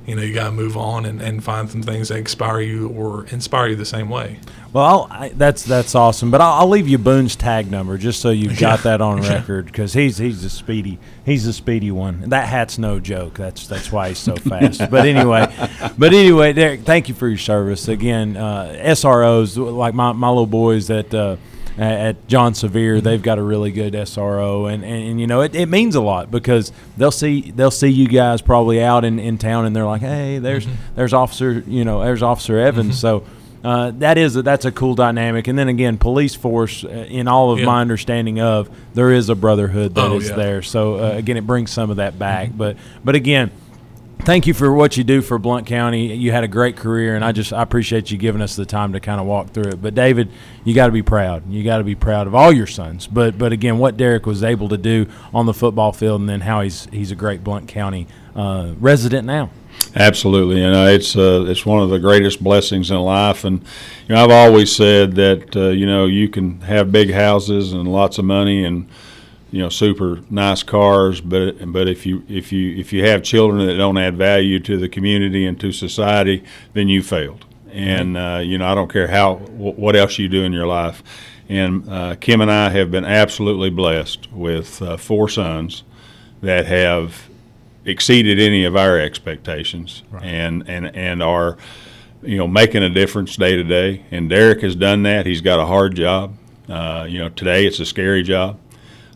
you 0.06 0.16
know, 0.16 0.22
you 0.22 0.34
got 0.34 0.45
to 0.45 0.51
move 0.51 0.76
on 0.76 1.06
and, 1.06 1.22
and 1.22 1.43
find 1.43 1.70
some 1.70 1.82
things 1.82 2.10
that 2.10 2.18
inspire 2.18 2.60
you 2.60 2.89
or 2.89 3.26
inspire 3.28 3.70
you 3.70 3.76
the 3.76 3.86
same 3.86 4.10
way. 4.10 4.39
Well, 4.74 5.08
I, 5.12 5.30
that's 5.30 5.64
that's 5.64 5.93
awesome. 5.93 6.32
But 6.32 6.41
I'll, 6.41 6.62
I'll, 6.62 6.70
leave 6.70 6.88
you 6.88 6.97
Boone's 6.97 7.36
tag 7.36 7.70
number 7.70 7.97
just 7.97 8.20
so 8.22 8.32
you've 8.32 8.60
got 8.60 8.84
that 8.84 9.01
on 9.01 9.22
record 9.30 9.68
because 9.68 9.93
he's 9.93 10.18
he's 10.18 10.43
a 10.43 10.49
speedy 10.49 10.97
he's 11.24 11.45
a 11.45 11.54
speedy 11.54 11.91
one. 11.91 12.30
That 12.30 12.47
hat's 12.47 12.80
no 12.80 12.99
joke. 12.99 13.36
That's 13.38 13.68
that's 13.68 13.91
why 13.91 14.10
he's 14.10 14.18
so 14.18 14.36
fast. 14.36 14.80
but 14.89 15.06
anyway, 15.06 15.45
but 15.97 16.14
anyway, 16.14 16.54
Derek, 16.54 16.82
thank 16.82 17.08
you 17.08 17.14
for 17.14 17.28
your 17.28 17.38
service 17.38 17.88
again. 17.88 18.36
Uh, 18.36 18.76
SROs 18.80 19.58
like 19.58 19.93
my 19.93 20.12
my 20.12 20.30
little 20.30 20.47
boys 20.47 20.88
that. 20.88 21.14
Uh, 21.14 21.38
at 21.78 22.28
John 22.28 22.54
Sevier. 22.54 23.02
They've 23.02 23.22
got 23.22 23.40
a 23.40 23.44
really 23.44 23.72
good 23.72 23.94
SRO, 23.94 24.72
and, 24.72 24.84
and, 24.84 25.04
and, 25.04 25.22
you 25.22 25.28
know 25.28 25.42
it, 25.42 25.56
it 25.56 25.68
means 25.68 25.96
a 25.96 26.02
lot 26.02 26.32
because 26.32 26.72
they'll 26.98 27.12
see 27.12 27.52
they'll 27.52 27.72
see 27.72 27.90
you 27.90 28.08
guys 28.08 28.42
probably 28.42 28.82
out 28.84 29.06
in, 29.06 29.20
in 29.20 29.38
town, 29.38 29.66
and 29.66 29.76
they're 29.76 29.86
like, 29.86 30.02
hey, 30.02 30.40
there's 30.40 30.66
mm-hmm. 30.66 30.96
there's 30.96 31.14
Officer 31.14 31.64
you 31.68 31.84
know 31.86 32.04
there's 32.04 32.24
Officer 32.24 32.60
Evans, 32.60 32.96
mm-hmm. 32.96 33.24
so. 33.24 33.26
Uh, 33.64 33.92
that 33.92 34.18
is 34.18 34.36
a, 34.36 34.42
that's 34.42 34.66
a 34.66 34.74
cool 34.74 34.94
dynamic, 34.94 35.48
and 35.48 35.58
then 35.58 35.70
again, 35.70 35.98
police 35.98 36.36
force. 36.36 36.84
Uh, 36.84 36.90
in 36.90 37.30
all 37.30 37.54
of 37.54 37.60
yeah. 37.60 37.66
my 37.66 37.80
understanding 37.80 38.42
of, 38.42 38.70
there 38.94 39.10
is 39.10 39.30
a 39.30 39.36
brotherhood 39.36 39.96
that 39.96 40.12
oh, 40.12 40.18
is 40.18 40.28
yeah. 40.28 40.36
there. 40.36 40.62
So 40.62 40.96
uh, 40.96 41.12
again, 41.12 41.38
it 41.38 41.48
brings 41.48 41.72
some 41.72 41.90
of 41.90 41.96
that 41.96 42.20
back. 42.20 42.50
Mm-hmm. 42.50 42.58
But 42.58 42.78
but 43.06 43.16
again, 43.16 43.52
thank 44.24 44.48
you 44.48 44.54
for 44.54 44.74
what 44.74 44.96
you 44.96 45.04
do 45.04 45.22
for 45.22 45.38
Blount 45.38 45.68
County. 45.68 46.16
You 46.16 46.32
had 46.32 46.44
a 46.44 46.48
great 46.48 46.78
career, 46.78 47.16
and 47.16 47.24
I 47.24 47.32
just 47.32 47.52
I 47.52 47.62
appreciate 47.62 48.10
you 48.10 48.18
giving 48.18 48.42
us 48.42 48.56
the 48.56 48.66
time 48.66 48.94
to 48.94 49.00
kind 49.00 49.20
of 49.20 49.28
walk 49.28 49.50
through 49.50 49.72
it. 49.72 49.82
But 49.82 49.96
David, 49.96 50.32
you 50.64 50.74
got 50.74 50.88
to 50.88 50.92
be 50.92 51.02
proud. 51.02 51.50
You 51.50 51.64
got 51.64 51.80
to 51.80 51.84
be 51.84 51.96
proud 51.96 52.28
of 52.28 52.36
all 52.36 52.52
your 52.52 52.68
sons. 52.68 53.06
But 53.08 53.38
but 53.38 53.52
again, 53.52 53.78
what 53.78 53.98
Derek 53.98 54.26
was 54.26 54.44
able 54.44 54.70
to 54.70 54.78
do 54.78 55.08
on 55.34 55.46
the 55.46 55.54
football 55.54 55.92
field, 55.92 56.22
and 56.22 56.30
then 56.30 56.42
how 56.42 56.62
he's 56.62 56.86
he's 56.92 57.12
a 57.12 57.16
great 57.16 57.44
Blount 57.44 57.68
County 57.68 58.08
uh, 58.36 58.74
resident 58.80 59.28
now. 59.28 59.50
Absolutely, 59.96 60.62
you 60.62 60.72
know 60.72 60.88
it's 60.88 61.16
uh, 61.16 61.46
it's 61.48 61.66
one 61.66 61.84
of 61.84 61.90
the 61.90 62.00
greatest 62.00 62.44
blessings 62.44 62.92
in 62.92 62.98
life, 62.98 63.44
and 63.44 63.62
you 64.08 64.16
know 64.16 64.24
I've 64.24 64.32
always 64.32 64.74
said 64.74 65.16
that 65.16 65.56
uh, 65.56 65.70
you 65.70 65.86
know 65.86 66.06
you 66.06 66.30
can 66.30 66.62
have 66.62 66.92
big 66.92 67.12
houses 67.12 67.74
and 67.74 67.88
lots 67.88 68.18
of 68.18 68.26
money 68.26 68.64
and 68.64 68.88
you 69.54 69.60
know 69.60 69.70
super 69.70 70.20
nice 70.32 70.64
cars 70.64 71.22
but 71.22 71.72
but 71.72 71.88
if 71.88 72.08
you 72.08 72.24
if 72.28 72.51
you 72.51 72.76
if 72.76 72.91
you 72.91 73.06
have 73.06 73.22
children 73.22 73.68
that 73.68 73.76
don't 73.76 73.99
add 73.99 74.18
value 74.18 74.60
to 74.60 74.78
the 74.78 74.89
community 74.89 75.45
and 75.45 75.60
to 75.60 75.72
society 75.72 76.43
then 76.74 76.89
you 76.89 77.04
failed. 77.04 77.45
And 77.72 78.18
uh, 78.18 78.41
you 78.43 78.58
know 78.58 78.66
I 78.66 78.74
don't 78.74 78.91
care 78.91 79.08
how 79.08 79.36
what 79.36 79.95
else 79.95 80.18
you 80.18 80.28
do 80.28 80.43
in 80.43 80.54
your 80.54 80.66
life. 80.66 81.04
And 81.49 81.88
uh, 81.88 82.16
Kim 82.16 82.41
and 82.41 82.51
I 82.51 82.70
have 82.70 82.89
been 82.89 83.06
absolutely 83.06 83.70
blessed 83.70 84.32
with 84.32 84.82
uh, 84.82 84.97
four 84.97 85.30
sons 85.30 85.84
that 86.41 86.66
have 86.66 87.30
exceeded 87.86 88.39
any 88.39 88.66
of 88.66 88.76
our 88.76 88.99
expectations 88.99 90.01
right. 90.10 90.24
and 90.24 90.68
and 90.68 90.95
and 90.95 91.22
are 91.22 91.58
you 92.24 92.38
know 92.38 92.47
making 92.47 92.82
a 92.82 92.89
difference 92.89 93.36
day 93.36 93.56
to 93.56 93.64
day. 93.64 94.04
And 94.10 94.32
Derek 94.32 94.62
has 94.62 94.76
done 94.76 95.04
that. 95.04 95.28
He's 95.28 95.41
got 95.41 95.60
a 95.60 95.66
hard 95.68 95.95
job. 95.95 96.38
Uh, 96.68 97.06
you 97.08 97.20
know 97.20 97.30
today 97.30 97.68
it's 97.68 97.80
a 97.80 97.86
scary 97.86 98.24
job 98.24 98.58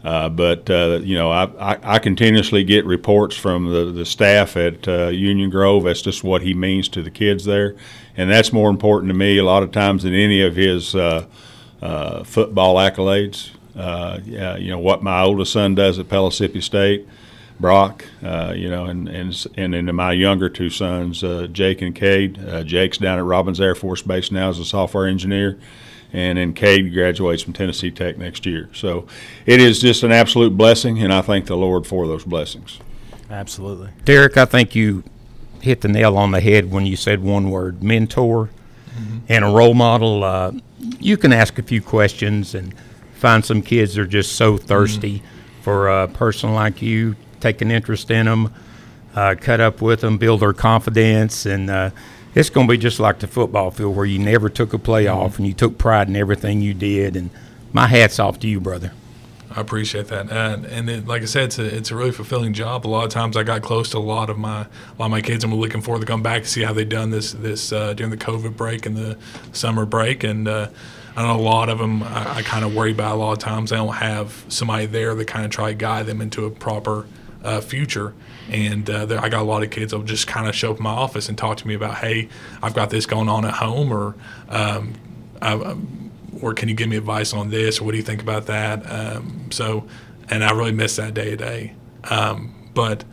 uh, 0.07 0.29
but 0.29 0.69
uh, 0.69 1.01
you 1.03 1.15
know, 1.15 1.29
I, 1.29 1.73
I, 1.73 1.95
I, 1.95 1.99
continuously 1.99 2.63
get 2.63 2.85
reports 2.85 3.35
from 3.35 3.73
the, 3.73 3.91
the 3.91 4.05
staff 4.05 4.55
at 4.55 4.87
uh, 4.87 5.07
Union 5.07 5.49
Grove 5.49 5.85
as 5.85 6.01
to 6.03 6.13
what 6.25 6.43
he 6.43 6.53
means 6.53 6.87
to 6.89 7.03
the 7.03 7.11
kids 7.11 7.43
there, 7.43 7.75
and 8.15 8.31
that's 8.31 8.53
more 8.53 8.69
important 8.69 9.09
to 9.09 9.13
me 9.13 9.37
a 9.37 9.43
lot 9.43 9.63
of 9.63 9.73
times 9.73 10.03
than 10.03 10.13
any 10.13 10.41
of 10.41 10.55
his 10.55 10.95
uh, 10.95 11.25
uh, 11.81 12.23
football 12.23 12.75
accolades. 12.75 13.49
yeah, 13.75 14.55
you 14.55 14.71
know 14.71 14.79
what 14.79 15.03
my 15.03 15.23
oldest 15.23 15.51
son 15.51 15.75
does 15.75 15.99
at 15.99 16.07
Pellissippi 16.07 16.61
State, 16.61 17.05
Brock. 17.59 18.05
you 18.21 18.69
know, 18.69 18.85
and 18.85 19.09
and 19.09 19.45
and 19.57 19.73
then 19.73 19.93
my 19.93 20.13
younger 20.13 20.47
two 20.47 20.69
sons, 20.69 21.19
Jake 21.51 21.81
and 21.81 21.93
Cade. 21.93 22.39
Jake's 22.65 22.97
down 22.97 23.19
at 23.19 23.25
Robins 23.25 23.59
Air 23.59 23.75
Force 23.75 24.03
Base 24.03 24.31
now 24.31 24.47
as 24.47 24.57
a 24.57 24.63
software 24.63 25.05
engineer 25.05 25.59
and 26.13 26.37
then 26.37 26.53
Cade 26.53 26.93
graduates 26.93 27.43
from 27.43 27.53
Tennessee 27.53 27.91
Tech 27.91 28.17
next 28.17 28.45
year. 28.45 28.69
So 28.73 29.07
it 29.45 29.59
is 29.59 29.79
just 29.79 30.03
an 30.03 30.11
absolute 30.11 30.55
blessing, 30.55 31.01
and 31.01 31.13
I 31.13 31.21
thank 31.21 31.45
the 31.45 31.57
Lord 31.57 31.85
for 31.85 32.07
those 32.07 32.23
blessings. 32.23 32.79
Absolutely. 33.29 33.89
Derek, 34.05 34.37
I 34.37 34.45
think 34.45 34.73
you 34.73 35.03
hit 35.61 35.81
the 35.81 35.87
nail 35.87 36.17
on 36.17 36.31
the 36.31 36.39
head 36.39 36.71
when 36.71 36.85
you 36.85 36.95
said 36.95 37.21
one 37.21 37.49
word 37.49 37.83
mentor 37.83 38.49
mm-hmm. 38.95 39.17
and 39.27 39.43
a 39.43 39.49
role 39.49 39.73
model. 39.73 40.23
Uh, 40.23 40.51
you 40.99 41.17
can 41.17 41.33
ask 41.33 41.57
a 41.59 41.63
few 41.63 41.81
questions 41.81 42.55
and 42.55 42.73
find 43.15 43.43
some 43.43 43.61
kids 43.61 43.95
that 43.95 44.01
are 44.01 44.07
just 44.07 44.35
so 44.35 44.57
thirsty 44.57 45.19
mm-hmm. 45.19 45.61
for 45.63 45.89
a 45.89 46.07
person 46.07 46.53
like 46.53 46.81
you, 46.81 47.15
take 47.39 47.61
an 47.61 47.71
interest 47.71 48.09
in 48.11 48.27
them, 48.27 48.53
uh, 49.15 49.35
cut 49.39 49.59
up 49.59 49.81
with 49.81 50.01
them, 50.01 50.17
build 50.17 50.39
their 50.39 50.53
confidence, 50.53 51.45
and 51.45 51.69
uh, 51.69 51.89
it's 52.35 52.49
going 52.49 52.67
to 52.67 52.71
be 52.71 52.77
just 52.77 52.99
like 52.99 53.19
the 53.19 53.27
football 53.27 53.71
field 53.71 53.95
where 53.95 54.05
you 54.05 54.19
never 54.19 54.49
took 54.49 54.73
a 54.73 54.79
play 54.79 55.05
mm-hmm. 55.05 55.17
off 55.17 55.37
and 55.37 55.47
you 55.47 55.53
took 55.53 55.77
pride 55.77 56.07
in 56.07 56.15
everything 56.15 56.61
you 56.61 56.73
did. 56.73 57.15
And 57.15 57.29
my 57.73 57.87
hat's 57.87 58.19
off 58.19 58.39
to 58.39 58.47
you, 58.47 58.59
brother. 58.59 58.91
I 59.49 59.61
appreciate 59.61 60.07
that, 60.09 60.29
and, 60.29 60.65
and 60.65 60.89
it, 60.89 61.07
like 61.07 61.21
I 61.21 61.25
said, 61.25 61.45
it's 61.45 61.57
a 61.57 61.65
it's 61.65 61.89
a 61.89 61.95
really 61.95 62.11
fulfilling 62.11 62.53
job. 62.53 62.85
A 62.85 62.89
lot 62.89 63.05
of 63.05 63.11
times, 63.11 63.37
I 63.37 63.43
got 63.43 63.61
close 63.61 63.89
to 63.91 63.97
a 63.97 63.99
lot 63.99 64.29
of 64.29 64.37
my 64.37 64.61
a 64.61 64.67
lot 64.99 65.05
of 65.05 65.11
my 65.11 65.21
kids, 65.21 65.43
and 65.43 65.51
we're 65.51 65.59
looking 65.59 65.81
forward 65.81 66.01
to 66.01 66.05
come 66.05 66.21
back 66.21 66.43
to 66.43 66.47
see 66.47 66.61
how 66.61 66.73
they've 66.73 66.87
done 66.87 67.11
this 67.11 67.31
this 67.31 67.71
uh, 67.71 67.93
during 67.93 68.11
the 68.11 68.17
COVID 68.17 68.57
break 68.57 68.85
and 68.85 68.95
the 68.95 69.17
summer 69.53 69.85
break. 69.85 70.23
And 70.23 70.47
uh, 70.47 70.69
I 71.15 71.23
know 71.23 71.39
a 71.39 71.41
lot 71.41 71.69
of 71.69 71.79
them. 71.79 72.03
I, 72.03 72.35
I 72.35 72.41
kind 72.43 72.65
of 72.65 72.75
worry 72.75 72.91
about 72.91 73.15
a 73.15 73.17
lot 73.17 73.31
of 73.31 73.39
times 73.39 73.69
they 73.69 73.77
don't 73.77 73.95
have 73.95 74.45
somebody 74.49 74.85
there 74.85 75.15
that 75.15 75.25
kind 75.25 75.45
of 75.45 75.49
try 75.49 75.69
to 75.69 75.75
guide 75.75 76.05
them 76.05 76.21
into 76.21 76.45
a 76.45 76.51
proper 76.51 77.07
uh, 77.43 77.61
future. 77.61 78.13
And 78.49 78.89
uh, 78.89 79.05
there, 79.05 79.19
I 79.19 79.29
got 79.29 79.41
a 79.41 79.45
lot 79.45 79.63
of 79.63 79.69
kids 79.69 79.91
that 79.91 79.97
will 79.97 80.05
just 80.05 80.27
kind 80.27 80.47
of 80.47 80.55
show 80.55 80.71
up 80.71 80.77
in 80.77 80.83
my 80.83 80.91
office 80.91 81.27
and 81.27 81.37
talk 81.37 81.57
to 81.57 81.67
me 81.67 81.73
about, 81.73 81.95
hey, 81.95 82.29
I've 82.61 82.73
got 82.73 82.89
this 82.89 83.05
going 83.05 83.29
on 83.29 83.45
at 83.45 83.55
home, 83.55 83.91
or 83.91 84.15
um, 84.49 84.93
I, 85.41 85.75
or 86.41 86.53
can 86.53 86.69
you 86.69 86.75
give 86.75 86.89
me 86.89 86.97
advice 86.97 87.33
on 87.33 87.49
this, 87.49 87.79
or 87.79 87.85
what 87.85 87.91
do 87.91 87.97
you 87.97 88.03
think 88.03 88.21
about 88.21 88.45
that? 88.45 88.89
Um, 88.89 89.51
so, 89.51 89.85
and 90.29 90.43
I 90.43 90.51
really 90.51 90.71
miss 90.71 90.95
that 90.95 91.13
day 91.13 91.31
to 91.31 91.37
day. 91.37 91.73
Um, 92.05 92.53
but 92.73 93.03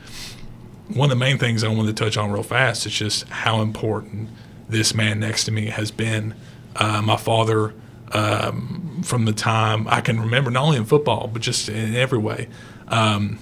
one 0.88 1.10
of 1.10 1.18
the 1.18 1.24
main 1.24 1.38
things 1.38 1.64
I 1.64 1.68
wanted 1.68 1.96
to 1.96 2.04
touch 2.04 2.16
on 2.16 2.30
real 2.30 2.42
fast 2.42 2.86
is 2.86 2.92
just 2.92 3.28
how 3.28 3.60
important 3.60 4.28
this 4.68 4.94
man 4.94 5.20
next 5.20 5.44
to 5.44 5.50
me 5.50 5.66
has 5.66 5.90
been. 5.90 6.34
Uh, 6.76 7.00
my 7.02 7.16
father, 7.16 7.74
um, 8.12 9.02
from 9.04 9.24
the 9.24 9.32
time 9.32 9.88
I 9.88 10.00
can 10.00 10.20
remember, 10.20 10.50
not 10.50 10.64
only 10.64 10.76
in 10.76 10.84
football 10.84 11.28
but 11.28 11.42
just 11.42 11.68
in 11.68 11.94
every 11.94 12.18
way. 12.18 12.48
Um, 12.88 13.38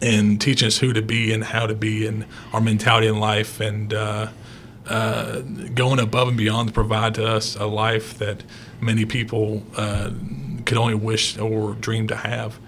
and 0.00 0.40
teaching 0.40 0.66
us 0.66 0.78
who 0.78 0.92
to 0.92 1.02
be 1.02 1.32
and 1.32 1.44
how 1.44 1.66
to 1.66 1.74
be 1.74 2.06
and 2.06 2.26
our 2.52 2.60
mentality 2.60 3.06
in 3.06 3.18
life 3.18 3.60
and 3.60 3.94
uh, 3.94 4.28
uh, 4.86 5.40
going 5.74 5.98
above 5.98 6.28
and 6.28 6.36
beyond 6.36 6.68
to 6.68 6.74
provide 6.74 7.14
to 7.14 7.26
us 7.26 7.56
a 7.56 7.66
life 7.66 8.18
that 8.18 8.42
many 8.80 9.04
people 9.04 9.62
uh, 9.76 10.10
could 10.64 10.76
only 10.76 10.94
wish 10.94 11.38
or 11.38 11.74
dream 11.74 12.06
to 12.08 12.16
have. 12.16 12.58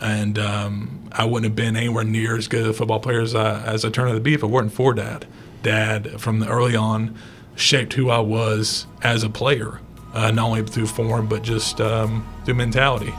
And 0.00 0.38
um, 0.38 1.08
I 1.12 1.24
wouldn't 1.24 1.44
have 1.44 1.56
been 1.56 1.76
anywhere 1.76 2.04
near 2.04 2.36
as 2.36 2.48
good 2.48 2.66
a 2.66 2.72
football 2.72 3.00
player 3.00 3.20
as 3.20 3.34
I, 3.34 3.62
as 3.64 3.84
I 3.84 3.90
turned 3.90 4.10
out 4.10 4.14
to 4.14 4.20
be 4.20 4.34
if 4.34 4.42
it 4.42 4.46
weren't 4.46 4.72
for 4.72 4.94
Dad. 4.94 5.26
Dad, 5.62 6.20
from 6.20 6.38
the 6.38 6.48
early 6.48 6.76
on, 6.76 7.16
shaped 7.56 7.94
who 7.94 8.08
I 8.08 8.20
was 8.20 8.86
as 9.02 9.24
a 9.24 9.28
player, 9.28 9.80
uh, 10.14 10.30
not 10.30 10.46
only 10.46 10.62
through 10.62 10.86
form 10.86 11.26
but 11.26 11.42
just 11.42 11.80
um, 11.80 12.26
through 12.44 12.54
mentality. 12.54 13.12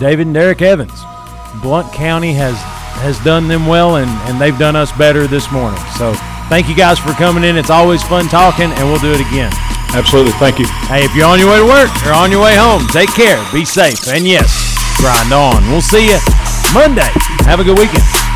David 0.00 0.26
and 0.26 0.34
Derek 0.34 0.62
Evans. 0.62 0.92
Blount 1.62 1.92
County 1.92 2.32
has 2.34 2.56
has 3.00 3.18
done 3.24 3.48
them 3.48 3.66
well, 3.66 3.96
and, 3.96 4.10
and 4.28 4.40
they've 4.40 4.58
done 4.58 4.76
us 4.76 4.92
better 4.92 5.26
this 5.26 5.50
morning. 5.50 5.80
So 5.96 6.14
Thank 6.50 6.68
you 6.68 6.74
guys 6.74 6.98
for 6.98 7.12
coming 7.12 7.44
in. 7.44 7.56
It's 7.56 7.70
always 7.70 8.02
fun 8.02 8.26
talking, 8.26 8.72
and 8.72 8.90
we'll 8.90 8.98
do 8.98 9.12
it 9.12 9.20
again. 9.20 9.52
Absolutely. 9.94 10.32
Thank 10.32 10.58
you. 10.58 10.66
Hey, 10.90 11.04
if 11.04 11.14
you're 11.14 11.24
on 11.24 11.38
your 11.38 11.48
way 11.48 11.58
to 11.58 11.64
work 11.64 11.90
or 12.04 12.12
on 12.12 12.32
your 12.32 12.42
way 12.42 12.56
home, 12.56 12.82
take 12.88 13.08
care, 13.14 13.38
be 13.52 13.64
safe, 13.64 14.08
and 14.08 14.26
yes, 14.26 14.50
grind 14.98 15.32
on. 15.32 15.62
We'll 15.70 15.80
see 15.80 16.10
you 16.10 16.18
Monday. 16.74 17.06
Have 17.46 17.60
a 17.60 17.64
good 17.64 17.78
weekend. 17.78 18.29